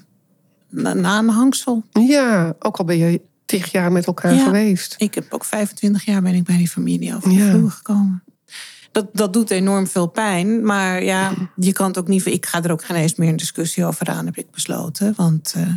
uh, 0.70 0.90
een 0.90 1.06
aanhangsel. 1.06 1.82
Ja, 1.92 2.54
ook 2.58 2.76
al 2.76 2.84
ben 2.84 2.96
je 2.96 3.20
tig 3.44 3.72
jaar 3.72 3.92
met 3.92 4.06
elkaar 4.06 4.34
ja, 4.34 4.44
geweest. 4.44 4.94
Ik 4.98 5.14
heb 5.14 5.32
ook 5.32 5.44
25 5.44 6.04
jaar 6.04 6.22
ben 6.22 6.34
ik 6.34 6.44
bij 6.44 6.56
die 6.56 6.68
familie 6.68 7.16
over 7.16 7.30
ja. 7.30 7.50
vloer 7.50 7.70
gekomen. 7.70 8.22
Dat, 8.92 9.06
dat 9.12 9.32
doet 9.32 9.50
enorm 9.50 9.86
veel 9.86 10.06
pijn, 10.06 10.64
maar 10.64 11.02
ja, 11.02 11.32
je 11.56 11.72
kan 11.72 11.86
het 11.86 11.98
ook 11.98 12.08
niet. 12.08 12.26
Ik 12.26 12.46
ga 12.46 12.62
er 12.62 12.72
ook 12.72 12.84
geen 12.84 12.96
eens 12.96 13.14
meer 13.14 13.28
een 13.28 13.36
discussie 13.36 13.84
over 13.84 14.06
aan, 14.06 14.26
heb 14.26 14.36
ik 14.36 14.50
besloten. 14.50 15.12
Want 15.16 15.54
uh, 15.56 15.68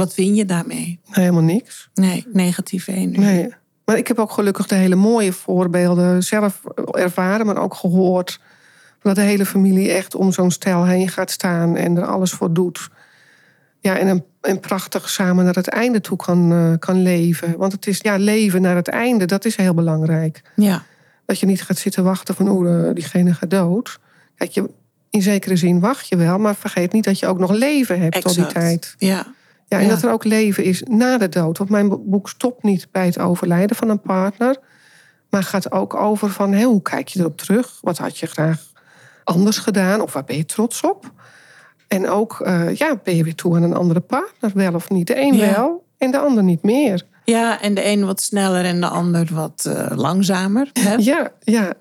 wat 0.00 0.14
win 0.14 0.34
je 0.34 0.44
daarmee? 0.44 1.00
Helemaal 1.10 1.42
niks. 1.42 1.88
Nee, 1.94 2.26
negatieve 2.32 2.92
energie. 2.92 3.24
Nee. 3.24 3.54
Maar 3.84 3.98
ik 3.98 4.08
heb 4.08 4.18
ook 4.18 4.32
gelukkig 4.32 4.66
de 4.66 4.74
hele 4.74 4.94
mooie 4.94 5.32
voorbeelden 5.32 6.22
zelf 6.22 6.60
ervaren, 6.92 7.46
maar 7.46 7.56
ook 7.56 7.74
gehoord. 7.74 8.40
Dat 9.02 9.14
de 9.14 9.20
hele 9.20 9.46
familie 9.46 9.90
echt 9.90 10.14
om 10.14 10.32
zo'n 10.32 10.50
stel 10.50 10.86
heen 10.86 11.08
gaat 11.08 11.30
staan 11.30 11.76
en 11.76 11.96
er 11.96 12.06
alles 12.06 12.30
voor 12.30 12.52
doet. 12.52 12.88
Ja, 13.80 13.98
en, 13.98 14.06
een, 14.06 14.24
en 14.40 14.60
prachtig 14.60 15.10
samen 15.10 15.44
naar 15.44 15.54
het 15.54 15.68
einde 15.68 16.00
toe 16.00 16.16
kan, 16.16 16.52
uh, 16.52 16.72
kan 16.78 17.02
leven. 17.02 17.56
Want 17.56 17.72
het 17.72 17.86
is 17.86 17.98
ja, 18.02 18.16
leven 18.16 18.62
naar 18.62 18.76
het 18.76 18.88
einde, 18.88 19.24
dat 19.24 19.44
is 19.44 19.56
heel 19.56 19.74
belangrijk. 19.74 20.42
Ja. 20.56 20.82
Dat 21.26 21.40
je 21.40 21.46
niet 21.46 21.62
gaat 21.62 21.78
zitten 21.78 22.04
wachten 22.04 22.34
van 22.34 22.48
oeh, 22.48 22.94
diegene 22.94 23.34
gaat 23.34 23.50
dood. 23.50 23.98
Kijk, 24.36 24.50
je, 24.50 24.70
in 25.10 25.22
zekere 25.22 25.56
zin 25.56 25.80
wacht 25.80 26.08
je 26.08 26.16
wel, 26.16 26.38
maar 26.38 26.54
vergeet 26.54 26.92
niet 26.92 27.04
dat 27.04 27.18
je 27.18 27.26
ook 27.26 27.38
nog 27.38 27.50
leven 27.50 28.00
hebt 28.00 28.14
exact. 28.14 28.34
tot 28.34 28.44
die 28.44 28.54
tijd. 28.54 28.94
Ja. 28.98 29.26
Ja, 29.70 29.78
en 29.78 29.84
ja. 29.84 29.88
dat 29.88 30.02
er 30.02 30.10
ook 30.10 30.24
leven 30.24 30.64
is 30.64 30.82
na 30.82 31.18
de 31.18 31.28
dood. 31.28 31.58
Want 31.58 31.70
mijn 31.70 32.10
boek 32.10 32.28
stopt 32.28 32.62
niet 32.62 32.88
bij 32.90 33.06
het 33.06 33.18
overlijden 33.18 33.76
van 33.76 33.88
een 33.88 34.00
partner. 34.00 34.56
Maar 35.28 35.42
gaat 35.42 35.72
ook 35.72 35.94
over 35.94 36.30
van 36.30 36.52
hé, 36.52 36.64
hoe 36.64 36.82
kijk 36.82 37.08
je 37.08 37.20
erop 37.20 37.36
terug? 37.36 37.78
Wat 37.80 37.98
had 37.98 38.18
je 38.18 38.26
graag 38.26 38.62
anders 39.24 39.58
gedaan? 39.58 40.00
Of 40.00 40.12
waar 40.12 40.24
ben 40.24 40.36
je 40.36 40.44
trots 40.44 40.80
op? 40.82 41.12
En 41.88 42.08
ook, 42.08 42.40
uh, 42.46 42.74
ja, 42.74 43.00
ben 43.04 43.16
je 43.16 43.24
weer 43.24 43.34
toe 43.34 43.56
aan 43.56 43.62
een 43.62 43.74
andere 43.74 44.00
partner? 44.00 44.50
Wel 44.54 44.74
of 44.74 44.90
niet? 44.90 45.06
De 45.06 45.20
een 45.20 45.34
ja. 45.34 45.52
wel 45.52 45.84
en 45.98 46.10
de 46.10 46.18
ander 46.18 46.42
niet 46.42 46.62
meer. 46.62 47.02
Ja, 47.24 47.60
en 47.60 47.74
de 47.74 47.86
een 47.86 48.06
wat 48.06 48.20
sneller 48.20 48.64
en 48.64 48.80
de 48.80 48.88
ander 48.88 49.28
wat 49.32 49.64
uh, 49.68 49.90
langzamer. 49.94 50.70
Hè? 50.72 50.94
Ja, 50.94 51.32
ja. 51.40 51.72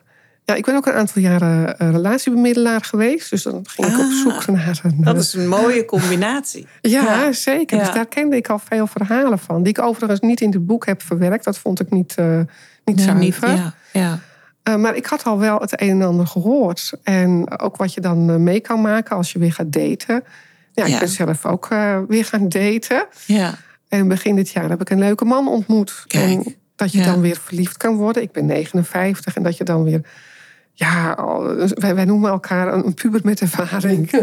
Ja, 0.49 0.55
ik 0.55 0.65
ben 0.65 0.75
ook 0.75 0.85
een 0.85 0.93
aantal 0.93 1.21
jaren 1.21 1.75
uh, 1.81 1.89
relatiebemiddelaar 1.91 2.81
geweest. 2.83 3.29
Dus 3.29 3.43
dan 3.43 3.65
ging 3.67 3.87
ik 3.87 3.97
op 3.97 4.03
Ah, 4.05 4.11
zoek 4.11 4.47
naar 4.47 4.79
een... 4.83 4.97
Dat 5.03 5.17
is 5.17 5.33
een 5.33 5.47
mooie 5.47 5.85
combinatie. 5.85 6.67
Ja, 6.81 7.01
Ja. 7.03 7.31
zeker. 7.31 7.77
Ja. 7.77 7.83
Dus 7.83 7.93
daar 7.93 8.05
kende 8.05 8.35
ik 8.35 8.47
al 8.49 8.59
veel 8.59 8.87
verhalen 8.87 9.39
van. 9.39 9.63
Die 9.63 9.73
ik 9.77 9.81
overigens 9.83 10.19
niet 10.19 10.41
in 10.41 10.51
het 10.51 10.65
boek 10.65 10.85
heb 10.85 11.01
verwerkt. 11.01 11.43
Dat 11.43 11.57
vond 11.57 11.79
ik 11.79 11.89
niet, 11.91 12.15
eh, 12.15 12.39
niet 12.85 12.95
Nee, 12.95 13.05
zuiver. 13.05 13.49
ja, 13.49 13.73
ja. 13.93 14.19
Eh, 14.63 14.75
maar 14.75 14.95
ik 14.95 15.05
had 15.05 15.23
al 15.23 15.39
wel 15.39 15.59
het 15.59 15.81
een 15.81 15.89
en 15.89 16.01
ander 16.01 16.27
gehoord. 16.27 16.91
En 17.03 17.59
ook 17.59 17.75
wat 17.77 17.93
je 17.93 18.01
dan 18.01 18.29
eh, 18.29 18.35
mee 18.35 18.59
kan 18.59 18.81
maken 18.81 19.15
als 19.15 19.31
je 19.31 19.39
weer 19.39 19.53
gaat 19.53 19.71
daten. 19.71 20.23
Ja, 20.73 20.85
ik 20.85 20.99
ben 20.99 21.07
zelf 21.07 21.45
ook 21.45 21.67
eh, 21.69 21.99
weer 22.07 22.25
gaan 22.25 22.49
daten. 22.49 23.05
ja. 23.25 23.53
En 23.89 24.07
begin 24.07 24.35
dit 24.35 24.49
jaar 24.49 24.69
heb 24.69 24.81
ik 24.81 24.89
een 24.89 24.99
leuke 24.99 25.25
man 25.25 25.47
ontmoet. 25.47 26.03
Kijk. 26.07 26.23
En 26.45 26.55
dat 26.75 26.91
je 26.91 27.03
dan 27.03 27.21
weer 27.21 27.37
verliefd 27.43 27.77
kan 27.77 27.95
worden. 27.95 28.21
Ik 28.21 28.31
ben 28.31 28.45
59 28.45 29.35
en 29.35 29.43
dat 29.43 29.57
je 29.57 29.63
dan 29.63 29.83
weer... 29.83 30.01
Ja, 30.80 31.11
al- 31.11 31.55
wij, 31.69 31.95
wij 31.95 32.05
noemen 32.05 32.30
elkaar 32.32 32.73
een, 32.73 32.86
een 32.86 32.93
puber 32.93 33.19
met 33.23 33.39
ervaring. 33.41 34.11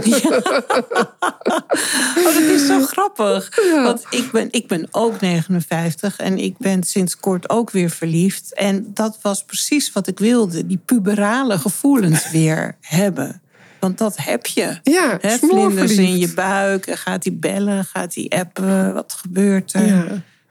Oh, 2.17 2.25
dat 2.25 2.43
is 2.43 2.67
zo 2.67 2.81
grappig. 2.81 3.59
Want 3.83 4.07
ik 4.11 4.31
ben, 4.33 4.49
ik 4.51 4.69
ben 4.69 4.89
ook 4.91 5.21
59 5.21 6.17
en 6.19 6.39
ik 6.39 6.59
ben 6.59 6.83
sinds 6.83 7.17
kort 7.17 7.51
ook 7.51 7.71
weer 7.71 7.91
verliefd. 7.91 8.55
En 8.55 8.91
dat 8.95 9.19
was 9.23 9.45
precies 9.45 9.93
wat 9.93 10.07
ik 10.07 10.19
wilde. 10.19 10.67
Die 10.67 10.81
puberale 10.85 11.59
gevoelens 11.59 12.31
weer 12.37 12.77
hebben. 12.81 13.41
Want 13.81 13.99
dat 13.99 14.17
heb 14.17 14.47
je. 14.47 14.79
Ja, 14.83 15.19
smoorverliefd. 15.21 15.39
vlinders 15.49 15.93
in 15.97 16.19
je 16.19 16.33
buik. 16.35 16.87
En 16.87 16.99
gaat 16.99 17.25
hij 17.25 17.37
bellen? 17.39 17.85
Gaat 17.85 18.15
hij 18.15 18.27
appen? 18.29 18.95
Wat 18.95 19.13
gebeurt 19.13 19.73
er? 19.73 19.87
Ja. 19.87 20.05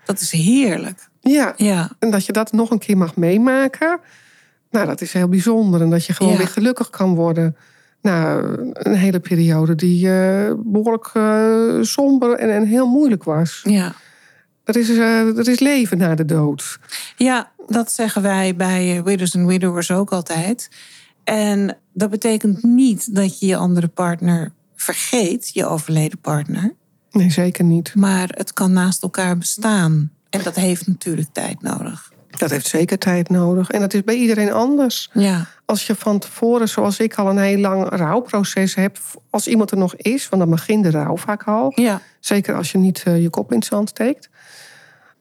Dat 0.06 0.20
is 0.22 0.32
heerlijk. 0.32 1.08
Ja, 1.22 1.54
Ja, 1.58 1.92
en 2.00 2.12
dat 2.12 2.26
je 2.26 2.32
dat 2.32 2.52
nog 2.52 2.70
een 2.72 2.80
keer 2.80 2.98
mag 2.98 3.16
meemaken. 3.16 4.00
Nou, 4.76 4.88
dat 4.88 5.02
is 5.02 5.14
heel 5.14 5.28
bijzonder. 5.28 5.82
En 5.82 5.90
dat 5.90 6.06
je 6.06 6.14
gewoon 6.14 6.32
Ja. 6.32 6.38
weer 6.38 6.48
gelukkig 6.48 6.90
kan 6.90 7.16
worden. 7.16 7.56
Nou, 8.02 8.56
een 8.74 8.96
hele 8.96 9.20
periode 9.20 9.76
die 9.76 10.12
eh, 10.12 10.54
behoorlijk 10.58 11.10
eh, 11.14 11.82
somber 11.82 12.38
en, 12.38 12.50
en 12.54 12.66
heel 12.66 12.88
moeilijk 12.88 13.24
was. 13.24 13.62
ja. 13.64 13.94
Er 14.64 14.78
is, 14.78 14.90
eh, 14.90 15.38
er 15.38 15.48
is 15.50 15.60
leven 15.60 15.98
na 15.98 16.16
de 16.16 16.26
dood. 16.26 16.80
Ja, 17.18 17.52
dat 17.68 17.92
zeggen 17.92 18.22
wij 18.22 18.56
bij 18.56 18.98
eh, 18.98 19.04
Widows 19.04 19.36
and 19.36 19.48
Widowers 19.48 19.92
ook 19.92 20.12
altijd. 20.12 20.70
En 21.24 21.78
dat 21.94 22.10
betekent 22.10 22.64
niet 22.64 23.16
dat 23.16 23.40
je 23.40 23.46
je 23.46 23.56
andere 23.56 23.88
partner 23.88 24.52
vergeet, 24.76 25.50
je 25.54 25.66
overleden 25.66 26.20
partner. 26.20 26.74
Nee, 27.12 27.30
zeker 27.32 27.64
niet. 27.64 27.96
Maar 27.96 28.30
het 28.34 28.54
kan 28.54 28.74
naast 28.74 29.04
elkaar 29.04 29.38
bestaan. 29.38 30.12
En 30.30 30.44
dat 30.44 30.56
heeft 30.56 30.88
natuurlijk 30.88 31.28
tijd 31.32 31.62
nodig. 31.62 32.12
Dat 32.38 32.50
heeft 32.50 32.68
zeker 32.68 32.98
tijd 32.98 33.30
nodig. 33.30 33.70
En 33.70 33.80
dat 33.80 33.94
is 33.94 34.04
bij 34.04 34.16
iedereen 34.16 34.52
anders. 34.52 35.10
Ja, 35.14 35.46
Als 35.66 35.88
je 35.88 35.96
van 35.96 36.20
tevoren, 36.20 36.70
zoals 36.70 37.00
ik, 37.00 37.16
al 37.16 37.30
een 37.30 37.38
heel 37.38 37.58
lang 37.58 37.90
rouwproces 37.90 38.76
hebt. 38.76 39.00
Als 39.30 39.48
iemand 39.48 39.72
er 39.72 39.78
nog 39.78 39.96
is, 39.96 40.30
want 40.30 40.42
dan 40.42 40.52
begint 40.52 40.84
de 40.84 40.90
rouw 40.90 41.18
vaak 41.18 41.44
al. 41.44 41.72
ja, 41.76 42.02
Zeker 42.20 42.56
als 42.56 42.72
je 42.72 42.78
niet 42.78 43.04
eh, 43.06 43.22
je 43.22 43.30
kop 43.30 43.52
in 43.52 43.58
het 43.58 43.66
zand 43.66 43.90
steekt. 43.90 44.30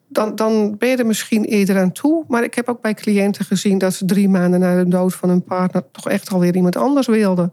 Dan, 0.09 0.35
dan 0.35 0.77
ben 0.79 0.89
je 0.89 0.97
er 0.97 1.07
misschien 1.07 1.45
eerder 1.45 1.79
aan 1.79 1.93
toe. 1.93 2.25
Maar 2.29 2.45
ik 2.45 2.55
heb 2.55 2.69
ook 2.69 2.81
bij 2.81 2.95
cliënten 2.95 3.45
gezien 3.45 3.79
dat 3.79 3.95
ze 3.95 4.05
drie 4.05 4.29
maanden 4.29 4.61
na 4.61 4.77
de 4.77 4.89
dood 4.89 5.15
van 5.15 5.29
hun 5.29 5.43
partner 5.45 5.83
toch 5.93 6.09
echt 6.09 6.31
alweer 6.31 6.55
iemand 6.55 6.77
anders 6.77 7.07
wilden. 7.07 7.53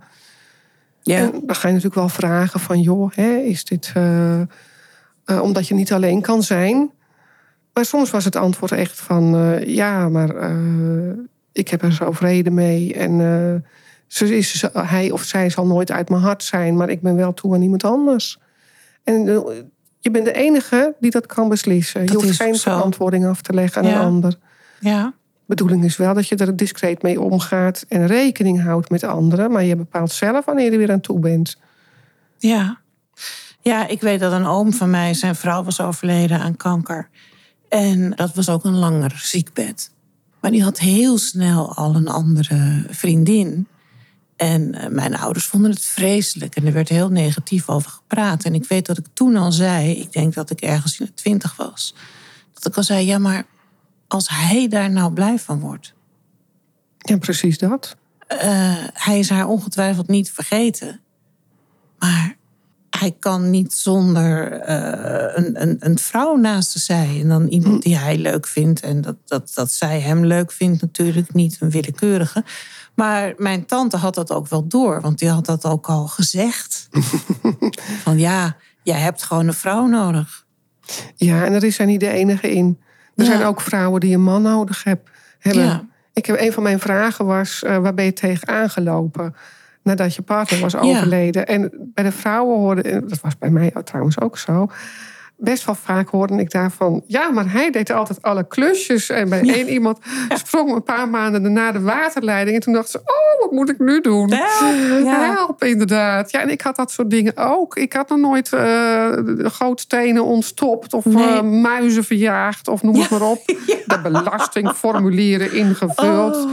ja. 1.02 1.18
En 1.18 1.32
dan 1.32 1.56
ga 1.56 1.68
je 1.68 1.74
natuurlijk 1.74 2.02
wel 2.02 2.10
vragen 2.10 2.60
van, 2.60 2.80
joh, 2.82 3.12
hè, 3.16 3.36
is 3.36 3.66
dit 3.66 3.92
eh, 3.94 4.42
eh, 4.42 4.48
omdat 5.42 5.68
je 5.68 5.74
niet 5.74 5.94
alleen 5.94 6.22
kan 6.22 6.44
zijn? 6.44 6.92
Maar 7.74 7.86
soms 7.86 8.10
was 8.12 8.26
het 8.26 8.36
antwoord 8.36 8.72
echt 8.72 9.00
van, 9.00 9.36
eh, 9.36 9.66
ja, 9.76 10.10
maar 10.10 10.36
eh, 10.36 11.14
ik 11.52 11.68
heb 11.68 11.82
er 11.82 11.94
zo 11.94 12.12
vrede 12.12 12.50
mee. 12.50 12.94
En 12.94 13.12
eh, 13.22 13.70
ze 14.08 14.38
is, 14.38 14.64
hij 14.74 15.12
of 15.12 15.24
zij 15.24 15.50
zal 15.50 15.66
nooit 15.66 15.92
uit 15.92 16.10
mijn 16.10 16.22
hart 16.22 16.44
zijn, 16.44 16.76
maar 16.76 16.90
ik 16.90 17.02
ben 17.02 17.16
wel 17.16 17.34
toe 17.34 17.54
aan 17.56 17.62
iemand 17.62 17.84
anders. 17.84 18.40
En 19.04 19.24
je 20.00 20.12
bent 20.12 20.26
de 20.26 20.34
enige 20.34 20.96
die 21.00 21.12
dat 21.12 21.26
kan 21.26 21.50
beslissen. 21.50 22.06
Dat 22.06 22.10
je 22.22 22.26
hoeft 22.26 22.42
geen 22.42 22.56
zo. 22.56 22.72
verantwoording 22.72 23.26
af 23.26 23.42
te 23.42 23.54
leggen 23.54 23.82
aan 23.82 23.88
Ja. 23.88 24.00
een 24.00 24.06
ander. 24.06 24.38
ja. 24.80 25.14
Bedoeling 25.46 25.84
is 25.84 25.98
wel 25.98 26.14
dat 26.14 26.28
je 26.28 26.36
er 26.36 26.56
discreet 26.56 27.02
mee 27.02 27.22
omgaat 27.22 27.86
en 27.88 28.08
rekening 28.08 28.64
houdt 28.64 28.90
met 28.90 29.04
anderen. 29.04 29.52
Maar 29.52 29.64
je 29.64 29.76
bepaalt 29.76 30.12
zelf 30.12 30.46
wanneer 30.46 30.66
je 30.66 30.72
er 30.72 30.78
weer 30.78 30.92
aan 30.92 31.00
toe 31.02 31.20
bent. 31.20 31.58
Ja. 32.38 32.80
Ja, 33.62 33.88
ik 33.88 34.02
weet 34.02 34.20
dat 34.20 34.32
een 34.32 34.46
oom 34.46 34.74
van 34.74 34.90
mij, 34.90 35.14
zijn 35.14 35.36
vrouw 35.36 35.64
was 35.64 35.82
overleden 35.82 36.40
aan 36.40 36.56
kanker. 36.58 37.10
En 37.72 38.12
dat 38.16 38.34
was 38.34 38.50
ook 38.50 38.64
een 38.64 38.78
langer 38.78 39.20
ziekbed. 39.24 39.92
Maar 40.40 40.52
die 40.52 40.64
had 40.64 40.80
heel 40.80 41.18
snel 41.18 41.76
al 41.76 41.96
een 41.96 42.08
andere 42.08 42.86
vriendin. 42.90 43.68
En 44.36 44.74
eh, 44.74 44.90
mijn 44.90 45.16
ouders 45.16 45.46
vonden 45.46 45.72
het 45.72 45.84
vreselijk. 45.84 46.56
En 46.56 46.66
er 46.66 46.74
werd 46.74 46.90
heel 46.90 47.10
negatief 47.10 47.70
over 47.70 47.92
gepraat. 47.92 48.44
En 48.44 48.54
ik 48.54 48.66
weet 48.66 48.86
dat 48.86 48.98
ik 48.98 49.06
toen 49.14 49.36
al 49.36 49.52
zei, 49.52 49.92
ik 49.92 50.12
denk 50.12 50.34
dat 50.34 50.50
ik 50.50 50.62
ergens 50.62 51.00
in 51.00 51.06
de 51.06 51.14
twintig 51.14 51.56
was. 51.56 51.96
Dat 52.54 52.66
ik 52.66 52.78
al 52.78 52.84
zei, 52.84 53.06
ja 53.06 53.18
maar 53.18 53.46
als 54.08 54.30
hij 54.30 54.68
daar 54.68 54.92
nou 54.92 55.14
blij 55.14 55.40
van 55.40 55.60
wordt. 55.60 55.94
Ja, 56.98 57.18
precies 57.18 57.58
dat. 57.58 57.96
Eh, 58.28 58.86
hij 58.94 59.20
is 59.20 59.30
haar 59.30 59.48
ongetwijfeld 59.48 60.08
niet 60.08 60.32
vergeten. 60.32 61.00
Maar 62.00 62.36
hij 62.98 63.16
kan 63.20 63.50
niet 63.50 63.74
zonder 63.74 64.52
eh, 64.52 65.44
een, 65.44 65.62
een, 65.62 65.76
een 65.80 66.00
vrouw 66.00 66.36
naast 66.36 66.80
zijn. 66.80 67.22
En 67.22 67.28
dan 67.28 67.48
iemand 67.48 67.84
die 67.84 67.98
hij 67.98 68.18
leuk 68.18 68.48
vindt. 68.48 68.80
En 68.80 69.02
dat, 69.02 69.16
dat, 69.26 69.52
dat 69.56 69.72
zij 69.72 70.00
hem 70.00 70.26
leuk 70.26 70.52
vindt 70.52 70.82
natuurlijk 70.82 71.34
niet 71.34 71.58
een 71.60 71.70
willekeurige. 71.70 72.44
Maar 72.96 73.34
mijn 73.38 73.66
tante 73.66 73.98
had 73.98 74.16
dat 74.16 74.32
ook 74.32 74.48
wel 74.48 74.68
door. 74.68 75.02
Want 75.02 75.20
die 75.20 75.30
had 75.30 75.46
dat 75.46 75.66
ook 75.66 75.88
al 75.88 76.08
gezegd. 76.08 76.90
Van 78.04 78.20
ja, 78.20 78.56
jij 78.84 79.00
hebt 79.00 79.24
gewoon 79.24 79.48
een 79.48 79.54
vrouw 79.54 79.86
nodig. 79.86 80.46
Ja, 81.16 81.46
en 81.46 81.54
er 81.54 81.64
is 81.64 81.80
er 81.80 81.86
niet 81.86 82.00
de 82.00 82.10
enige 82.10 82.52
in. 82.52 82.80
Er 83.16 83.24
Ja. 83.24 83.32
zijn 83.32 83.44
ook 83.44 83.62
vrouwen 83.62 84.00
die 84.00 84.14
een 84.14 84.24
man 84.24 84.42
nodig 84.42 84.84
heb, 84.84 85.10
hebben. 85.40 85.64
Ja. 85.64 85.86
Ik 86.14 86.26
heb, 86.26 86.40
een 86.40 86.54
van 86.54 86.64
mijn 86.64 86.80
vragen 86.80 87.26
was, 87.26 87.64
eh, 87.64 87.78
waar 87.78 87.94
ben 87.94 88.06
je 88.06 88.14
tegen 88.14 88.48
aangelopen? 88.48 89.36
Nadat 89.84 90.16
je 90.16 90.22
partner 90.22 90.60
was 90.60 90.76
overleden. 90.76 91.48
En 91.48 91.72
bij 91.94 92.04
de 92.04 92.12
vrouwen 92.12 92.58
hoorde, 92.58 92.82
en 92.82 93.08
dat 93.08 93.20
was 93.22 93.38
bij 93.38 93.50
mij 93.50 93.72
trouwens 93.84 94.20
ook 94.20 94.38
zo... 94.38 94.68
best 95.38 95.66
wel 95.66 95.76
vaak 95.76 96.10
hoorde 96.10 96.36
ik 96.36 96.52
daarvan... 96.52 97.04
ja, 97.08 97.30
maar 97.32 97.52
hij 97.52 97.72
deed 97.72 97.92
altijd 97.92 98.22
alle 98.22 98.48
klusjes. 98.48 99.10
En 99.10 99.30
bij 99.30 99.42
één 99.42 99.70
iemand 99.70 99.98
sprong 100.44 100.76
een 100.76 100.84
paar 100.84 101.10
maanden 101.10 101.42
daarna 101.44 101.72
de 101.72 101.82
waterleiding. 101.82 102.56
En 102.56 102.62
toen 102.62 102.74
dacht 102.74 102.90
ze, 102.90 102.98
oh, 102.98 103.42
wat 103.42 103.52
moet 103.52 103.70
ik 103.70 103.80
nu 103.80 104.02
doen? 104.02 104.32
Help, 104.34 105.04
ja. 105.04 105.34
Help, 105.34 105.64
inderdaad. 105.64 106.32
Ja, 106.32 106.42
en 106.42 106.50
ik 106.50 106.62
had 106.62 106.76
dat 106.76 106.92
soort 106.92 107.10
dingen 107.10 107.38
ook. 107.38 107.76
Ik 107.78 107.94
had 107.94 108.10
nog 108.10 108.20
nooit 108.20 108.54
eh, 108.54 108.60
de 108.62 109.50
gootstenen 109.52 110.26
ontstopt... 110.26 110.94
of 110.94 111.06
Nee. 111.06 111.28
eh, 111.28 111.42
muizen 111.42 112.04
verjaagd, 112.04 112.68
of 112.68 112.84
noem 112.84 112.96
het 112.96 113.10
maar 113.10 113.22
op. 113.22 113.46
De 113.86 114.00
belastingformulieren 114.04 115.54
ingevuld. 115.54 116.36
Oh. 116.36 116.52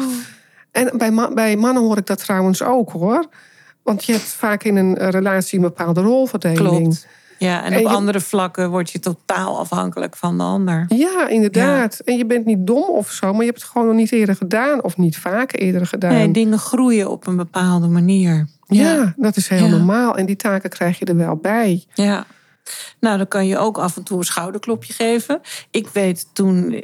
En 0.79 0.99
bij, 0.99 1.11
ma- 1.11 1.33
bij 1.33 1.57
mannen 1.57 1.83
hoor 1.83 1.97
ik 1.99 2.07
dat 2.07 2.19
trouwens 2.19 2.63
ook, 2.63 2.91
hoor. 2.91 3.25
Want 3.83 4.05
je 4.05 4.13
hebt 4.13 4.25
vaak 4.25 4.63
in 4.65 4.77
een 4.77 4.97
eh, 4.97 5.09
relatie 5.09 5.59
een 5.59 5.65
bepaalde 5.65 6.01
rolverdeling. 6.01 6.59
Klopt. 6.83 7.07
Ja, 7.39 7.65
en 7.65 7.73
En 7.73 7.79
op 7.79 7.89
je- 7.91 7.95
andere 7.97 8.21
vlakken 8.21 8.71
word 8.71 8.91
je 8.91 8.99
totaal 8.99 9.59
afhankelijk 9.59 10.17
van 10.17 10.37
de 10.39 10.43
ander. 10.45 10.85
Ja, 10.89 11.29
inderdaad. 11.29 11.99
En 12.05 12.17
je 12.17 12.27
bent 12.27 12.45
niet 12.45 12.67
dom 12.67 12.83
of 12.89 13.11
zo, 13.11 13.31
maar 13.33 13.41
je 13.41 13.47
hebt 13.47 13.61
het 13.63 13.71
gewoon 13.71 13.87
nog 13.87 13.97
niet 13.97 14.13
eerder 14.13 14.37
gedaan. 14.37 14.83
Of 14.83 14.97
niet 14.97 15.17
vaak 15.19 15.53
eerder 15.59 15.87
gedaan. 15.87 16.13
Nee, 16.13 16.31
dingen 16.31 16.59
groeien 16.59 17.11
op 17.11 17.27
een 17.27 17.37
bepaalde 17.37 17.87
manier. 17.89 18.49
ja. 18.67 19.15
dat 19.17 19.37
is 19.37 19.49
heel 19.49 19.65
Ja. 19.65 19.71
normaal. 19.71 20.17
En 20.17 20.27
die 20.27 20.37
taken 20.37 20.71
krijg 20.71 20.99
je 20.99 21.05
er 21.05 21.17
wel 21.17 21.37
bij. 21.37 21.85
Ja. 21.95 22.27
Nou, 23.01 23.17
dan 23.17 23.29
kan 23.29 23.47
je 23.47 23.59
ook 23.59 23.79
af 23.79 23.97
en 23.97 24.03
toe 24.03 24.19
een 24.19 24.25
schouderklopje 24.25 24.93
geven. 24.93 25.41
Ik 25.71 25.89
weet 25.89 26.27
toen. 26.33 26.83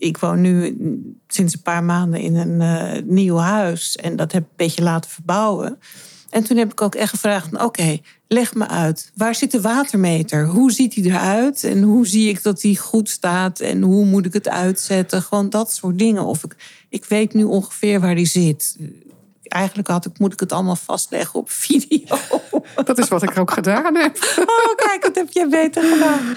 Ik 0.00 0.18
woon 0.18 0.40
nu 0.40 0.76
sinds 1.28 1.54
een 1.54 1.62
paar 1.62 1.84
maanden 1.84 2.20
in 2.20 2.36
een 2.36 2.60
eh, 2.60 3.02
nieuw 3.04 3.36
huis. 3.36 3.96
En 3.96 4.16
dat 4.16 4.32
heb 4.32 4.42
ik 4.42 4.48
een 4.48 4.56
beetje 4.56 4.82
laten 4.82 5.10
verbouwen. 5.10 5.78
En 6.30 6.44
toen 6.44 6.56
heb 6.56 6.72
ik 6.72 6.80
ook 6.80 6.94
echt 6.94 7.10
gevraagd: 7.10 7.62
oké, 7.62 7.98
leg 8.28 8.54
me 8.54 8.68
uit. 8.68 9.12
Waar 9.14 9.34
zit 9.34 9.50
de 9.50 9.60
watermeter? 9.60 10.46
Hoe 10.46 10.72
ziet 10.72 10.94
hij 10.94 11.04
eruit? 11.04 11.64
En 11.64 11.82
hoe 11.82 12.06
zie 12.06 12.28
ik 12.28 12.42
dat 12.42 12.62
hij 12.62 12.74
goed 12.74 13.08
staat? 13.08 13.60
En 13.60 13.82
hoe 13.82 14.04
moet 14.04 14.26
ik 14.26 14.32
het 14.32 14.48
uitzetten? 14.48 15.22
Gewoon 15.22 15.50
dat 15.50 15.72
soort 15.72 15.98
dingen. 15.98 16.24
Of 16.24 16.44
ik, 16.44 16.56
ik 16.88 17.04
weet 17.04 17.34
nu 17.34 17.44
ongeveer 17.44 18.00
waar 18.00 18.14
hij 18.14 18.26
zit. 18.26 18.76
Eigenlijk 19.42 19.88
had 19.88 20.06
ik, 20.06 20.18
moet 20.18 20.32
ik 20.32 20.40
het 20.40 20.52
allemaal 20.52 20.76
vastleggen 20.76 21.40
op 21.40 21.50
video. 21.50 22.18
Dat 22.84 22.98
is 22.98 23.08
wat 23.08 23.22
ik 23.22 23.38
ook 23.38 23.50
gedaan 23.50 23.96
heb. 23.96 24.36
Oh, 24.38 24.76
kijk, 24.76 25.02
dat 25.02 25.14
heb 25.14 25.30
jij 25.30 25.48
beter 25.48 25.82
gedaan. 25.82 26.34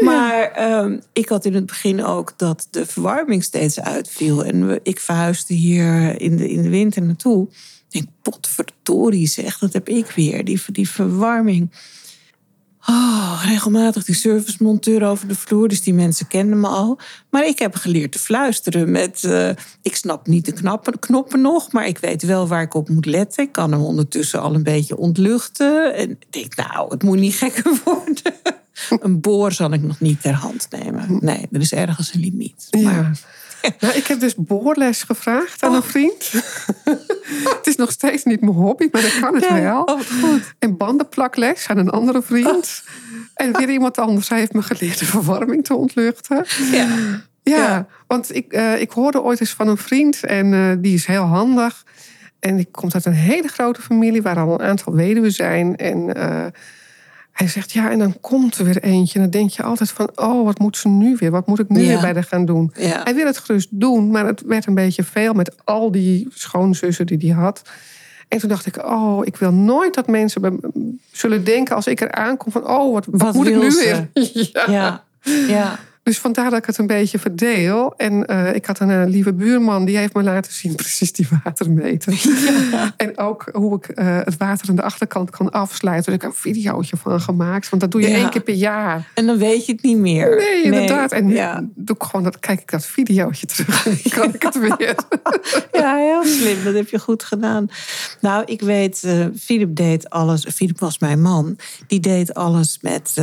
Maar 0.00 0.50
ehm, 0.50 0.98
ik 1.12 1.28
had 1.28 1.44
in 1.44 1.54
het 1.54 1.66
begin 1.66 2.04
ook 2.04 2.32
dat 2.36 2.66
de 2.70 2.86
verwarming 2.86 3.44
steeds 3.44 3.80
uitviel. 3.80 4.44
En 4.44 4.66
we, 4.66 4.80
ik 4.82 5.00
verhuisde 5.00 5.54
hier 5.54 6.20
in 6.20 6.36
de, 6.36 6.50
in 6.50 6.62
de 6.62 6.68
winter 6.68 7.02
naartoe. 7.02 7.48
Ik 7.48 7.86
denk, 7.88 8.06
potverdorie 8.22 9.26
zeg, 9.26 9.58
dat 9.58 9.72
heb 9.72 9.88
ik 9.88 10.06
weer. 10.06 10.44
Die, 10.44 10.62
die 10.72 10.88
verwarming. 10.88 11.70
Oh, 12.88 13.42
regelmatig 13.46 14.04
die 14.04 14.14
servicemonteur 14.14 15.06
over 15.06 15.28
de 15.28 15.34
vloer. 15.34 15.68
Dus 15.68 15.82
die 15.82 15.94
mensen 15.94 16.26
kenden 16.26 16.60
me 16.60 16.66
al. 16.68 16.98
Maar 17.30 17.46
ik 17.46 17.58
heb 17.58 17.74
geleerd 17.74 18.12
te 18.12 18.18
fluisteren 18.18 18.90
met... 18.90 19.24
eh, 19.24 19.50
ik 19.82 19.96
snap 19.96 20.26
niet 20.26 20.44
de 20.44 20.52
knappen, 20.52 20.98
knoppen 20.98 21.40
nog, 21.40 21.72
maar 21.72 21.86
ik 21.86 21.98
weet 21.98 22.22
wel 22.22 22.48
waar 22.48 22.62
ik 22.62 22.74
op 22.74 22.88
moet 22.88 23.06
letten. 23.06 23.44
Ik 23.44 23.52
kan 23.52 23.72
hem 23.72 23.80
ondertussen 23.80 24.40
al 24.40 24.54
een 24.54 24.62
beetje 24.62 24.96
ontluchten. 24.96 25.94
En 25.94 26.10
ik 26.10 26.26
denk, 26.30 26.56
nou, 26.56 26.90
het 26.90 27.02
moet 27.02 27.18
niet 27.18 27.34
gekker 27.34 27.80
worden. 27.84 28.34
Een 29.00 29.20
boor 29.20 29.52
zal 29.52 29.72
ik 29.72 29.82
nog 29.82 30.00
niet 30.00 30.22
ter 30.22 30.32
hand 30.34 30.66
nemen. 30.70 31.18
Nee, 31.20 31.48
er 31.52 31.60
is 31.60 31.72
ergens 31.72 32.14
een 32.14 32.20
limiet. 32.20 32.66
Maar, 32.70 32.82
Ja. 32.82 33.10
Nou, 33.80 33.94
ik 33.94 34.06
heb 34.06 34.20
dus 34.20 34.34
boorles 34.36 35.02
gevraagd 35.02 35.62
aan 35.62 35.74
een 35.74 35.82
vriend. 35.82 36.30
het 37.56 37.66
is 37.66 37.76
nog 37.76 37.90
steeds 37.90 38.24
niet 38.24 38.40
mijn 38.40 38.52
hobby, 38.52 38.88
maar 38.92 39.04
ik 39.04 39.18
kan 39.20 39.34
het 39.34 39.44
Ja, 39.44 39.60
wel. 39.60 39.82
oh, 39.82 40.00
goed. 40.22 40.54
En 40.58 40.76
bandenplakles 40.76 41.66
aan 41.68 41.78
een 41.78 41.90
andere 41.90 42.22
vriend. 42.22 42.82
En 43.34 43.56
weer 43.56 43.70
iemand 43.70 43.98
anders. 43.98 44.28
Hij 44.28 44.38
heeft 44.38 44.52
me 44.52 44.62
geleerd 44.62 44.98
de 44.98 45.04
verwarming 45.04 45.64
te 45.64 45.74
ontluchten. 45.74 46.44
ja. 46.72 46.86
Ja, 47.42 47.56
Ja. 47.56 47.86
want 48.06 48.34
ik, 48.34 48.52
eh, 48.52 48.80
ik 48.80 48.90
hoorde 48.90 49.22
ooit 49.22 49.40
eens 49.40 49.50
van 49.52 49.68
een 49.68 49.76
vriend 49.76 50.24
en 50.24 50.54
eh, 50.54 50.72
die 50.78 50.94
is 50.94 51.06
heel 51.06 51.24
handig. 51.24 51.84
En 52.38 52.56
die 52.56 52.68
komt 52.70 52.94
uit 52.94 53.04
een 53.04 53.12
hele 53.12 53.48
grote 53.48 53.82
familie 53.82 54.22
waar 54.22 54.38
al 54.38 54.52
een 54.60 54.66
aantal 54.66 54.94
weduwen 54.94 55.32
zijn. 55.32 55.76
En 55.76 56.14
eh, 56.14 56.46
hij 57.32 57.48
zegt, 57.48 57.72
ja, 57.72 57.90
en 57.90 57.98
dan 57.98 58.20
komt 58.20 58.58
er 58.58 58.64
weer 58.64 58.82
eentje. 58.82 59.14
En 59.14 59.20
dan 59.20 59.30
denk 59.40 59.50
je 59.50 59.62
altijd 59.62 59.90
van, 59.90 60.10
oh, 60.14 60.44
wat 60.44 60.58
moet 60.58 60.76
ze 60.76 60.88
nu 60.88 61.16
weer? 61.18 61.30
Wat 61.30 61.46
moet 61.46 61.58
ik 61.58 61.68
nu 61.68 61.80
Ja. 61.80 61.86
weer 61.86 62.00
bij 62.00 62.12
haar 62.12 62.24
gaan 62.24 62.44
doen? 62.44 62.72
Ja. 62.74 63.00
Hij 63.04 63.14
wil 63.14 63.26
het 63.26 63.38
gerust 63.38 63.68
doen, 63.70 64.10
maar 64.10 64.26
het 64.26 64.42
werd 64.46 64.66
een 64.66 64.74
beetje 64.74 65.02
veel 65.04 65.32
met 65.32 65.54
al 65.64 65.90
die 65.90 66.28
schoonzussen 66.34 67.06
die 67.06 67.18
hij 67.18 67.42
had. 67.42 67.62
En 68.28 68.38
toen 68.38 68.48
dacht 68.48 68.66
ik, 68.66 68.84
oh, 68.84 69.26
ik 69.26 69.36
wil 69.36 69.52
nooit 69.52 69.94
dat 69.94 70.06
mensen 70.06 70.40
bij 70.40 70.52
zullen 71.12 71.44
denken 71.44 71.74
als 71.74 71.86
ik 71.86 72.00
er 72.00 72.12
aankom 72.12 72.52
van, 72.52 72.66
oh, 72.68 72.92
wat, 72.92 73.06
wat, 73.06 73.20
Wat 73.20 73.34
moet 73.34 73.46
ik 73.46 73.56
nu 73.56 73.70
ze? 73.70 74.08
weer? 74.14 74.24
ja. 74.52 74.70
Ja. 74.72 75.04
ja. 75.48 75.78
Dus 76.10 76.18
vandaar 76.18 76.50
dat 76.50 76.58
ik 76.58 76.66
het 76.66 76.78
een 76.78 76.86
beetje 76.86 77.18
verdeel. 77.18 77.94
En 77.96 78.26
eh, 78.26 78.54
ik 78.54 78.66
had 78.66 78.78
een, 78.80 78.90
eh, 78.90 79.02
lieve 79.06 79.32
buurman, 79.32 79.84
die 79.84 79.96
heeft 79.96 80.14
me 80.14 80.22
laten 80.22 80.52
zien 80.52 80.74
precies 80.74 81.12
die 81.12 81.28
watermeter. 81.44 82.20
En 82.96 83.18
ook 83.18 83.48
hoe 83.52 83.76
ik 83.76 83.88
eh, 83.88 84.18
het 84.24 84.36
water 84.36 84.68
aan 84.68 84.76
de 84.76 84.82
achterkant 84.82 85.30
kan 85.30 85.50
afsluiten. 85.50 86.04
Dus 86.04 86.14
ik 86.14 86.22
heb 86.22 86.30
een 86.30 86.52
videootje 86.52 86.96
van 86.96 87.20
gemaakt. 87.20 87.68
Want 87.68 87.82
dat 87.82 87.90
doe 87.90 88.00
je 88.00 88.08
Ja. 88.08 88.16
één 88.16 88.30
keer 88.30 88.40
per 88.40 88.54
jaar. 88.54 89.10
En 89.14 89.26
dan 89.26 89.38
weet 89.38 89.66
je 89.66 89.72
het 89.72 89.82
niet 89.82 89.98
meer. 89.98 90.36
Nee, 90.36 90.62
inderdaad. 90.62 91.12
En 91.12 91.28
ja. 91.28 91.64
doe 91.74 91.96
ik 91.96 92.02
gewoon 92.02 92.22
dat, 92.22 92.38
kijk 92.38 92.60
ik 92.60 92.70
dat 92.70 92.86
videootje 92.86 93.46
terug. 93.46 93.82
Dan 93.82 93.96
kan 94.10 94.34
ik 94.34 94.42
het 94.42 94.58
weer. 94.78 94.94
ja, 95.72 95.96
heel 95.96 96.24
slim. 96.24 96.64
Dat 96.64 96.74
heb 96.74 96.88
je 96.88 96.98
goed 96.98 97.24
gedaan. 97.24 97.68
Nou, 98.20 98.44
ik 98.44 98.60
weet, 98.60 99.06
Philip 99.38 99.76
deed 99.76 100.10
alles. 100.10 100.46
Philip 100.54 100.78
was 100.80 100.98
mijn 100.98 101.22
man. 101.22 101.58
Die 101.86 102.00
deed 102.00 102.34
alles 102.34 102.78
met. 102.80 103.14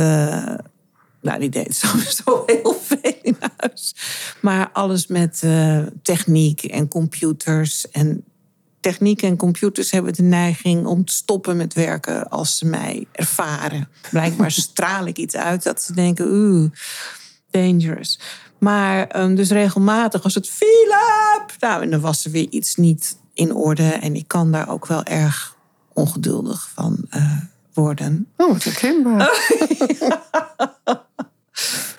Nou, 1.20 1.38
die 1.38 1.48
deed 1.48 1.76
sowieso 1.86 2.42
heel 2.46 2.76
veel 2.82 3.18
in 3.22 3.36
huis. 3.56 3.94
Maar 4.40 4.70
alles 4.72 5.06
met 5.06 5.40
eh, 5.42 5.82
techniek 6.02 6.62
en 6.62 6.88
computers. 6.88 7.90
En 7.90 8.24
techniek 8.80 9.22
en 9.22 9.36
computers 9.36 9.90
hebben 9.90 10.12
de 10.12 10.22
neiging 10.22 10.86
om 10.86 11.04
te 11.04 11.12
stoppen 11.12 11.56
met 11.56 11.74
werken 11.74 12.28
als 12.28 12.58
ze 12.58 12.66
mij 12.66 13.06
ervaren. 13.12 13.88
Blijkbaar 14.10 14.50
straal 14.70 15.06
ik 15.06 15.18
iets 15.18 15.36
uit 15.36 15.62
dat 15.62 15.82
ze 15.82 15.94
denken, 15.94 16.26
oeh, 16.28 16.70
dangerous. 17.50 18.20
Maar 18.58 19.06
ehm, 19.06 19.34
dus 19.34 19.50
regelmatig 19.50 20.22
was 20.22 20.34
het 20.34 20.48
Philip! 20.48 21.56
Nou, 21.58 21.82
en 21.82 21.90
dan 21.90 22.00
was 22.00 22.24
er 22.24 22.30
weer 22.30 22.48
iets 22.50 22.76
niet 22.76 23.18
in 23.34 23.54
orde. 23.54 23.88
En 23.88 24.14
ik 24.14 24.28
kan 24.28 24.52
daar 24.52 24.68
ook 24.68 24.86
wel 24.86 25.04
erg 25.04 25.56
ongeduldig 25.92 26.70
van 26.74 27.04
eh, 27.10 27.36
worden. 27.80 28.28
Oh, 28.36 28.52
wat 28.52 28.64
herkenbaar. 28.64 29.30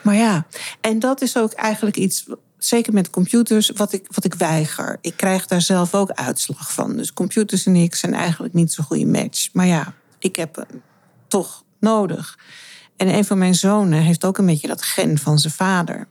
Maar 0.01 0.15
ja, 0.15 0.45
en 0.81 0.99
dat 0.99 1.21
is 1.21 1.37
ook 1.37 1.51
eigenlijk 1.51 1.97
iets, 1.97 2.25
zeker 2.57 2.93
met 2.93 3.09
computers, 3.09 3.69
wat 3.69 3.93
ik, 3.93 4.05
wat 4.11 4.23
ik 4.23 4.33
weiger. 4.33 4.97
Ik 5.01 5.17
krijg 5.17 5.47
daar 5.47 5.61
zelf 5.61 5.93
ook 5.93 6.11
uitslag 6.11 6.73
van. 6.73 6.95
Dus 6.95 7.13
computers 7.13 7.65
en 7.65 7.75
ik 7.75 7.95
zijn 7.95 8.13
eigenlijk 8.13 8.53
niet 8.53 8.73
zo'n 8.73 8.85
goede 8.85 9.05
match. 9.05 9.49
Maar 9.53 9.65
ja, 9.65 9.93
ik 10.19 10.35
heb 10.35 10.55
hem 10.55 10.81
toch 11.27 11.63
nodig. 11.79 12.39
En 12.97 13.07
een 13.07 13.25
van 13.25 13.37
mijn 13.37 13.55
zonen 13.55 14.01
heeft 14.01 14.25
ook 14.25 14.37
een 14.37 14.45
beetje 14.45 14.67
dat 14.67 14.81
gen 14.81 15.17
van 15.17 15.39
zijn 15.39 15.53
vader. 15.53 16.07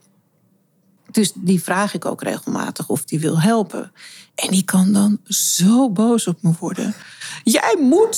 Dus 1.11 1.31
die 1.35 1.63
vraag 1.63 1.93
ik 1.93 2.05
ook 2.05 2.23
regelmatig 2.23 2.89
of 2.89 3.03
die 3.03 3.19
wil 3.19 3.41
helpen. 3.41 3.91
En 4.35 4.49
die 4.49 4.63
kan 4.63 4.93
dan 4.93 5.19
zo 5.23 5.89
boos 5.89 6.27
op 6.27 6.41
me 6.41 6.51
worden. 6.59 6.95
Jij 7.43 7.75
moet 7.79 8.15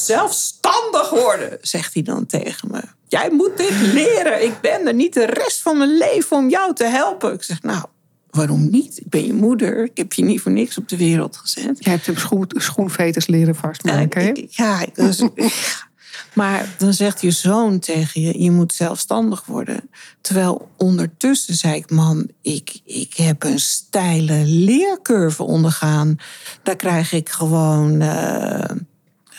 zelfstandig 0.72 1.10
worden, 1.24 1.58
zegt 1.62 1.94
hij 1.94 2.04
dan 2.04 2.26
tegen 2.26 2.68
me. 2.72 2.82
Jij 3.08 3.30
moet 3.32 3.58
dit 3.58 3.74
leren. 3.94 4.44
Ik 4.44 4.62
ben 4.62 4.88
er 4.88 4.94
niet 4.94 5.14
de 5.14 5.26
rest 5.26 5.62
van 5.62 5.78
mijn 5.78 5.98
leven 5.98 6.38
om 6.38 6.50
jou 6.50 6.74
te 6.76 6.84
helpen. 6.86 7.34
Ik 7.34 7.44
zeg, 7.44 7.62
nou, 7.62 7.84
waarom 8.30 8.70
niet? 8.70 8.98
Ik 8.98 9.10
ben 9.10 9.26
je 9.26 9.34
moeder. 9.34 9.84
Ik 9.84 9.98
heb 9.98 10.14
je 10.14 10.24
niet 10.24 10.42
voor 10.42 10.52
niks 10.52 10.78
op 10.78 10.90
de 10.90 10.98
wereld 10.98 11.38
gezet. 11.38 11.78
Jij 11.84 11.94
hebt 11.94 12.06
hem 12.06 12.18
schoen, 12.18 12.46
schoenveters 12.48 13.28
leren 13.28 13.56
vastmaken. 13.56 14.22
hè? 14.22 14.28
Ik- 14.30 14.52
ja, 14.52 14.86
dus, 14.94 15.24
maar 16.34 16.76
dan 16.78 16.94
zegt 16.94 17.22
je 17.22 17.32
zoon 17.32 17.80
tegen 17.80 18.22
je, 18.22 18.44
je 18.44 18.52
moet 18.52 18.74
zelfstandig 18.74 19.46
worden. 19.46 19.90
Terwijl 20.22 20.70
ondertussen 20.78 21.54
zei 21.56 21.76
ik, 21.76 21.90
man, 21.90 22.28
ik, 22.42 22.80
ik 22.86 23.14
heb 23.14 23.44
een 23.44 23.60
steile 23.60 24.44
leercurve 24.46 25.44
ondergaan. 25.44 26.18
Daar 26.64 26.76
krijg 26.76 27.12
ik 27.14 27.30
gewoon... 27.30 28.02
eh, 28.02 28.76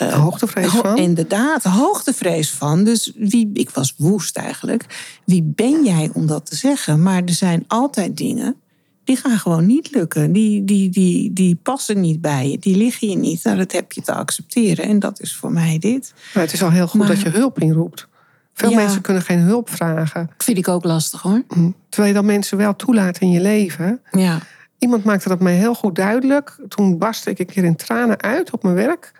De 0.08 0.14
hoogtevrees 0.16 0.66
ho- 0.66 0.80
van. 0.80 0.96
Inderdaad, 0.96 1.62
hoogtevrees 1.64 2.50
van. 2.50 2.84
Dus 2.84 3.12
wie, 3.16 3.50
ik 3.52 3.70
was 3.70 3.94
woest 3.96 4.36
eigenlijk. 4.36 4.86
Wie 5.24 5.42
ben 5.42 5.84
jij 5.84 6.10
om 6.12 6.26
dat 6.26 6.46
te 6.46 6.56
zeggen? 6.56 7.02
Maar 7.02 7.22
er 7.24 7.32
zijn 7.34 7.64
altijd 7.68 8.16
dingen 8.16 8.56
die 9.04 9.16
gaan 9.16 9.38
gewoon 9.38 9.66
niet 9.66 9.94
lukken. 9.94 10.32
Die, 10.32 10.64
die, 10.64 10.90
die, 10.90 11.32
die 11.32 11.58
passen 11.62 12.00
niet 12.00 12.20
bij 12.20 12.50
je. 12.50 12.58
Die 12.58 12.76
liggen 12.76 13.08
je 13.08 13.16
niet. 13.16 13.44
Nou, 13.44 13.56
dat 13.56 13.72
heb 13.72 13.92
je 13.92 14.02
te 14.02 14.14
accepteren. 14.14 14.84
En 14.84 14.98
dat 14.98 15.20
is 15.20 15.36
voor 15.36 15.52
mij 15.52 15.78
dit. 15.78 16.14
Maar 16.34 16.42
het 16.42 16.52
is 16.52 16.62
al 16.62 16.70
heel 16.70 16.86
goed 16.88 17.00
Maar- 17.00 17.08
dat 17.08 17.20
je 17.20 17.28
hulp 17.28 17.58
inroept. 17.60 18.08
Veel 18.54 18.70
Ja. 18.70 18.76
mensen 18.76 19.00
kunnen 19.00 19.22
geen 19.22 19.38
hulp 19.38 19.70
vragen. 19.70 20.30
Vind 20.38 20.58
ik 20.58 20.68
ook 20.68 20.84
lastig 20.84 21.22
hoor. 21.22 21.42
Terwijl 21.88 22.08
je 22.14 22.18
dan 22.20 22.26
mensen 22.26 22.56
wel 22.56 22.76
toelaat 22.76 23.18
in 23.18 23.30
je 23.30 23.40
leven. 23.40 24.00
Ja. 24.10 24.38
Iemand 24.78 25.04
maakte 25.04 25.28
dat 25.28 25.40
mij 25.40 25.54
heel 25.54 25.74
goed 25.74 25.94
duidelijk. 25.94 26.58
Toen 26.68 26.98
barstte 26.98 27.30
ik 27.30 27.38
een 27.38 27.46
keer 27.46 27.64
in 27.64 27.76
tranen 27.76 28.20
uit 28.22 28.50
op 28.50 28.62
mijn 28.62 28.74
werk. 28.74 29.12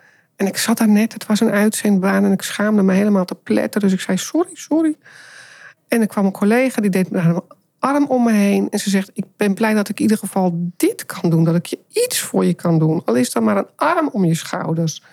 En 0.43 0.49
ik 0.49 0.57
zat 0.57 0.77
daar 0.77 0.87
net, 0.89 1.13
het 1.13 1.25
was 1.25 1.39
een 1.39 1.51
uitzendbaan 1.51 2.25
en 2.25 2.31
ik 2.31 2.41
schaamde 2.41 2.81
me 2.83 2.93
helemaal 2.93 3.25
te 3.25 3.35
pletten. 3.35 3.81
Dus 3.81 3.93
ik 3.93 3.99
zei 3.99 4.17
sorry, 4.17 4.49
sorry. 4.53 4.95
En 5.87 6.01
er 6.01 6.07
kwam 6.07 6.25
een 6.25 6.31
collega, 6.31 6.81
die 6.81 6.89
deed 6.89 7.09
haar 7.13 7.35
arm 7.79 8.05
om 8.05 8.23
me 8.23 8.31
heen. 8.31 8.67
En 8.69 8.79
ze 8.79 8.89
zegt, 8.89 9.09
ik 9.13 9.25
ben 9.37 9.53
blij 9.53 9.73
dat 9.73 9.89
ik 9.89 9.95
in 9.95 10.01
ieder 10.01 10.17
geval 10.17 10.71
dit 10.77 11.05
kan 11.05 11.29
doen. 11.29 11.43
Dat 11.43 11.55
ik 11.55 11.65
je 11.65 11.79
iets 11.89 12.19
voor 12.19 12.45
je 12.45 12.53
kan 12.53 12.79
doen. 12.79 13.01
Al 13.05 13.15
is 13.15 13.35
er 13.35 13.43
maar 13.43 13.57
een 13.57 13.67
arm 13.75 14.09
om 14.11 14.25
je 14.25 14.35
schouders. 14.35 15.03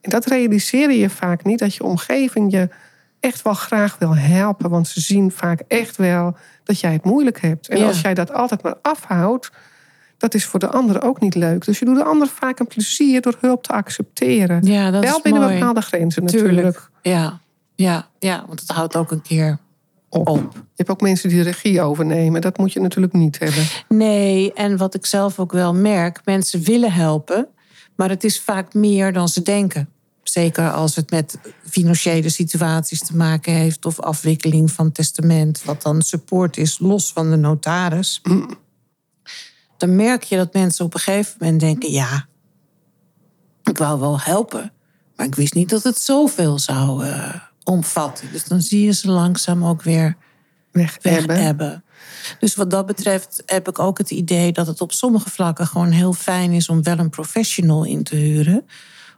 En 0.00 0.10
dat 0.10 0.26
realiseer 0.26 0.90
je 0.90 1.10
vaak 1.10 1.44
niet. 1.44 1.58
Dat 1.58 1.74
je 1.74 1.84
omgeving 1.84 2.52
je 2.52 2.68
echt 3.20 3.42
wel 3.42 3.54
graag 3.54 3.98
wil 3.98 4.16
helpen. 4.16 4.70
Want 4.70 4.88
ze 4.88 5.00
zien 5.00 5.30
vaak 5.30 5.60
echt 5.68 5.96
wel 5.96 6.36
dat 6.64 6.80
jij 6.80 6.92
het 6.92 7.04
moeilijk 7.04 7.40
hebt. 7.40 7.68
En 7.68 7.78
Ja. 7.78 7.86
als 7.86 8.00
jij 8.00 8.14
dat 8.14 8.32
altijd 8.32 8.62
maar 8.62 8.76
afhoudt 8.82 9.50
dat 10.20 10.34
is 10.34 10.44
voor 10.44 10.58
de 10.60 10.68
ander 10.68 11.02
ook 11.02 11.20
niet 11.20 11.34
leuk. 11.34 11.64
Dus 11.64 11.78
je 11.78 11.84
doet 11.84 11.96
de 11.96 12.04
ander 12.04 12.28
vaak 12.28 12.58
een 12.58 12.66
plezier 12.66 13.20
door 13.20 13.36
hulp 13.40 13.62
te 13.62 13.72
accepteren. 13.72 14.64
Ja, 14.66 14.90
dat 14.90 15.02
Wel 15.04 15.16
is 15.16 15.22
binnen 15.22 15.42
mooi. 15.42 15.54
bepaalde 15.54 15.80
grenzen 15.80 16.24
natuurlijk. 16.24 16.52
Tuurlijk. 16.52 16.90
Ja. 17.02 17.40
Ja, 17.74 18.08
ja, 18.18 18.44
want 18.46 18.60
het 18.60 18.70
houdt 18.70 18.96
ook 18.96 19.10
een 19.10 19.22
keer 19.22 19.58
Op. 20.08 20.28
op. 20.28 20.52
Je 20.52 20.60
hebt 20.74 20.90
ook 20.90 21.00
mensen 21.00 21.28
die 21.28 21.38
de 21.38 21.44
regie 21.50 21.82
overnemen. 21.82 22.40
Dat 22.40 22.58
moet 22.58 22.72
je 22.72 22.80
natuurlijk 22.80 23.12
niet 23.12 23.38
hebben. 23.38 23.64
Nee, 23.88 24.52
en 24.52 24.76
wat 24.76 24.94
ik 24.94 25.06
zelf 25.06 25.38
ook 25.38 25.52
wel 25.52 25.74
merk, 25.74 26.20
mensen 26.24 26.62
willen 26.62 26.92
helpen, 26.92 27.48
maar 27.96 28.08
het 28.08 28.24
is 28.24 28.40
vaak 28.40 28.74
meer 28.74 29.12
dan 29.12 29.28
ze 29.28 29.42
denken. 29.42 29.88
Zeker 30.22 30.70
als 30.70 30.96
het 30.96 31.10
met 31.10 31.38
financiële 31.68 32.28
situaties 32.28 33.00
te 33.00 33.16
maken 33.16 33.52
heeft 33.52 33.84
of 33.84 34.00
afwikkeling 34.00 34.70
van 34.70 34.92
testament, 34.92 35.64
wat 35.64 35.82
dan 35.82 36.02
support 36.02 36.56
is, 36.56 36.78
los 36.78 37.12
van 37.12 37.30
de 37.30 37.36
notaris. 37.36 38.20
Dan 39.80 39.96
merk 39.96 40.22
je 40.22 40.36
dat 40.36 40.52
mensen 40.52 40.84
op 40.84 40.94
een 40.94 41.00
gegeven 41.00 41.36
moment 41.38 41.60
denken: 41.60 41.90
ja, 41.90 42.26
ik 43.62 43.78
wou 43.78 44.00
wel 44.00 44.20
helpen, 44.20 44.72
maar 45.16 45.26
ik 45.26 45.34
wist 45.34 45.54
niet 45.54 45.68
dat 45.68 45.82
het 45.82 45.98
zoveel 45.98 46.58
zou 46.58 47.04
eh, 47.04 47.34
omvatten. 47.64 48.32
Dus 48.32 48.44
dan 48.44 48.60
zie 48.60 48.84
je 48.84 48.92
ze 48.92 49.10
langzaam 49.10 49.64
ook 49.64 49.82
weer 49.82 50.16
Weg, 50.72 50.98
weg 51.02 51.16
hebben. 51.16 51.42
hebben. 51.42 51.84
Dus 52.38 52.54
wat 52.54 52.70
dat 52.70 52.86
betreft 52.86 53.42
heb 53.46 53.68
ik 53.68 53.78
ook 53.78 53.98
het 53.98 54.10
idee 54.10 54.52
dat 54.52 54.66
het 54.66 54.80
op 54.80 54.92
sommige 54.92 55.30
vlakken 55.30 55.66
gewoon 55.66 55.90
heel 55.90 56.12
fijn 56.12 56.52
is 56.52 56.68
om 56.68 56.82
wel 56.82 56.98
een 56.98 57.10
professional 57.10 57.84
in 57.84 58.02
te 58.02 58.16
huren. 58.16 58.66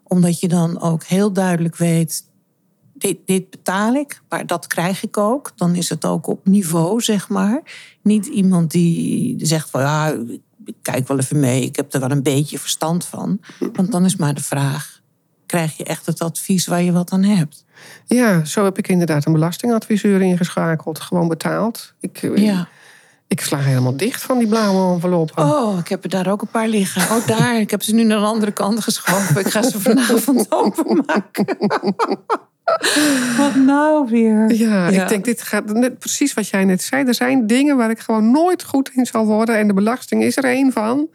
Omdat 0.03 0.41
je 0.41 0.49
dan 0.49 0.81
ook 0.81 1.05
heel 1.05 1.33
duidelijk 1.33 1.77
weet, 1.77 2.25
dit, 2.95 3.19
dit 3.27 3.51
betaal 3.51 3.95
ik, 3.95 4.23
maar 4.29 4.47
dat 4.47 4.67
krijg 4.67 5.03
ik 5.03 5.17
ook. 5.17 5.53
Dan 5.57 5.75
is 5.75 5.89
het 5.89 6.05
ook 6.05 6.27
op 6.27 6.47
niveau, 6.47 7.01
zeg 7.01 7.29
maar. 7.29 7.63
Niet 8.03 8.27
iemand 8.27 8.71
die 8.71 9.47
zegt 9.47 9.71
van 9.71 9.81
ja, 9.81 10.09
ik 10.09 10.41
kijk 10.83 11.09
wel 11.09 11.19
even 11.19 11.41
mee, 11.41 11.63
ik 11.65 11.77
heb 11.77 11.95
er 11.95 12.01
wel 12.01 12.11
een 12.11 12.23
beetje 12.23 12.59
verstand 12.59 13.05
van. 13.05 13.41
Want 13.73 13.93
dan 13.93 14.05
is 14.05 14.17
maar 14.17 14.35
de 14.35 14.43
vraag, 14.43 15.01
krijg 15.47 15.77
je 15.77 15.85
echt 15.85 16.07
het 16.07 16.21
advies 16.21 16.67
waar 16.67 16.83
je 16.83 16.93
wat 16.93 17.11
aan 17.11 17.23
hebt. 17.23 17.65
Ja, 18.07 18.45
zo 18.45 18.65
heb 18.65 18.79
ik 18.79 18.89
inderdaad 18.89 19.27
een 19.27 19.33
belastingadviseur 19.33 20.21
ingeschakeld. 20.23 21.01
Gewoon 21.01 21.29
betaald. 21.29 21.95
Ik, 22.01 22.23
eh, 22.23 22.37
Ja. 22.37 22.69
ik 23.29 23.41
sla 23.41 23.59
helemaal 23.59 23.97
dicht 23.97 24.23
van 24.23 24.39
die 24.39 24.49
blauwe 24.49 24.95
enveloppen. 24.95 25.45
Oh, 25.45 25.79
ik 25.79 25.89
heb 25.89 26.03
er 26.05 26.11
daar 26.11 26.31
ook 26.31 26.43
een 26.43 26.49
paar 26.51 26.69
liggen. 26.69 27.17
Oh, 27.17 27.27
daar. 27.27 27.61
Ik 27.61 27.71
heb 27.71 27.83
ze 27.83 27.95
nu 27.95 28.03
naar 28.05 28.19
de 28.19 28.25
andere 28.27 28.53
kant 28.53 28.81
geschoven. 28.83 29.41
Ik 29.41 29.49
ga 29.49 29.63
ze 29.63 29.81
vanavond 29.81 30.47
openmaken. 30.63 31.47
Wat 33.37 33.55
nou 33.55 34.09
weer? 34.11 34.53
Ja, 34.55 34.89
Ja. 34.89 35.03
ik 35.03 35.09
denk, 35.09 35.25
dit 35.25 35.43
gaat 35.43 35.73
net 35.73 35.99
precies 35.99 36.35
wat 36.35 36.49
jij 36.49 36.65
net 36.65 36.83
zei. 36.83 37.05
Er 37.05 37.15
zijn 37.15 37.47
dingen 37.47 37.77
waar 37.77 37.91
ik 37.91 37.99
gewoon 37.99 38.31
nooit 38.31 38.65
goed 38.65 38.91
in 38.95 39.07
zal 39.07 39.27
worden. 39.27 39.59
En 39.59 39.67
de 39.67 39.75
belasting 39.75 40.23
is 40.23 40.37
er 40.37 40.45
één 40.45 40.73
van. 40.73 41.09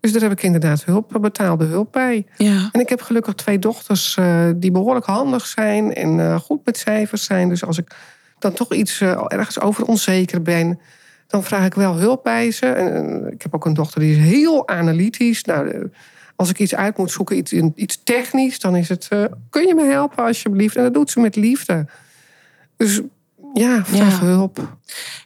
Dus 0.00 0.12
daar 0.12 0.22
heb 0.22 0.38
ik 0.38 0.42
inderdaad 0.42 0.84
hulp, 0.84 1.18
betaalde 1.20 1.64
hulp 1.64 1.92
bij. 1.92 2.26
Ja. 2.36 2.68
En 2.72 2.80
ik 2.80 2.88
heb 2.88 3.00
gelukkig 3.02 3.34
twee 3.34 3.58
dochters 3.58 4.16
eh, 4.16 4.44
die 4.56 4.70
behoorlijk 4.70 5.06
handig 5.06 5.46
zijn 5.46 5.94
en 5.94 6.20
eh, 6.20 6.40
goed 6.40 6.60
met 6.64 6.78
cijfers 6.78 7.24
zijn. 7.24 7.48
Dus 7.48 7.64
als 7.64 7.78
ik 7.78 7.96
dan 8.38 8.52
toch 8.52 8.74
iets 8.74 9.00
eh, 9.00 9.24
ergens 9.26 9.60
over 9.60 9.84
onzeker 9.84 10.42
ben, 10.42 10.80
dan 11.26 11.44
vraag 11.44 11.66
ik 11.66 11.74
wel 11.74 11.96
hulp 11.96 12.22
bij 12.22 12.50
ze. 12.50 12.66
En, 12.66 13.26
ik 13.32 13.42
heb 13.42 13.54
ook 13.54 13.64
een 13.64 13.74
dochter 13.74 14.00
die 14.00 14.16
is 14.16 14.22
heel 14.24 14.68
analytisch. 14.68 15.44
Nou, 15.44 15.90
als 16.36 16.50
ik 16.50 16.58
iets 16.58 16.74
uit 16.74 16.96
moet 16.96 17.10
zoeken, 17.10 17.36
iets, 17.36 17.52
iets 17.74 18.00
technisch, 18.04 18.60
dan 18.60 18.76
is 18.76 18.88
het: 18.88 19.06
eh, 19.08 19.24
kun 19.50 19.66
je 19.66 19.74
me 19.74 19.84
helpen 19.84 20.24
alsjeblieft? 20.24 20.76
En 20.76 20.82
dat 20.82 20.94
doet 20.94 21.10
ze 21.10 21.20
met 21.20 21.36
liefde. 21.36 21.86
Dus 22.76 23.00
ja, 23.54 23.84
vraag 23.84 24.20
Ja. 24.20 24.26
hulp. 24.26 24.76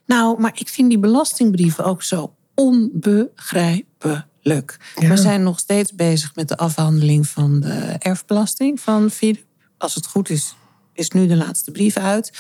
Nou, 0.07 0.41
maar 0.41 0.53
ik 0.55 0.69
vind 0.69 0.89
die 0.89 0.99
belastingbrieven 0.99 1.85
ook 1.85 2.03
zo 2.03 2.35
onbegrijpelijk. 2.55 4.77
Ja. 4.95 5.09
We 5.09 5.17
zijn 5.17 5.43
nog 5.43 5.59
steeds 5.59 5.95
bezig 5.95 6.35
met 6.35 6.49
de 6.49 6.57
afhandeling 6.57 7.29
van 7.29 7.61
de 7.61 7.97
erfbelasting 7.99 8.81
van 8.81 9.11
Philip. 9.11 9.45
Als 9.79 9.95
het 9.95 10.07
goed 10.07 10.31
is, 10.31 10.55
is 10.93 11.11
nu 11.11 11.27
de 11.27 11.37
laatste 11.37 11.71
brief 11.71 11.97
uit. 11.97 12.33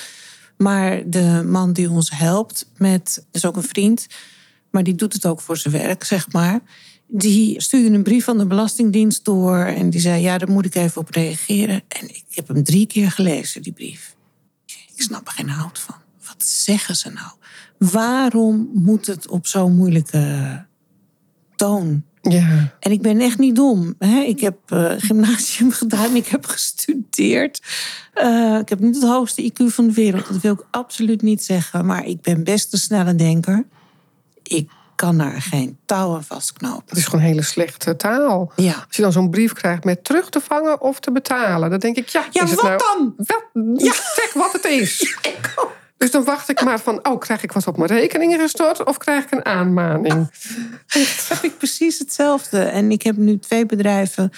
Maar 0.56 1.02
de 1.06 1.42
man 1.46 1.72
die 1.72 1.90
ons 1.90 2.10
helpt 2.10 2.70
met, 2.76 3.24
is 3.32 3.44
ook 3.46 3.56
een 3.56 3.62
vriend, 3.62 4.06
maar 4.70 4.82
die 4.82 4.94
doet 4.94 5.12
het 5.12 5.26
ook 5.26 5.40
voor 5.40 5.56
zijn 5.56 5.74
werk, 5.74 6.04
zeg 6.04 6.32
maar. 6.32 6.60
Die 7.12 7.60
stuurde 7.60 7.96
een 7.96 8.02
brief 8.02 8.24
van 8.24 8.38
de 8.38 8.46
Belastingdienst 8.46 9.24
door 9.24 9.58
en 9.58 9.90
die 9.90 10.00
zei: 10.00 10.22
Ja, 10.22 10.38
daar 10.38 10.50
moet 10.50 10.64
ik 10.64 10.74
even 10.74 11.00
op 11.00 11.10
reageren. 11.10 11.82
En 11.88 12.08
ik 12.08 12.24
heb 12.30 12.48
hem 12.48 12.64
drie 12.64 12.86
keer 12.86 13.10
gelezen, 13.10 13.62
die 13.62 13.72
brief. 13.72 14.16
Ik 14.66 15.02
snap 15.02 15.26
er 15.26 15.32
geen 15.32 15.48
hout 15.48 15.78
van. 15.78 15.94
Wat 16.26 16.46
zeggen 16.46 16.96
ze 16.96 17.10
nou? 17.10 17.30
Waarom 17.78 18.70
moet 18.74 19.06
het 19.06 19.28
op 19.28 19.46
zo'n 19.46 19.76
moeilijke 19.76 20.64
toon? 21.56 22.04
Ja, 22.22 22.74
En 22.80 22.92
ik 22.92 23.02
ben 23.02 23.20
echt 23.20 23.38
niet 23.38 23.56
dom. 23.56 23.94
Hè? 23.98 24.20
Ik 24.20 24.40
heb 24.40 24.58
eh, 24.66 24.92
gymnasium 24.96 25.70
gedaan, 25.80 26.16
ik 26.16 26.26
heb 26.26 26.46
gestudeerd. 26.46 27.62
Eh, 28.14 28.58
ik 28.60 28.68
heb 28.68 28.80
niet 28.80 28.94
het 28.94 29.04
hoogste 29.04 29.52
IQ 29.52 29.64
van 29.66 29.86
de 29.86 29.92
wereld, 29.92 30.28
dat 30.28 30.40
wil 30.40 30.52
ik 30.52 30.66
absoluut 30.70 31.22
niet 31.22 31.44
zeggen. 31.44 31.86
Maar 31.86 32.06
ik 32.06 32.20
ben 32.20 32.44
best 32.44 32.72
een 32.72 32.78
snelle 32.78 33.14
denker. 33.14 33.66
Ik 34.42 34.70
kan 35.00 35.18
daar 35.18 35.42
geen 35.42 35.78
touw 35.86 36.14
aan 36.14 36.24
vastknopen. 36.24 36.84
het 36.86 36.98
is 36.98 37.04
gewoon 37.04 37.24
hele 37.24 37.42
slechte 37.42 37.96
taal. 37.96 38.52
Ja. 38.56 38.84
Als 38.86 38.96
je 38.96 39.02
dan 39.02 39.12
zo'n 39.12 39.30
brief 39.30 39.52
krijgt 39.52 39.84
met 39.84 40.04
terug 40.04 40.28
te 40.28 40.40
vangen 40.40 40.80
of 40.80 41.00
te 41.00 41.12
betalen, 41.12 41.70
dan 41.70 41.78
denk 41.78 41.96
ik, 41.96 42.08
ja, 42.08 42.26
Ja, 42.30 42.42
is 42.42 42.54
wat 42.54 42.64
nou, 42.64 42.78
dan? 42.78 43.14
Wat, 43.16 43.44
Zeg 44.14 44.32
wat 44.32 44.52
het 44.52 44.64
is. 44.64 44.98
Dus 45.96 46.10
dan 46.10 46.24
wacht 46.24 46.48
ik 46.48 46.64
maar 46.64 46.80
van, 46.80 47.08
oh, 47.08 47.18
krijg 47.18 47.42
ik 47.42 47.52
wat 47.52 47.66
op 47.66 47.76
mijn 47.76 47.90
rekening 47.90 48.34
gestort 48.40 48.84
of 48.84 48.98
krijg 48.98 49.24
ik 49.24 49.30
een 49.30 49.44
aanmaning? 49.44 50.30
heb 51.28 51.42
ik 51.42 51.58
precies 51.58 51.98
hetzelfde. 51.98 52.58
En 52.58 52.90
ik 52.90 53.02
heb 53.02 53.16
nu 53.16 53.38
twee 53.38 53.66
bedrijven 53.66 54.30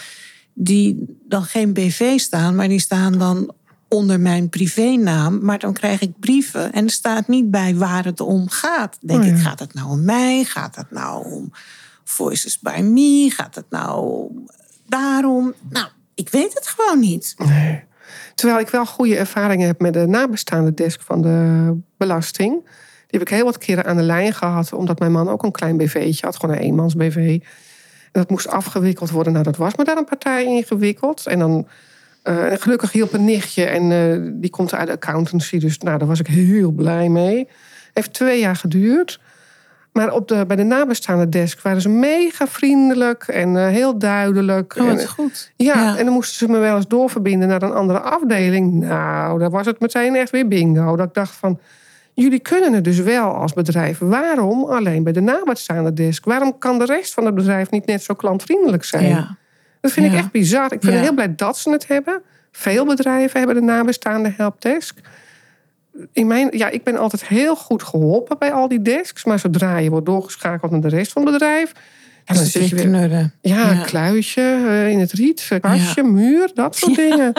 die 0.54 1.18
dan 1.28 1.42
geen 1.42 1.72
BV 1.72 2.18
staan, 2.18 2.54
maar 2.54 2.68
die 2.68 2.80
staan 2.80 3.18
dan 3.18 3.54
onder 3.93 4.20
mijn 4.20 4.49
privénaam. 4.49 5.45
Maar 5.45 5.59
dan 5.59 5.72
krijg 5.72 6.01
ik 6.01 6.18
brieven 6.20 6.72
en 6.72 6.84
er 6.84 6.90
staat 6.90 7.28
niet 7.28 7.51
bij 7.51 7.74
waar 7.74 8.05
het 8.05 8.20
om 8.20 8.49
gaat. 8.49 8.99
Denk 9.01 9.20
Oh 9.20 9.26
ja. 9.26 9.32
ik, 9.32 9.38
gaat 9.40 9.59
het 9.59 9.74
nou 9.74 9.88
om 9.88 10.05
mij? 10.05 10.45
Gaat 10.45 10.76
het 10.76 10.90
nou 10.90 11.24
om 11.24 11.53
Voices 12.05 12.59
by 12.59 12.80
Me? 12.82 13.30
Gaat 13.34 13.55
het 13.55 13.70
nou 13.70 14.07
om 14.28 14.51
daarom? 14.86 15.55
Nou, 15.68 15.86
ik 16.14 16.28
weet 16.28 16.55
het 16.55 16.66
gewoon 16.66 17.01
niet. 17.01 17.34
Nee. 17.36 17.84
Terwijl 18.34 18.61
ik 18.61 18.68
wel 18.68 18.86
goede 18.86 19.16
ervaringen 19.16 19.66
heb 19.66 19.80
met 19.80 19.93
de 19.93 20.07
nabestaande 20.07 20.74
desk 20.74 21.01
van 21.01 21.22
de 21.22 21.72
belasting. 21.97 22.53
Die 22.62 23.20
heb 23.20 23.28
ik 23.28 23.28
heel 23.28 23.45
wat 23.45 23.59
keren 23.59 23.84
aan 23.84 23.97
de 23.97 24.03
lijn 24.03 24.34
gehad, 24.34 24.72
omdat 24.72 24.99
mijn 24.99 25.12
man 25.12 25.28
ook 25.28 25.43
een 25.43 25.53
klein 25.53 25.76
BV'tje 25.76 26.26
had, 26.26 26.36
gewoon 26.36 26.57
een 26.57 26.62
eenmans 26.62 26.95
BV. 26.95 27.16
En 28.12 28.20
dat 28.20 28.30
moest 28.30 28.49
afgewikkeld 28.49 29.11
worden. 29.11 29.32
Nou, 29.32 29.45
dat 29.45 29.57
was 29.57 29.74
me 29.74 29.84
daar 29.84 29.97
een 29.97 30.05
partij 30.05 30.45
ingewikkeld. 30.45 31.26
En 31.26 31.38
dan, 31.38 31.66
eh, 32.22 32.46
gelukkig 32.58 32.92
hielp 32.92 33.12
een 33.12 33.24
nichtje 33.24 33.64
en 33.64 33.92
eh, 33.92 34.30
die 34.32 34.50
komt 34.50 34.74
uit 34.74 34.86
de 34.86 34.92
accountancy. 34.92 35.58
Dus 35.58 35.78
nou, 35.78 35.98
daar 35.98 36.08
was 36.08 36.20
ik 36.20 36.26
heel 36.26 36.70
blij 36.70 37.08
mee. 37.08 37.48
Heeft 37.92 38.12
twee 38.12 38.40
jaar 38.40 38.56
geduurd. 38.56 39.20
Maar 39.92 40.12
op 40.12 40.28
de, 40.28 40.46
bij 40.46 40.56
de 40.56 40.62
nabestaande 40.62 41.28
desk 41.28 41.60
waren 41.60 41.80
ze 41.80 41.88
mega 41.88 42.46
vriendelijk 42.46 43.22
en 43.22 43.56
eh, 43.56 43.66
heel 43.66 43.98
duidelijk. 43.98 44.76
Oh, 44.76 44.88
En, 44.88 44.96
wat 44.96 45.08
goed. 45.08 45.52
ja, 45.56 45.96
en 45.98 46.04
dan 46.04 46.14
moesten 46.14 46.36
ze 46.36 46.48
me 46.48 46.58
wel 46.58 46.76
eens 46.76 46.88
doorverbinden 46.88 47.48
naar 47.48 47.62
een 47.62 47.72
andere 47.72 48.00
afdeling. 48.00 48.72
Nou, 48.72 49.38
daar 49.38 49.50
was 49.50 49.66
het 49.66 49.80
meteen 49.80 50.14
echt 50.14 50.30
weer 50.30 50.48
bingo. 50.48 50.96
Dat 50.96 51.06
ik 51.06 51.14
dacht 51.14 51.34
van, 51.34 51.58
jullie 52.14 52.40
kunnen 52.40 52.72
het 52.72 52.84
dus 52.84 52.98
wel 52.98 53.34
als 53.34 53.52
bedrijf. 53.52 53.98
Waarom 53.98 54.64
alleen 54.64 55.02
bij 55.02 55.12
de 55.12 55.20
nabestaande 55.20 55.92
desk? 55.92 56.24
Waarom 56.24 56.58
kan 56.58 56.78
de 56.78 56.84
rest 56.84 57.14
van 57.14 57.24
het 57.24 57.34
bedrijf 57.34 57.70
niet 57.70 57.86
net 57.86 58.02
zo 58.02 58.14
klantvriendelijk 58.14 58.84
zijn? 58.84 59.08
Ja. 59.08 59.36
Dat 59.82 59.92
vind 59.92 60.06
ik 60.12 60.18
echt 60.18 60.30
bizar. 60.30 60.72
Ik 60.72 60.80
ben 60.80 60.92
Ja. 60.94 61.00
heel 61.00 61.14
blij 61.14 61.34
dat 61.34 61.58
ze 61.58 61.70
het 61.70 61.86
hebben. 61.88 62.22
Veel 62.52 62.86
bedrijven 62.86 63.38
hebben 63.38 63.56
de 63.56 63.62
nabestaande 63.62 64.34
helpdesk. 64.36 64.98
In 66.12 66.26
mijn, 66.26 66.48
ja, 66.56 66.68
ik 66.68 66.84
ben 66.84 66.96
altijd 66.96 67.26
heel 67.26 67.56
goed 67.56 67.82
geholpen 67.82 68.38
bij 68.38 68.52
al 68.52 68.68
die 68.68 68.82
desks. 68.82 69.24
Maar 69.24 69.38
zodra 69.38 69.76
je 69.78 69.90
wordt 69.90 70.06
doorgeschakeld 70.06 70.70
naar 70.70 70.80
de 70.80 70.88
rest 70.88 71.12
van 71.12 71.22
het 71.22 71.32
bedrijf... 71.32 71.72
En 72.24 72.34
dan 72.34 72.44
zit 72.44 72.68
je 72.68 72.74
weer 72.74 72.84
knurren. 72.84 73.32
ja, 73.40 73.70
Ja. 73.72 73.82
kluisje 73.84 74.40
eh, 74.40 74.88
in 74.88 74.98
het 74.98 75.12
riet, 75.12 75.48
kastje, 75.60 76.02
muur, 76.02 76.50
dat 76.54 76.76
soort 76.76 76.94
dingen. 77.08 77.32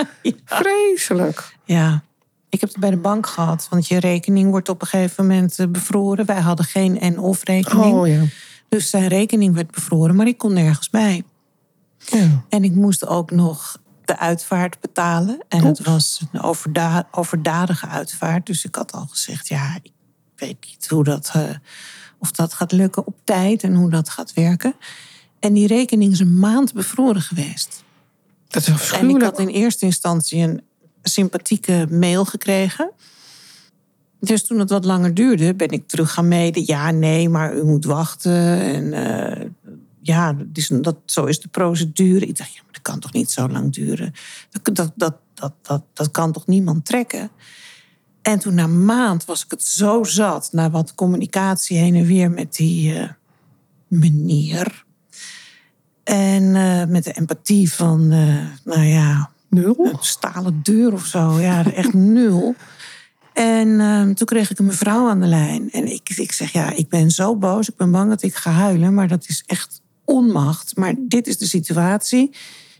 Vreselijk. 0.45 1.55
Ja, 1.65 2.03
ik 2.49 2.61
heb 2.61 2.69
het 2.69 2.79
bij 2.79 2.89
de 2.89 2.97
bank 2.97 3.27
gehad. 3.27 3.67
Want 3.69 3.87
je 3.87 3.99
rekening 3.99 4.49
wordt 4.49 4.69
op 4.69 4.81
een 4.81 4.87
gegeven 4.87 5.27
moment 5.27 5.59
eh, 5.59 5.67
bevroren. 5.67 6.25
Wij 6.25 6.39
hadden 6.39 6.65
geen 6.65 6.99
en-of 6.99 7.43
rekening. 7.43 7.93
Oh 7.95 8.07
ja. 8.07 8.21
Dus 8.69 8.89
zijn 8.89 9.07
rekening 9.07 9.55
werd 9.55 9.71
bevroren, 9.71 10.15
maar 10.15 10.27
ik 10.27 10.37
kon 10.37 10.53
nergens 10.53 10.89
bij. 10.89 11.23
Ja. 12.05 12.43
En 12.49 12.63
ik 12.63 12.75
moest 12.75 13.07
ook 13.07 13.31
nog 13.31 13.81
de 14.05 14.17
uitvaart 14.17 14.79
betalen. 14.79 15.39
En 15.47 15.63
het 15.63 15.83
was 15.83 16.21
een 16.31 16.41
overda 16.41 17.07
overdadige 17.11 17.87
uitvaart. 17.87 18.45
Dus 18.45 18.65
ik 18.65 18.75
had 18.75 18.91
al 18.91 19.05
gezegd, 19.05 19.47
ja, 19.47 19.75
ik 19.81 19.91
weet 20.35 20.57
niet 20.67 20.87
hoe 20.87 21.03
dat, 21.03 21.29
eh, 21.33 21.43
of 22.17 22.31
dat 22.31 22.53
gaat 22.53 22.71
lukken 22.71 23.07
op 23.07 23.15
tijd 23.23 23.63
en 23.63 23.75
hoe 23.75 23.89
dat 23.89 24.09
gaat 24.09 24.33
werken. 24.33 24.75
En 25.39 25.53
die 25.53 25.67
rekening 25.67 26.11
is 26.11 26.19
een 26.19 26.39
maand 26.39 26.73
bevroren 26.73 27.21
geweest. 27.21 27.83
Dat 28.47 28.67
is 28.67 28.91
En 28.91 29.09
ik 29.09 29.21
had 29.21 29.39
in 29.39 29.47
eerste 29.47 29.85
instantie 29.85 30.41
een 30.41 30.61
sympathieke 31.03 31.87
mail 31.89 32.25
gekregen. 32.25 32.91
Dus 34.19 34.47
toen 34.47 34.59
het 34.59 34.69
wat 34.69 34.85
langer 34.85 35.13
duurde, 35.13 35.55
ben 35.55 35.69
ik 35.69 35.87
terug 35.87 36.11
gaan 36.11 36.27
mailen. 36.27 36.63
Ja, 36.65 36.91
nee, 36.91 37.29
maar 37.29 37.55
u 37.55 37.63
moet 37.63 37.85
wachten. 37.85 38.61
En 38.61 38.93
eh, 38.93 39.45
ja, 40.03 40.35
dat 40.81 40.97
zo 41.05 41.25
is 41.25 41.39
de 41.39 41.47
procedure. 41.47 42.25
Ik 42.25 42.37
dacht, 42.37 42.53
ja, 42.53 42.61
maar 42.63 42.73
dat 42.73 42.81
kan 42.81 42.99
toch 42.99 43.13
niet 43.13 43.31
zo 43.31 43.49
lang 43.49 43.73
duren? 43.73 44.13
Dat, 44.49 44.75
dat, 44.75 44.91
dat, 44.95 45.15
dat, 45.33 45.53
dat, 45.61 45.83
dat 45.93 46.11
kan 46.11 46.31
toch 46.31 46.47
niemand 46.47 46.85
trekken? 46.85 47.29
En 48.21 48.39
toen 48.39 48.53
na 48.53 48.63
een 48.63 48.85
maand 48.85 49.25
was 49.25 49.43
ik 49.43 49.51
het 49.51 49.63
zo 49.63 50.03
zat... 50.03 50.49
na 50.51 50.69
wat 50.69 50.95
communicatie 50.95 51.77
heen 51.77 51.95
en 51.95 52.05
weer 52.05 52.31
met 52.31 52.55
die 52.55 52.99
eh, 52.99 53.09
meneer... 53.87 54.83
En 56.03 56.55
eh, 56.55 56.85
met 56.85 57.03
de 57.03 57.11
empathie 57.11 57.73
van, 57.73 58.11
eh, 58.11 58.45
nou 58.63 58.81
ja, 58.81 59.29
Nul? 59.49 59.75
een 59.79 59.97
stalen 59.99 60.59
deur 60.63 60.93
of 60.93 61.05
zo. 61.05 61.39
Ja, 61.39 61.65
echt 61.73 61.93
nul. 61.93 62.55
En 63.33 63.79
ehm, 63.79 64.13
toen 64.13 64.27
kreeg 64.27 64.51
ik 64.51 64.59
een 64.59 64.65
mevrouw 64.65 65.09
aan 65.09 65.19
de 65.19 65.25
lijn. 65.25 65.71
En 65.71 65.91
ik, 65.91 66.09
ik 66.09 66.31
zeg, 66.31 66.51
ja, 66.51 66.71
ik 66.71 66.89
ben 66.89 67.11
zo 67.11 67.35
boos. 67.35 67.69
Ik 67.69 67.75
ben 67.75 67.91
bang 67.91 68.09
dat 68.09 68.23
ik 68.23 68.35
ga 68.35 68.51
huilen. 68.51 68.93
Maar 68.93 69.07
dat 69.07 69.27
is 69.27 69.43
echt 69.45 69.81
onmacht. 70.05 70.77
Maar 70.77 70.93
dit 70.99 71.27
is 71.27 71.37
de 71.37 71.45
situatie. 71.45 72.35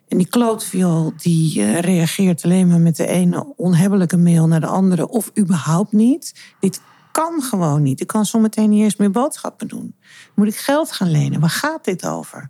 En 0.07 0.17
die 0.17 0.27
klootviool, 0.27 1.13
die 1.17 1.61
eh, 1.61 1.79
reageert 1.79 2.43
alleen 2.43 2.67
maar 2.67 2.79
met 2.79 2.95
de 2.95 3.07
ene 3.07 3.53
onhebbelijke 3.55 4.17
mail 4.17 4.47
naar 4.47 4.59
de 4.59 4.67
andere. 4.67 5.09
Of 5.09 5.31
überhaupt 5.39 5.91
niet. 5.91 6.33
Dit 6.59 6.81
kan 7.11 7.41
gewoon 7.41 7.81
niet. 7.81 8.01
Ik 8.01 8.07
kan 8.07 8.25
zometeen 8.25 8.69
niet 8.69 8.83
eens 8.83 8.95
meer 8.95 9.11
boodschappen 9.11 9.67
doen. 9.67 9.95
Moet 10.35 10.47
ik 10.47 10.55
geld 10.55 10.91
gaan 10.91 11.11
lenen? 11.11 11.39
Waar 11.39 11.49
gaat 11.49 11.85
dit 11.85 12.05
over? 12.07 12.49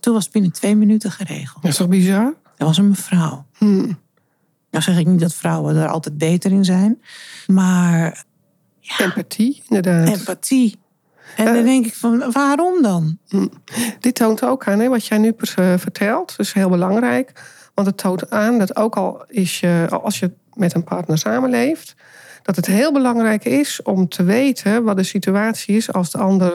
Toen 0.00 0.14
was 0.14 0.24
het 0.24 0.32
binnen 0.32 0.52
twee 0.52 0.76
minuten 0.76 1.10
geregeld. 1.10 1.62
Dat 1.62 1.70
is 1.70 1.76
toch 1.76 1.88
bizar? 1.88 2.34
Dat 2.56 2.68
was 2.68 2.78
een 2.78 2.88
mevrouw. 2.88 3.46
Hm. 3.58 3.92
Nou 4.70 4.84
zeg 4.84 4.98
ik 4.98 5.06
niet 5.06 5.20
dat 5.20 5.34
vrouwen 5.34 5.76
er 5.76 5.88
altijd 5.88 6.18
beter 6.18 6.50
in 6.52 6.64
zijn. 6.64 7.02
Maar 7.46 8.24
Empathie, 8.98 9.62
inderdaad. 9.68 10.08
empathie. 10.08 10.78
En 11.36 11.54
dan 11.54 11.64
denk 11.64 11.86
ik 11.86 11.94
van, 11.94 12.32
waarom 12.32 12.82
dan? 12.82 13.18
Dit 14.00 14.14
toont 14.14 14.44
ook 14.44 14.66
aan 14.66 14.78
hè, 14.78 14.88
wat 14.88 15.06
jij 15.06 15.18
nu 15.18 15.34
eh, 15.38 15.74
vertelt. 15.76 16.34
Is 16.38 16.52
heel 16.52 16.68
belangrijk. 16.68 17.32
Want 17.74 17.88
het 17.88 17.96
toont 17.96 18.30
aan 18.30 18.58
dat 18.58 18.76
ook 18.76 18.96
al 18.96 19.24
is 19.28 19.60
je, 19.60 19.86
als 20.02 20.18
je 20.18 20.30
met 20.52 20.74
een 20.74 20.84
partner 20.84 21.18
samenleeft, 21.18 21.94
dat 22.42 22.56
het 22.56 22.66
heel 22.66 22.92
belangrijk 22.92 23.44
is 23.44 23.82
om 23.82 24.08
te 24.08 24.22
weten 24.22 24.84
wat 24.84 24.96
de 24.96 25.02
situatie 25.02 25.76
is 25.76 25.92
als 25.92 26.10
de 26.10 26.18
ander 26.18 26.52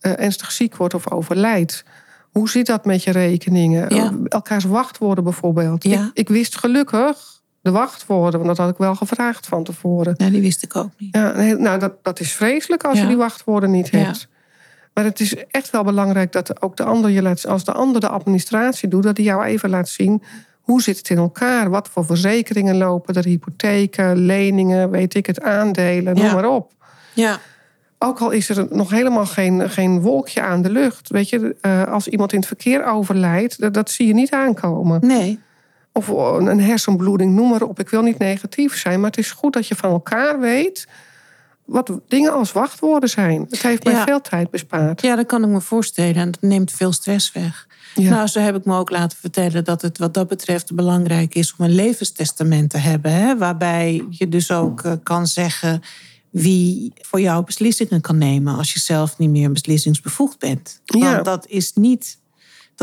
uh, 0.00 0.12
ernstig 0.20 0.52
ziek 0.52 0.76
wordt 0.76 0.94
of 0.94 1.10
overlijdt. 1.10 1.84
Hoe 2.30 2.48
zit 2.48 2.66
dat 2.66 2.84
met 2.84 3.02
je 3.02 3.10
rekeningen? 3.10 3.94
Ja. 3.94 4.12
Elkaars 4.28 4.64
wachtwoorden 4.64 5.24
bijvoorbeeld. 5.24 5.84
Ja. 5.84 6.04
Ik, 6.04 6.10
ik 6.12 6.28
wist 6.28 6.58
gelukkig 6.58 7.31
de 7.62 7.70
wachtwoorden, 7.70 8.32
want 8.40 8.46
dat 8.56 8.58
had 8.58 8.70
ik 8.70 8.76
wel 8.78 8.94
gevraagd 8.94 9.46
van 9.46 9.64
tevoren. 9.64 10.14
Ja, 10.16 10.30
die 10.30 10.40
wist 10.40 10.62
ik 10.62 10.76
ook 10.76 10.90
niet. 10.98 11.14
Ja, 11.16 11.32
nou, 11.58 11.78
dat, 11.78 11.92
dat 12.04 12.20
is 12.20 12.32
vreselijk 12.32 12.84
als 12.84 12.96
Ja. 12.96 13.02
je 13.02 13.08
die 13.08 13.16
wachtwoorden 13.16 13.70
niet 13.70 13.88
Ja. 13.88 13.98
hebt. 13.98 14.28
Maar 14.94 15.04
het 15.04 15.20
is 15.20 15.34
echt 15.50 15.70
wel 15.70 15.84
belangrijk 15.84 16.32
dat 16.32 16.62
ook 16.62 16.76
de 16.76 16.84
ander 16.84 17.10
je 17.10 17.22
laat, 17.22 17.46
als 17.46 17.64
de 17.64 17.72
ander 17.72 18.00
de 18.00 18.08
administratie 18.08 18.88
doet, 18.88 19.02
dat 19.02 19.16
hij 19.16 19.26
jou 19.26 19.44
even 19.44 19.70
laat 19.70 19.88
zien 19.88 20.22
hoe 20.60 20.82
zit 20.82 20.96
het 20.98 21.08
in 21.10 21.16
elkaar, 21.16 21.70
wat 21.70 21.88
voor 21.88 22.04
verzekeringen 22.04 22.76
lopen 22.76 23.14
er, 23.14 23.24
hypotheken, 23.24 24.16
leningen, 24.16 24.90
weet 24.90 25.14
ik 25.14 25.26
het, 25.26 25.40
aandelen, 25.42 26.14
noem 26.14 26.24
Ja. 26.24 26.34
maar 26.34 26.48
op. 26.48 26.72
Ja, 27.14 27.38
Ook 27.98 28.18
al 28.20 28.30
is 28.30 28.48
er 28.48 28.66
nog 28.70 28.90
helemaal 28.90 29.26
geen, 29.26 29.70
geen 29.70 30.00
wolkje 30.00 30.40
aan 30.42 30.62
de 30.62 30.70
lucht. 30.70 31.08
Weet 31.08 31.28
je, 31.28 31.56
eh, 31.60 31.82
als 31.84 32.08
iemand 32.08 32.32
in 32.32 32.38
het 32.38 32.46
verkeer 32.46 32.84
overlijdt, 32.86 33.60
dat, 33.60 33.74
dat 33.74 33.90
zie 33.90 34.06
je 34.06 34.14
niet 34.14 34.30
aankomen. 34.32 35.06
nee. 35.06 35.40
Of 35.92 36.08
een 36.08 36.60
hersenbloeding, 36.60 37.34
noem 37.34 37.48
maar 37.50 37.62
op. 37.62 37.78
Ik 37.80 37.88
wil 37.88 38.02
niet 38.02 38.18
negatief 38.18 38.78
zijn, 38.78 39.00
maar 39.00 39.10
het 39.10 39.18
is 39.18 39.30
goed 39.30 39.52
dat 39.52 39.66
je 39.66 39.74
van 39.74 39.90
elkaar 39.90 40.40
weet 40.40 40.88
wat 41.64 41.90
dingen 42.08 42.32
als 42.32 42.52
wachtwoorden 42.52 43.08
zijn. 43.08 43.46
Het 43.50 43.62
heeft 43.62 43.84
mij 43.84 43.92
Ja. 43.92 44.04
veel 44.04 44.20
tijd 44.20 44.50
bespaard. 44.50 45.02
Ja, 45.02 45.16
dat 45.16 45.26
kan 45.26 45.42
ik 45.42 45.48
me 45.48 45.60
voorstellen. 45.60 46.14
En 46.14 46.30
dat 46.30 46.40
neemt 46.40 46.72
veel 46.72 46.92
stress 46.92 47.32
weg. 47.32 47.66
Ja. 47.94 48.10
Nou, 48.10 48.26
zo 48.26 48.40
heb 48.40 48.56
ik 48.56 48.64
me 48.64 48.76
ook 48.76 48.90
laten 48.90 49.18
vertellen 49.18 49.64
dat 49.64 49.82
het 49.82 49.98
wat 49.98 50.14
dat 50.14 50.28
betreft 50.28 50.74
belangrijk 50.74 51.34
is 51.34 51.54
om 51.58 51.64
een 51.64 51.74
levenstestament 51.74 52.70
te 52.70 52.78
hebben. 52.78 53.12
Hè? 53.12 53.38
Waarbij 53.38 54.04
je 54.10 54.28
dus 54.28 54.50
ook 54.50 54.80
eh, 54.82 54.92
kan 55.02 55.26
zeggen 55.26 55.82
wie 56.30 56.92
voor 57.00 57.20
jou 57.20 57.44
beslissingen 57.44 58.00
kan 58.00 58.18
nemen 58.18 58.56
als 58.56 58.72
je 58.72 58.80
zelf 58.80 59.18
niet 59.18 59.30
meer 59.30 59.52
beslissingsbevoegd 59.52 60.38
bent. 60.38 60.80
Ja. 60.84 61.12
Want 61.12 61.24
dat 61.24 61.46
is 61.46 61.72
niet, 61.74 62.18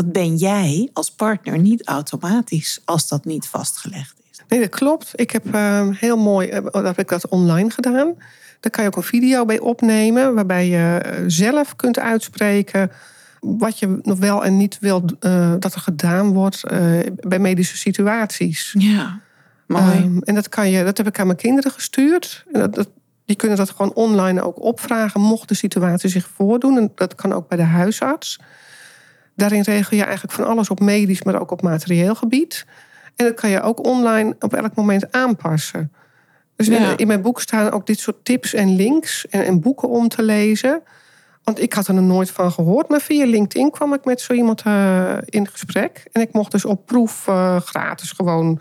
dat 0.02 0.12
ben 0.12 0.36
jij 0.36 0.88
als 0.92 1.10
partner 1.10 1.58
niet 1.58 1.86
automatisch 1.86 2.80
als 2.84 3.08
dat 3.08 3.24
niet 3.24 3.46
vastgelegd 3.46 4.14
is. 4.30 4.40
Nee, 4.48 4.60
dat 4.60 4.68
klopt. 4.68 5.10
Ik 5.14 5.30
heb 5.30 5.54
eh, 5.54 5.88
heel 5.90 6.16
mooi, 6.16 6.48
eh, 6.48 6.62
dat 6.70 6.84
heb 6.84 6.98
ik 6.98 7.08
dat 7.08 7.28
online 7.28 7.70
gedaan. 7.70 8.14
Daar 8.60 8.70
kan 8.72 8.82
je 8.84 8.88
ook 8.90 8.96
een 8.96 9.02
video 9.02 9.44
bij 9.44 9.58
opnemen, 9.58 10.34
waarbij 10.34 10.68
je 10.68 10.98
eh, 10.98 11.24
zelf 11.26 11.76
kunt 11.76 11.98
uitspreken 11.98 12.90
wat 13.40 13.78
je 13.78 13.98
nog 14.02 14.18
wel 14.18 14.44
en 14.44 14.56
niet 14.56 14.78
wil 14.80 15.04
eh, 15.20 15.52
dat 15.58 15.74
er 15.74 15.80
gedaan 15.80 16.32
wordt 16.32 16.62
bij 17.28 17.38
medische 17.38 17.76
situaties. 17.76 18.74
Ja, 18.78 19.20
mooi. 19.66 19.82
Ehm, 19.92 20.18
en 20.18 20.34
dat, 20.34 20.48
kan 20.48 20.70
je, 20.70 20.84
dat 20.84 20.96
heb 20.96 21.06
ik 21.06 21.18
aan 21.18 21.26
mijn 21.26 21.38
kinderen 21.38 21.70
gestuurd. 21.72 22.44
En 22.52 22.60
dat, 22.60 22.74
dat- 22.74 22.90
die 23.24 23.38
kunnen 23.38 23.56
dat 23.58 23.70
gewoon 23.70 23.94
online 23.94 24.42
ook 24.42 24.62
opvragen, 24.62 25.20
mocht 25.20 25.48
de 25.48 25.54
situatie 25.54 26.08
zich 26.10 26.28
voordoen. 26.34 26.76
En 26.76 26.92
dat 26.94 27.14
kan 27.14 27.32
ook 27.32 27.48
bij 27.48 27.56
de 27.56 27.64
huisarts. 27.64 28.38
Daarin 29.40 29.62
regel 29.62 29.96
je 29.96 30.02
eigenlijk 30.04 30.32
van 30.34 30.46
alles 30.46 30.70
op 30.70 30.80
medisch, 30.80 31.22
maar 31.22 31.40
ook 31.40 31.50
op 31.50 31.62
materieel 31.62 32.14
gebied. 32.14 32.66
En 33.16 33.24
dat 33.26 33.34
kan 33.34 33.50
je 33.50 33.60
ook 33.62 33.86
online 33.86 34.36
op 34.40 34.54
elk 34.54 34.74
moment 34.74 35.12
aanpassen. 35.12 35.92
Dus 36.56 36.68
in- 36.68 36.82
Ja. 36.82 36.96
in 36.96 37.06
mijn 37.06 37.22
boek 37.22 37.40
staan 37.40 37.70
ook 37.70 37.86
dit 37.86 37.98
soort 38.00 38.24
tips 38.24 38.54
en 38.54 38.76
links 38.76 39.28
en, 39.28 39.44
en 39.44 39.60
boeken 39.60 39.88
om 39.88 40.08
te 40.08 40.22
lezen. 40.22 40.82
Want 41.44 41.60
ik 41.62 41.72
had 41.72 41.86
er 41.88 41.94
nog 41.94 42.04
nooit 42.04 42.30
van 42.30 42.52
gehoord. 42.52 42.88
Maar 42.88 43.00
via 43.00 43.26
LinkedIn 43.26 43.70
kwam 43.70 43.94
ik 43.94 44.04
met 44.04 44.20
zo 44.20 44.32
iemand 44.32 44.62
eh, 44.62 45.16
in 45.24 45.46
gesprek. 45.48 46.04
En 46.12 46.20
ik 46.20 46.32
mocht 46.32 46.52
dus 46.52 46.64
op 46.64 46.86
proef 46.86 47.28
eh, 47.28 47.56
gratis 47.60 48.10
gewoon. 48.10 48.60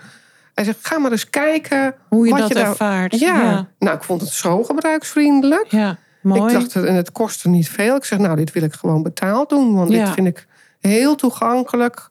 Hij 0.54 0.64
zegt, 0.64 0.78
ga 0.88 0.98
maar 0.98 1.12
eens 1.12 1.30
kijken 1.30 1.96
Hoe 2.10 2.26
je 2.26 2.32
wat 2.32 2.40
dat 2.40 2.48
je 2.48 2.54
daar- 2.54 2.68
ervaart. 2.68 3.20
Ja. 3.20 3.42
ja. 3.42 3.68
nou 3.80 3.96
ik 3.96 4.04
vond 4.04 4.22
het 4.22 4.30
zo 4.30 4.64
gebruiksvriendelijk. 4.64 5.66
Ja, 5.70 5.98
mooi. 6.22 6.42
Ik 6.56 6.60
dacht, 6.60 6.76
en 6.86 6.96
het 6.96 7.12
kostte 7.12 7.50
niet 7.50 7.70
veel. 7.70 7.96
Ik 7.96 8.04
zeg, 8.06 8.20
nou, 8.20 8.36
dit 8.36 8.52
wil 8.52 8.64
ik 8.64 8.74
gewoon 8.74 9.04
betaald 9.04 9.50
doen. 9.50 9.76
Want 9.76 9.92
Ja. 9.92 10.06
dit 10.06 10.14
vind 10.14 10.28
ik 10.28 10.48
heel 10.80 11.16
toegankelijk. 11.16 12.08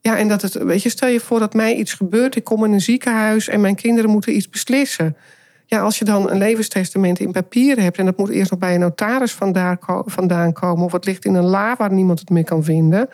Ja, 0.00 0.16
en 0.16 0.28
dat 0.28 0.42
het, 0.42 0.54
weet 0.54 0.82
je, 0.82 0.88
stel 0.88 1.08
je 1.08 1.20
voor 1.20 1.38
dat 1.38 1.54
mij 1.54 1.74
iets 1.74 1.92
gebeurt. 1.92 2.36
Ik 2.36 2.44
kom 2.44 2.64
in 2.64 2.72
een 2.72 2.80
ziekenhuis 2.80 3.48
en 3.48 3.60
mijn 3.60 3.74
kinderen 3.74 4.10
moeten 4.10 4.36
iets 4.36 4.48
beslissen. 4.48 5.16
Ja, 5.66 5.80
als 5.80 5.98
je 5.98 6.04
dan 6.04 6.30
een 6.30 6.38
levenstestament 6.38 7.18
in 7.18 7.32
papier 7.32 7.80
hebt... 7.80 7.98
en 7.98 8.04
dat 8.04 8.16
moet 8.16 8.28
eerst 8.28 8.50
nog 8.50 8.60
bij 8.60 8.74
een 8.74 8.80
notaris 8.80 9.32
vandaan, 9.32 9.78
ko- 9.78 10.02
vandaan 10.06 10.52
komen... 10.52 10.84
of 10.84 10.92
het 10.92 11.04
ligt 11.04 11.24
in 11.24 11.34
een 11.34 11.44
la 11.44 11.76
waar 11.76 11.92
niemand 11.92 12.18
het 12.20 12.30
meer 12.30 12.44
kan 12.44 12.64
vinden... 12.64 13.08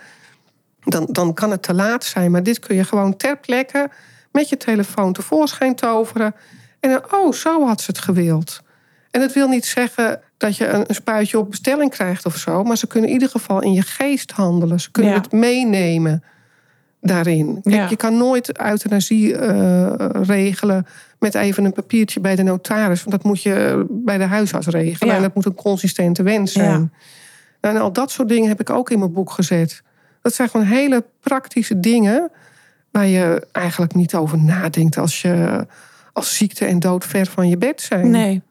Dan, 0.84 1.06
dan 1.10 1.34
kan 1.34 1.50
het 1.50 1.62
te 1.62 1.74
laat 1.74 2.04
zijn. 2.04 2.30
Maar 2.30 2.42
dit 2.42 2.58
kun 2.58 2.76
je 2.76 2.84
gewoon 2.84 3.16
ter 3.16 3.38
plekke 3.38 3.90
met 4.32 4.48
je 4.48 4.56
telefoon 4.56 5.12
tevoorschijn 5.12 5.74
toveren. 5.74 6.34
En 6.80 6.90
dan, 6.90 7.02
oh, 7.12 7.32
zo 7.32 7.66
had 7.66 7.80
ze 7.80 7.90
het 7.90 7.98
gewild. 7.98 8.62
En 9.10 9.20
dat 9.20 9.32
wil 9.32 9.48
niet 9.48 9.64
zeggen 9.64 10.20
dat 10.44 10.56
je 10.56 10.68
een, 10.68 10.94
spuitje 10.94 11.38
op 11.38 11.50
bestelling 11.50 11.90
krijgt 11.90 12.26
of 12.26 12.36
zo. 12.36 12.62
Maar 12.62 12.76
ze 12.76 12.86
kunnen 12.86 13.08
in 13.08 13.14
ieder 13.14 13.30
geval 13.30 13.62
in 13.62 13.72
je 13.72 13.82
geest 13.82 14.30
handelen. 14.30 14.80
Ze 14.80 14.90
kunnen 14.90 15.12
Ja. 15.12 15.20
het 15.20 15.32
meenemen 15.32 16.22
daarin. 17.00 17.60
Kijk, 17.62 17.74
Ja. 17.74 17.88
Je 17.88 17.96
kan 17.96 18.16
nooit 18.16 18.58
euthanasie 18.60 19.36
eh, 19.36 19.92
regelen 20.22 20.86
met 21.18 21.34
even 21.34 21.64
een 21.64 21.72
papiertje 21.72 22.20
bij 22.20 22.36
de 22.36 22.42
notaris. 22.42 23.04
Want 23.04 23.10
dat 23.10 23.24
moet 23.24 23.42
je 23.42 23.86
bij 23.90 24.18
de 24.18 24.24
huisarts 24.24 24.66
regelen. 24.66 25.08
Ja. 25.08 25.16
En 25.16 25.22
dat 25.22 25.34
moet 25.34 25.44
een 25.44 25.54
consistente 25.54 26.22
wens 26.22 26.52
zijn. 26.52 26.92
Nou, 27.60 27.74
en 27.74 27.80
al 27.80 27.92
dat 27.92 28.10
soort 28.10 28.28
dingen 28.28 28.48
heb 28.48 28.60
ik 28.60 28.70
ook 28.70 28.90
in 28.90 28.98
mijn 28.98 29.12
boek 29.12 29.30
gezet. 29.30 29.82
Dat 30.22 30.34
zijn 30.34 30.48
gewoon 30.48 30.66
hele 30.66 31.04
praktische 31.20 31.80
dingen... 31.80 32.30
waar 32.90 33.06
je 33.06 33.46
eigenlijk 33.52 33.94
niet 33.94 34.14
over 34.14 34.38
nadenkt 34.38 34.98
als 34.98 35.22
je 35.22 35.66
als 36.12 36.36
ziekte 36.36 36.64
en 36.64 36.78
dood 36.78 37.04
ver 37.04 37.26
van 37.26 37.48
je 37.48 37.56
bed 37.56 37.80
zijn. 37.80 38.10
Nee. 38.10 38.42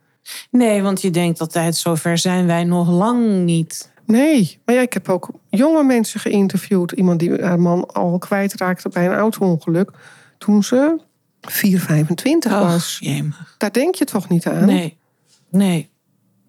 Nee, 0.51 0.81
want 0.81 1.01
je 1.01 1.11
denkt 1.11 1.39
altijd, 1.39 1.75
zover 1.75 2.17
zijn 2.17 2.45
wij 2.45 2.63
nog 2.63 2.89
lang 2.89 3.43
niet. 3.43 3.91
Nee, 4.05 4.59
maar 4.65 4.75
ja, 4.75 4.81
ik 4.81 4.93
heb 4.93 5.09
ook 5.09 5.29
jonge 5.49 5.83
mensen 5.83 6.19
geïnterviewd. 6.19 6.91
Iemand 6.91 7.19
die 7.19 7.41
haar 7.41 7.59
man 7.59 7.85
al 7.85 8.17
kwijtraakte 8.17 8.89
bij 8.89 9.05
een 9.05 9.13
auto-ongeluk. 9.13 9.91
Toen 10.37 10.63
ze 10.63 10.99
4, 11.41 11.79
25 11.79 12.51
was. 12.51 12.97
Jemig. 13.01 13.55
Daar 13.57 13.71
denk 13.71 13.95
je 13.95 14.05
toch 14.05 14.29
niet 14.29 14.47
aan? 14.47 14.65
Nee. 14.65 14.97
Nee. 15.49 15.89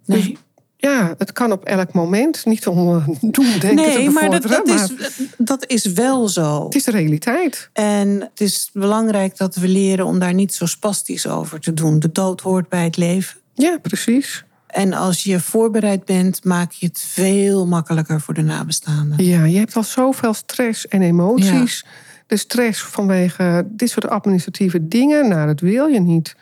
Nee. 0.04 0.20
Dus 0.20 0.38
Ja, 0.76 1.14
het 1.18 1.32
kan 1.32 1.52
op 1.52 1.64
elk 1.64 1.92
moment. 1.92 2.44
Niet 2.44 2.66
om 2.66 2.96
eh, 2.96 3.08
doemdenken 3.20 3.74
nee, 3.74 4.04
te 4.04 4.10
maar 4.10 4.30
dat, 4.30 4.48
maar 4.48 4.64
is, 4.64 4.90
dat 5.38 5.66
is 5.66 5.86
wel 5.86 6.28
zo. 6.28 6.64
het 6.64 6.74
is 6.74 6.84
de 6.84 6.90
realiteit. 6.90 7.70
En 7.72 8.20
het 8.20 8.40
is 8.40 8.70
belangrijk 8.72 9.36
dat 9.36 9.54
we 9.54 9.68
leren 9.68 10.06
om 10.06 10.18
daar 10.18 10.34
niet 10.34 10.54
zo 10.54 10.66
spastisch 10.66 11.26
over 11.26 11.60
te 11.60 11.74
doen. 11.74 11.98
De 11.98 12.12
dood 12.12 12.40
hoort 12.40 12.68
bij 12.68 12.84
het 12.84 12.96
leven. 12.96 13.42
Ja, 13.54 13.78
precies. 13.82 14.44
En 14.66 14.92
als 14.92 15.22
je 15.22 15.40
voorbereid 15.40 16.04
bent, 16.04 16.44
maak 16.44 16.72
je 16.72 16.86
het 16.86 17.04
veel 17.06 17.66
makkelijker 17.66 18.20
voor 18.20 18.34
de 18.34 18.42
nabestaanden. 18.42 19.24
Ja, 19.24 19.44
je 19.44 19.58
hebt 19.58 19.76
al 19.76 19.82
zoveel 19.82 20.34
stress 20.34 20.88
en 20.88 21.02
emoties. 21.02 21.84
De 22.26 22.36
stress 22.36 22.82
vanwege 22.82 23.66
dit 23.68 23.90
soort 23.90 24.08
administratieve 24.08 24.88
dingen, 24.88 25.28
nou, 25.28 25.46
dat 25.46 25.60
wil 25.60 25.86
je 25.86 26.00
niet. 26.00 26.36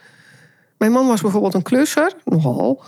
Mijn 0.78 0.92
man 0.92 1.06
was 1.06 1.20
bijvoorbeeld 1.20 1.54
een 1.54 1.62
klusser, 1.62 2.12
nogal. 2.24 2.82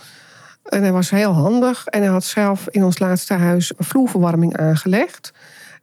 En 0.65 0.83
hij 0.83 0.93
was 0.93 1.11
heel 1.11 1.33
handig. 1.33 1.87
En 1.87 2.01
hij 2.01 2.11
had 2.11 2.25
zelf 2.25 2.69
in 2.69 2.85
ons 2.85 2.99
laatste 2.99 3.35
huis 3.35 3.73
een 3.77 3.85
vloerverwarming 3.85 4.57
aangelegd. 4.57 5.33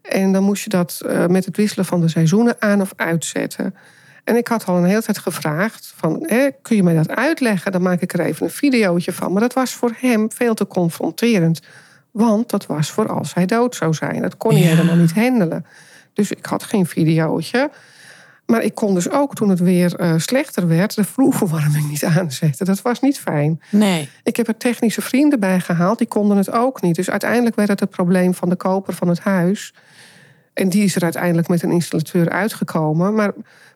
En 0.02 0.32
dan 0.32 0.44
moest 0.44 0.64
je 0.64 0.70
dat 0.70 1.02
eh, 1.06 1.26
met 1.26 1.46
het 1.46 1.58
wisselen 1.58 1.86
van 1.86 2.02
de 2.02 2.08
seizoenen 2.08 2.56
aan 2.60 2.82
of 2.82 2.94
uitzetten. 2.96 3.76
En 4.24 4.36
ik 4.36 4.48
had 4.48 4.66
al 4.66 4.78
een 4.78 4.84
hele 4.84 5.02
tijd 5.02 5.18
gevraagd: 5.18 5.94
van, 5.96 6.24
hè, 6.28 6.48
kun 6.62 6.76
je 6.76 6.84
mij 6.84 6.96
dat 6.96 7.10
uitleggen? 7.10 7.72
Dan 7.72 7.82
maak 7.82 8.02
ik 8.02 8.14
er 8.14 8.20
even 8.20 8.46
een 8.46 8.52
videootje 8.52 9.12
van. 9.14 9.32
Maar 9.32 9.42
dat 9.42 9.54
was 9.54 9.74
voor 9.74 9.96
hem 9.98 10.32
veel 10.32 10.54
te 10.54 10.68
confronterend. 10.68 11.60
Want 12.12 12.50
dat 12.50 12.66
was 12.66 12.92
voor 12.92 13.10
als 13.10 13.34
hij 13.34 13.46
dood 13.46 13.76
zou 13.76 13.94
zijn. 13.94 14.22
Dat 14.22 14.38
kon 14.38 14.52
hij 14.52 14.62
Ja. 14.62 14.68
helemaal 14.68 14.96
niet 14.96 15.14
handelen. 15.14 15.66
Dus 16.14 16.32
ik 16.32 16.46
had 16.46 16.64
geen 16.64 16.86
videootje. 16.86 17.70
Maar 18.46 18.64
ik 18.64 18.76
kon 18.76 18.94
dus 18.94 19.10
ook 19.10 19.36
toen 19.36 19.50
het 19.50 19.60
weer 19.60 19.96
eh, 19.96 20.14
slechter 20.18 20.68
werd, 20.68 20.96
de 20.96 21.04
vloerverwarming 21.04 21.90
niet 21.90 22.06
aanzetten. 22.06 22.66
Dat 22.66 22.82
was 22.82 23.00
niet 23.00 23.20
fijn. 23.20 23.62
Nee. 23.70 24.10
Ik 24.24 24.36
heb 24.36 24.48
er 24.48 24.58
technische 24.58 25.02
vrienden 25.02 25.40
bij 25.40 25.60
gehaald, 25.60 25.98
die 25.98 26.08
konden 26.08 26.38
het 26.38 26.52
ook 26.52 26.82
niet. 26.82 26.96
Dus 26.96 27.10
uiteindelijk 27.10 27.56
werd 27.56 27.70
het 27.70 27.80
het 27.80 27.90
probleem 27.90 28.34
van 28.34 28.50
de 28.50 28.56
koper 28.56 28.94
van 28.94 29.08
het 29.08 29.20
huis. 29.20 29.74
En 30.54 30.70
die 30.70 30.84
is 30.84 30.96
er 30.96 31.04
uiteindelijk 31.04 31.48
met 31.48 31.64
een 31.64 31.72
installateur 31.72 32.30
uitgekomen. 32.30 33.14
Maar 33.14 33.32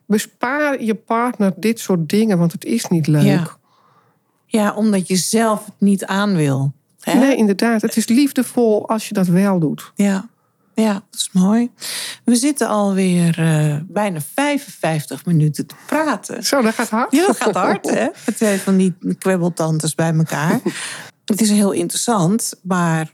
bespaar 0.06 0.82
je 0.82 0.94
partner 0.94 1.52
dit 1.56 1.80
soort 1.80 2.08
dingen, 2.08 2.38
want 2.38 2.52
het 2.52 2.64
is 2.64 2.86
niet 2.86 3.06
leuk. 3.06 3.22
Ja. 3.22 3.56
Ja, 4.46 4.74
omdat 4.74 5.08
je 5.08 5.16
zelf 5.16 5.64
het 5.64 5.74
niet 5.78 6.04
aan 6.04 6.36
wil. 6.36 6.72
Hè? 7.00 7.18
Nee, 7.18 7.36
inderdaad. 7.36 7.82
Het 7.82 7.96
is 7.96 8.06
liefdevol 8.06 8.88
als 8.88 9.08
je 9.08 9.14
dat 9.14 9.26
wel 9.26 9.58
doet. 9.58 9.92
Ja. 9.94 10.28
ja, 10.74 10.92
dat 10.92 11.20
is 11.20 11.30
mooi. 11.32 11.70
We 12.24 12.36
zitten 12.36 12.68
alweer 12.68 13.38
eh 13.38 13.76
bijna 13.88 14.20
55 14.34 15.24
minuten 15.24 15.66
te 15.66 15.74
praten. 15.86 16.44
Zo, 16.44 16.62
dat 16.62 16.74
gaat 16.74 16.88
hard. 16.88 17.12
Ja, 17.12 17.26
dat 17.26 17.36
gaat 17.36 17.54
hard, 17.54 17.90
hè? 17.90 18.06
Met 18.26 18.36
twee 18.36 18.58
van 18.58 18.76
die 18.76 18.94
kwebbeltantes 19.18 19.94
bij 19.94 20.14
elkaar. 20.14 20.60
Het 21.24 21.40
is 21.40 21.50
heel 21.50 21.72
interessant, 21.72 22.54
maar 22.62 23.12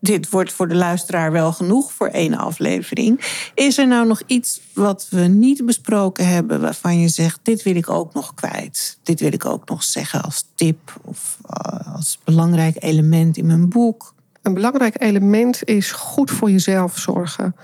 dit 0.00 0.30
wordt 0.30 0.52
voor 0.52 0.68
de 0.68 0.74
luisteraar 0.74 1.32
wel 1.32 1.52
genoeg 1.52 1.92
voor 1.92 2.06
één 2.06 2.34
aflevering. 2.34 3.20
Is 3.54 3.78
er 3.78 3.86
nou 3.86 4.06
nog 4.06 4.22
iets 4.26 4.60
wat 4.74 5.06
we 5.10 5.20
niet 5.20 5.66
besproken 5.66 6.28
hebben 6.28 6.60
waarvan 6.60 7.00
je 7.00 7.08
zegt: 7.08 7.40
dit 7.42 7.62
wil 7.62 7.76
ik 7.76 7.90
ook 7.90 8.14
nog 8.14 8.34
kwijt? 8.34 8.98
Dit 9.02 9.20
wil 9.20 9.32
ik 9.32 9.44
ook 9.44 9.68
nog 9.68 9.82
zeggen 9.82 10.22
als 10.22 10.46
tip 10.54 11.00
of 11.04 11.38
uh, 11.44 11.94
als 11.94 12.18
belangrijk 12.24 12.76
element 12.78 13.36
in 13.36 13.46
mijn 13.46 13.68
boek? 13.68 14.14
Een 14.42 14.54
belangrijk 14.54 15.02
element 15.02 15.64
is 15.64 15.92
goed 15.92 16.30
voor 16.30 16.50
jezelf 16.50 16.98
zorgen. 16.98 17.56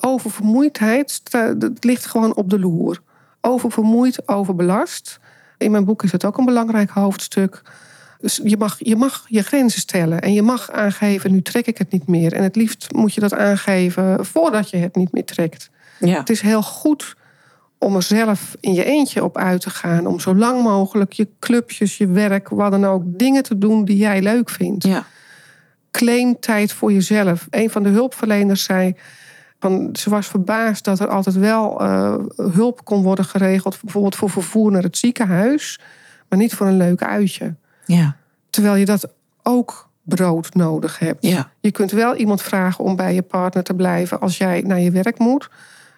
Oververmoeidheid 0.00 1.30
dat 1.58 1.84
ligt 1.84 2.06
gewoon 2.06 2.34
op 2.34 2.50
de 2.50 2.58
loer. 2.58 3.00
Oververmoeid, 3.40 4.28
overbelast. 4.28 5.20
In 5.58 5.70
mijn 5.70 5.84
boek 5.84 6.02
is 6.02 6.12
het 6.12 6.24
ook 6.24 6.38
een 6.38 6.44
belangrijk 6.44 6.90
hoofdstuk. 6.90 7.62
Dus 8.22 8.40
je 8.44 8.56
mag, 8.56 8.76
je 8.78 8.96
mag 8.96 9.24
je 9.28 9.42
grenzen 9.42 9.80
stellen 9.80 10.20
en 10.20 10.32
je 10.32 10.42
mag 10.42 10.70
aangeven, 10.70 11.32
nu 11.32 11.42
trek 11.42 11.66
ik 11.66 11.78
het 11.78 11.92
niet 11.92 12.06
meer. 12.06 12.32
En 12.32 12.42
het 12.42 12.56
liefst 12.56 12.92
moet 12.92 13.14
je 13.14 13.20
dat 13.20 13.34
aangeven 13.34 14.26
voordat 14.26 14.70
je 14.70 14.76
het 14.76 14.96
niet 14.96 15.12
meer 15.12 15.24
trekt. 15.24 15.70
Ja. 15.98 16.18
Het 16.18 16.30
is 16.30 16.40
heel 16.40 16.62
goed 16.62 17.16
om 17.78 17.96
er 17.96 18.02
zelf 18.02 18.56
in 18.60 18.72
je 18.74 18.84
eentje 18.84 19.24
op 19.24 19.38
uit 19.38 19.60
te 19.60 19.70
gaan. 19.70 20.06
Om 20.06 20.20
zo 20.20 20.34
lang 20.34 20.62
mogelijk 20.62 21.12
je 21.12 21.28
clubjes, 21.38 21.98
je 21.98 22.06
werk, 22.06 22.48
wat 22.48 22.70
dan 22.70 22.84
ook, 22.84 23.02
dingen 23.06 23.42
te 23.42 23.58
doen 23.58 23.84
die 23.84 23.96
jij 23.96 24.22
leuk 24.22 24.50
vindt. 24.50 24.84
Ja. 24.84 25.04
Claim 25.90 26.40
tijd 26.40 26.72
voor 26.72 26.92
jezelf. 26.92 27.46
Een 27.50 27.70
van 27.70 27.82
de 27.82 27.88
hulpverleners 27.88 28.64
zei. 28.64 28.96
Van, 29.58 29.88
ze 29.92 30.10
was 30.10 30.26
verbaasd 30.26 30.84
dat 30.84 31.00
er 31.00 31.08
altijd 31.08 31.36
wel 31.36 31.82
uh, 31.82 32.14
hulp 32.36 32.84
kon 32.84 33.02
worden 33.02 33.24
geregeld, 33.24 33.78
bijvoorbeeld 33.82 34.16
voor 34.16 34.30
vervoer 34.30 34.70
naar 34.70 34.82
het 34.82 34.98
ziekenhuis, 34.98 35.80
maar 36.28 36.38
niet 36.38 36.54
voor 36.54 36.66
een 36.66 36.76
leuk 36.76 37.02
uitje. 37.02 37.54
Ja. 37.94 38.16
Terwijl 38.50 38.74
je 38.74 38.84
dat 38.84 39.08
ook 39.42 39.90
brood 40.02 40.54
nodig 40.54 40.98
hebt. 40.98 41.26
Ja. 41.26 41.50
Je 41.60 41.70
kunt 41.70 41.90
wel 41.90 42.16
iemand 42.16 42.42
vragen 42.42 42.84
om 42.84 42.96
bij 42.96 43.14
je 43.14 43.22
partner 43.22 43.62
te 43.62 43.74
blijven 43.74 44.20
als 44.20 44.36
jij 44.36 44.62
naar 44.66 44.80
je 44.80 44.90
werk 44.90 45.18
moet. 45.18 45.50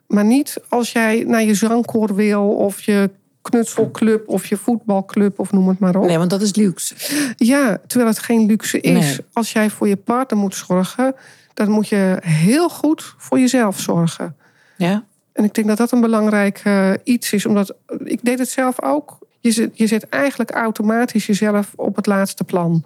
Maar 0.06 0.24
niet 0.24 0.60
als 0.68 0.92
jij 0.92 1.24
naar 1.26 1.42
je 1.42 1.54
zangkoor 1.54 2.14
wil 2.14 2.48
of 2.48 2.80
je 2.80 3.10
knutselclub 3.42 4.28
of 4.28 4.46
je 4.46 4.56
voetbalclub 4.56 5.38
of 5.38 5.52
noem 5.52 5.68
het 5.68 5.78
maar 5.78 5.96
op. 5.96 6.06
Nee, 6.06 6.18
want 6.18 6.30
dat 6.30 6.42
is 6.42 6.54
luxe. 6.54 6.94
Ja, 7.36 7.78
terwijl 7.86 8.10
het 8.10 8.18
geen 8.18 8.46
luxe 8.46 8.80
is. 8.80 9.18
Als 9.32 9.52
jij 9.52 9.70
voor 9.70 9.88
je 9.88 9.96
partner 9.96 10.38
moet 10.38 10.54
zorgen, 10.54 11.14
dan 11.54 11.70
moet 11.70 11.88
je 11.88 12.18
heel 12.20 12.68
goed 12.68 13.14
voor 13.18 13.38
jezelf 13.38 13.80
zorgen. 13.80 14.36
Ja. 14.76 15.04
En 15.32 15.44
ik 15.44 15.54
denk 15.54 15.66
dat 15.66 15.76
dat 15.76 15.92
een 15.92 16.00
belangrijk 16.00 16.62
uh, 16.64 16.90
iets 17.04 17.32
is, 17.32 17.46
omdat 17.46 17.74
ik 18.04 18.18
deed 18.22 18.38
het 18.38 18.48
zelf 18.48 18.82
ook. 18.82 19.18
Je 19.44 19.50
zet, 19.50 19.78
je 19.78 19.86
zet 19.86 20.08
eigenlijk 20.08 20.50
automatisch 20.50 21.26
jezelf 21.26 21.72
op 21.76 21.96
het 21.96 22.06
laatste 22.06 22.44
plan. 22.44 22.84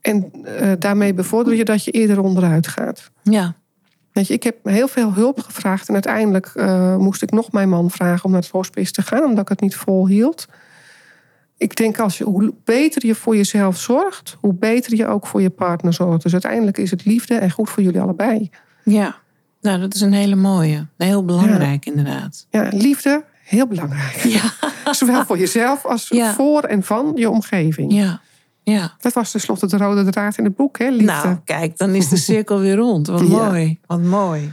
En 0.00 0.30
uh, 0.34 0.72
daarmee 0.78 1.14
bevorder 1.14 1.54
je 1.54 1.64
dat 1.64 1.84
je 1.84 1.90
eerder 1.90 2.20
onderuit 2.20 2.66
gaat. 2.66 3.10
Ja. 3.22 3.54
Weet 4.12 4.26
je, 4.26 4.34
ik 4.34 4.42
heb 4.42 4.56
heel 4.62 4.88
veel 4.88 5.12
hulp 5.12 5.40
gevraagd 5.40 5.88
en 5.88 5.94
uiteindelijk 5.94 6.52
uh, 6.54 6.96
moest 6.96 7.22
ik 7.22 7.30
nog 7.30 7.52
mijn 7.52 7.68
man 7.68 7.90
vragen 7.90 8.24
om 8.24 8.30
naar 8.30 8.40
het 8.40 8.50
hospice 8.50 8.92
te 8.92 9.02
gaan, 9.02 9.24
omdat 9.24 9.42
ik 9.42 9.48
het 9.48 9.60
niet 9.60 9.76
volhield. 9.76 10.46
Ik 11.56 11.76
denk 11.76 11.98
als 11.98 12.18
je, 12.18 12.24
hoe 12.24 12.54
beter 12.64 13.06
je 13.06 13.14
voor 13.14 13.36
jezelf 13.36 13.78
zorgt, 13.78 14.36
hoe 14.40 14.54
beter 14.54 14.96
je 14.96 15.06
ook 15.06 15.26
voor 15.26 15.42
je 15.42 15.50
partner 15.50 15.92
zorgt. 15.92 16.22
Dus 16.22 16.32
uiteindelijk 16.32 16.78
is 16.78 16.90
het 16.90 17.04
liefde 17.04 17.34
en 17.34 17.50
goed 17.50 17.70
voor 17.70 17.82
jullie 17.82 18.00
allebei. 18.00 18.50
Ja, 18.84 19.16
nou 19.60 19.80
dat 19.80 19.94
is 19.94 20.00
een 20.00 20.12
hele 20.12 20.36
mooie. 20.36 20.86
Heel 20.96 21.24
belangrijk 21.24 21.86
inderdaad. 21.86 22.46
Ja, 22.50 22.68
liefde, 22.72 23.24
heel 23.48 23.66
belangrijk. 23.66 24.16
Ja. 24.16 24.52
Zowel 24.94 25.24
voor 25.24 25.38
jezelf 25.38 25.84
als 25.84 26.10
voor 26.34 26.62
en 26.62 26.82
van 26.82 27.12
je 27.14 27.30
omgeving. 27.30 27.92
Ja. 27.92 28.20
Ja. 28.62 28.96
Dat 29.00 29.12
was 29.12 29.30
tenslotte 29.30 29.66
de 29.66 29.76
rode 29.76 30.10
draad 30.10 30.38
in 30.38 30.44
het 30.44 30.56
boek, 30.56 30.78
hè, 30.78 30.88
liefde. 30.88 31.04
Nou, 31.04 31.38
kijk, 31.44 31.78
dan 31.78 31.94
is 31.94 32.08
de 32.08 32.16
cirkel 32.16 32.58
weer 32.58 32.76
rond. 32.76 33.06
Wat 33.06 33.28
mooi, 33.42 33.78
wat 33.86 34.00
mooi. 34.00 34.52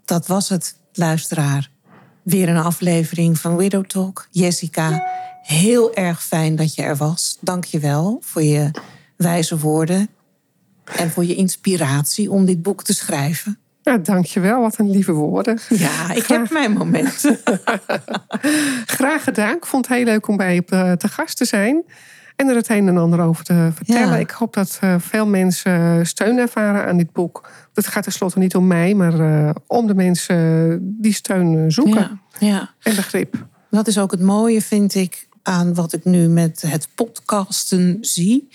Dat 0.06 0.28
was 0.28 0.50
het, 0.50 0.76
luisteraar. 0.94 1.70
Weer 2.30 2.50
een 2.50 2.58
aflevering 2.58 3.40
van 3.40 3.58
Widow 3.58 3.86
Talk. 3.86 4.28
Jessica, 4.32 5.08
heel 5.44 5.94
erg 5.96 6.24
fijn 6.24 6.56
dat 6.56 6.76
je 6.76 6.82
er 6.82 6.96
was. 6.96 7.38
Dank 7.42 7.64
je 7.64 7.80
wel 7.80 8.18
voor 8.22 8.44
je 8.44 8.72
wijze 9.16 9.58
woorden 9.58 10.10
en 10.96 11.12
voor 11.12 11.26
je 11.26 11.36
inspiratie 11.36 12.32
om 12.32 12.46
dit 12.46 12.62
boek 12.62 12.84
te 12.84 12.94
schrijven. 12.94 13.60
Ja, 13.82 13.98
dankjewel. 13.98 14.62
Wat 14.62 14.78
een 14.78 14.92
lieve 14.92 15.12
woorden. 15.12 15.60
Ja, 15.70 16.14
ik 16.14 16.26
heb 16.26 16.50
mijn 16.50 16.72
momenten. 16.72 17.40
Graag 18.98 19.24
gedaan. 19.24 19.56
Ik 19.56 19.66
vond 19.66 19.88
het 19.88 19.96
heel 19.96 20.06
leuk 20.06 20.28
om 20.28 20.38
bij 20.38 20.56
je 20.56 20.64
eh, 20.66 20.92
te 20.92 21.08
gast 21.08 21.38
te 21.38 21.46
zijn. 21.46 21.84
En 22.40 22.48
er 22.48 22.56
het 22.56 22.70
een 22.70 22.88
en 22.88 22.98
ander 22.98 23.20
over 23.20 23.44
te 23.44 23.70
vertellen. 23.74 24.20
Ik 24.20 24.30
hoop 24.30 24.54
dat 24.54 24.78
eh, 24.82 24.96
veel 25.00 25.26
mensen 25.26 26.08
steun 26.08 26.38
ervaren 26.38 26.86
aan 26.86 26.98
dit 26.98 27.12
boek. 27.12 27.50
Het 27.74 27.88
gaat 27.88 28.04
tenslotte 28.04 28.40
niet 28.40 28.56
om 28.56 28.68
mij, 28.68 28.94
maar 28.94 29.20
eh, 29.20 29.56
om 29.68 29.88
de 29.88 29.96
mensen 29.96 30.80
die 31.02 31.14
steun 31.14 31.72
zoeken. 31.72 32.22
Ja. 32.40 32.48
ja. 32.48 32.74
En 32.82 32.96
begrip. 32.96 33.46
Dat 33.70 33.88
is 33.88 33.98
ook 33.98 34.12
het 34.12 34.22
mooie, 34.22 34.62
vind 34.62 34.96
ik, 34.96 35.28
aan 35.44 35.74
wat 35.74 35.94
ik 35.94 36.06
nu 36.06 36.28
met 36.28 36.64
het 36.68 36.88
podcasten 36.96 37.98
zie. 38.02 38.48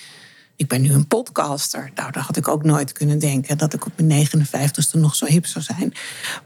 Ik 0.57 0.68
ben 0.68 0.82
nu 0.82 0.93
een 0.93 1.07
podcaster. 1.07 1.91
Nou, 1.95 2.12
dat 2.12 2.22
had 2.22 2.37
ik 2.37 2.49
ook 2.49 2.64
nooit 2.64 2.93
kunnen 2.93 3.18
denken 3.18 3.59
dat 3.59 3.74
ik 3.74 3.87
op 3.87 4.01
mijn 4.01 4.26
59ste 4.26 5.01
nog 5.01 5.14
zo 5.14 5.26
hip 5.26 5.47
zou 5.47 5.64
zijn. 5.64 5.93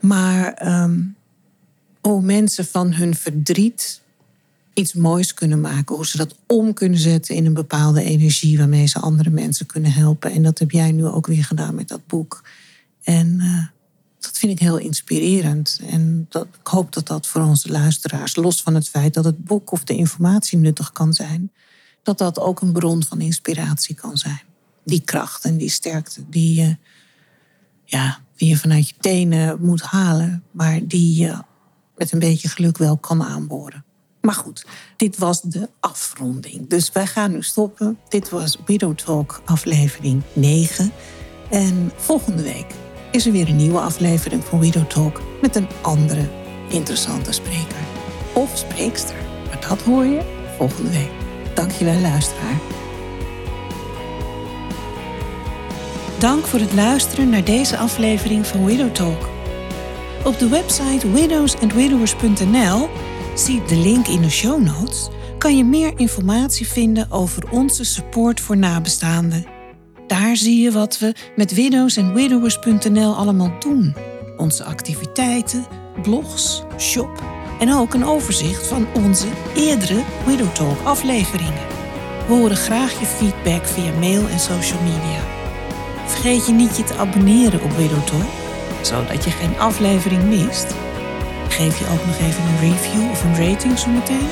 Maar 0.01 0.67
um, 0.83 1.17
hoe 2.01 2.23
mensen 2.23 2.67
van 2.67 2.93
hun 2.93 3.15
verdriet 3.15 4.01
iets 4.79 4.93
moois 4.93 5.35
kunnen 5.35 5.61
maken. 5.61 5.95
Hoe 5.95 6.07
ze 6.07 6.17
dat 6.17 6.35
om 6.47 6.73
kunnen 6.73 6.99
zetten 6.99 7.35
in 7.35 7.47
een 7.47 7.55
bepaalde 7.55 8.03
energie 8.03 8.59
waarmee 8.59 8.87
ze 8.87 8.99
andere 8.99 9.31
mensen 9.31 9.67
kunnen 9.67 9.93
helpen. 9.93 10.31
En 10.31 10.43
dat 10.43 10.59
heb 10.59 10.71
jij 10.71 10.93
nu 10.93 11.07
ook 11.07 11.27
weer 11.27 11.45
gedaan 11.45 11.75
met 11.75 11.89
dat 11.89 12.07
boek. 12.07 12.45
En 13.03 13.41
uh, 13.41 13.67
dat 14.19 14.39
vind 14.39 14.53
ik 14.53 14.59
heel 14.59 14.77
inspirerend. 14.77 15.81
En 15.87 16.27
dat, 16.29 16.47
ik 16.61 16.67
hoop 16.67 16.93
dat 16.93 17.07
dat 17.07 17.27
voor 17.27 17.43
onze 17.43 17.71
luisteraars, 17.71 18.37
los 18.37 18.63
van 18.63 18.75
het 18.75 18.89
feit 18.89 19.15
dat 19.15 19.25
het 19.25 19.45
boek 19.45 19.71
of 19.71 19.85
de 19.85 19.97
informatie 19.97 20.59
nuttig 20.59 20.93
kan 20.93 21.15
zijn, 21.15 21.53
dat 22.03 22.19
dat 22.19 22.41
ook 22.41 22.61
een 22.61 22.73
bron 22.73 23.05
van 23.05 23.21
inspiratie 23.21 23.95
kan 23.95 24.17
zijn. 24.17 24.43
Die 24.85 25.01
kracht 25.01 25.45
en 25.45 25.57
die 25.57 25.71
sterkte 25.71 26.23
die 26.29 26.61
je, 26.61 26.77
ja, 27.85 28.21
die 28.37 28.49
je 28.49 28.57
vanuit 28.57 28.89
je 28.89 28.95
tenen 29.01 29.61
moet 29.61 29.83
halen, 29.83 30.45
maar 30.51 30.87
die 30.87 31.21
je 31.21 31.43
met 31.97 32.13
een 32.13 32.19
beetje 32.19 32.49
geluk 32.49 32.79
wel 32.79 32.97
kan 32.97 33.23
aanboren. 33.23 33.85
Maar 34.29 34.37
goed, 34.37 34.67
dit 34.97 35.19
was 35.19 35.43
de 35.43 35.69
afronding. 35.81 36.69
Dus 36.69 36.93
wij 36.93 37.07
gaan 37.07 37.31
nu 37.31 37.43
stoppen. 37.43 37.99
Dit 38.09 38.31
was 38.31 38.59
Widow 38.67 38.95
Talk 38.95 39.43
aflevering 39.45 40.23
9. 40.33 40.93
En 41.51 41.93
volgende 41.97 42.43
week 42.43 42.67
is 43.11 43.27
er 43.27 43.33
weer 43.33 43.49
een 43.49 43.57
nieuwe 43.57 43.81
aflevering 43.81 44.45
van 44.45 44.61
Widow 44.61 44.87
Talk 44.87 45.21
met 45.41 45.57
een 45.57 45.69
andere 45.81 46.29
interessante 46.69 47.33
spreker. 47.33 47.79
Of 48.35 48.57
spreekster. 48.59 49.17
Maar 49.47 49.61
dat 49.69 49.83
hoor 49.83 50.05
je 50.05 50.53
volgende 50.57 50.91
week. 50.91 51.11
Dankjewel 51.55 52.01
luisteraar. 52.01 52.61
Dank 56.19 56.47
voor 56.47 56.61
het 56.61 56.75
luisteren 56.75 57.29
naar 57.29 57.45
deze 57.45 57.77
aflevering 57.77 58.47
van 58.47 58.65
Widow 58.65 58.95
Talk. 58.95 59.29
Op 60.25 60.39
de 60.39 60.49
website 60.49 61.11
widowsandwidowers.nl, 61.11 62.89
zie 63.39 63.63
de 63.65 63.77
link 63.77 64.07
in 64.07 64.23
de 64.23 64.31
show 64.31 64.63
notes, 64.63 65.09
kan 65.39 65.57
je 65.57 65.65
meer 65.65 65.93
informatie 65.97 66.67
vinden 66.67 67.11
over 67.11 67.51
onze 67.51 67.85
support 67.85 68.41
voor 68.41 68.57
nabestaanden. 68.57 69.47
Daar 70.07 70.37
zie 70.37 70.63
je 70.63 70.71
wat 70.71 70.99
we 70.99 71.15
met 71.37 71.55
widowsandwidowers.nl 71.55 73.15
allemaal 73.15 73.53
doen. 73.59 73.95
Onze 74.37 74.65
activiteiten, 74.65 75.67
blogs, 76.03 76.63
shop 76.79 77.23
en 77.59 77.73
ook 77.73 77.95
een 77.95 78.05
overzicht 78.05 78.67
van 78.67 78.87
onze 78.95 79.27
eerdere 79.55 80.03
Widow 80.27 80.55
Talk 80.55 80.85
afleveringen. 80.85 81.67
We 82.27 82.35
horen 82.35 82.57
graag 82.57 83.01
je 83.01 83.07
feedback 83.07 83.67
via 83.67 83.93
mail 83.99 84.29
en 84.29 84.41
social 84.41 84.83
media. 84.83 85.23
Vergeet 86.07 86.47
je 86.47 86.53
niet 86.53 86.77
je 86.77 86.85
te 86.85 86.95
abonneren 86.95 87.63
op 87.63 87.71
Widow 87.77 88.07
Talk, 88.07 88.31
zodat 88.83 89.25
je 89.25 89.31
geen 89.31 89.59
aflevering 89.59 90.23
mist. 90.23 90.75
Geef 91.49 91.79
je 91.79 91.85
ook 91.93 92.07
nog 92.07 92.19
even 92.19 92.45
een 92.45 92.71
review 92.71 93.11
of 93.11 93.25
een 93.25 93.49
rating 93.49 93.79
zometeen. 93.79 94.29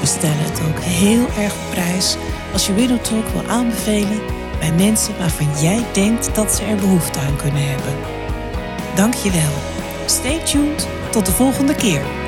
We 0.00 0.06
stellen 0.06 0.38
het 0.38 0.60
ook 0.68 0.78
heel 0.80 1.26
erg 1.42 1.54
op 1.54 1.70
prijs 1.70 2.16
als 2.52 2.66
je 2.66 2.74
Widow 2.74 3.00
Talk 3.00 3.28
wil 3.28 3.44
aanbevelen 3.46 4.20
bij 4.58 4.72
mensen 4.72 5.18
waarvan 5.18 5.60
jij 5.60 5.84
denkt 5.92 6.34
dat 6.34 6.54
ze 6.54 6.64
er 6.64 6.76
behoefte 6.76 7.18
aan 7.18 7.36
kunnen 7.36 7.68
hebben. 7.68 7.94
Dank 8.94 9.14
je 9.14 9.30
wel. 9.30 9.52
Stay 10.06 10.38
tuned. 10.44 10.88
Tot 11.10 11.26
de 11.26 11.32
volgende 11.32 11.74
keer. 11.74 12.25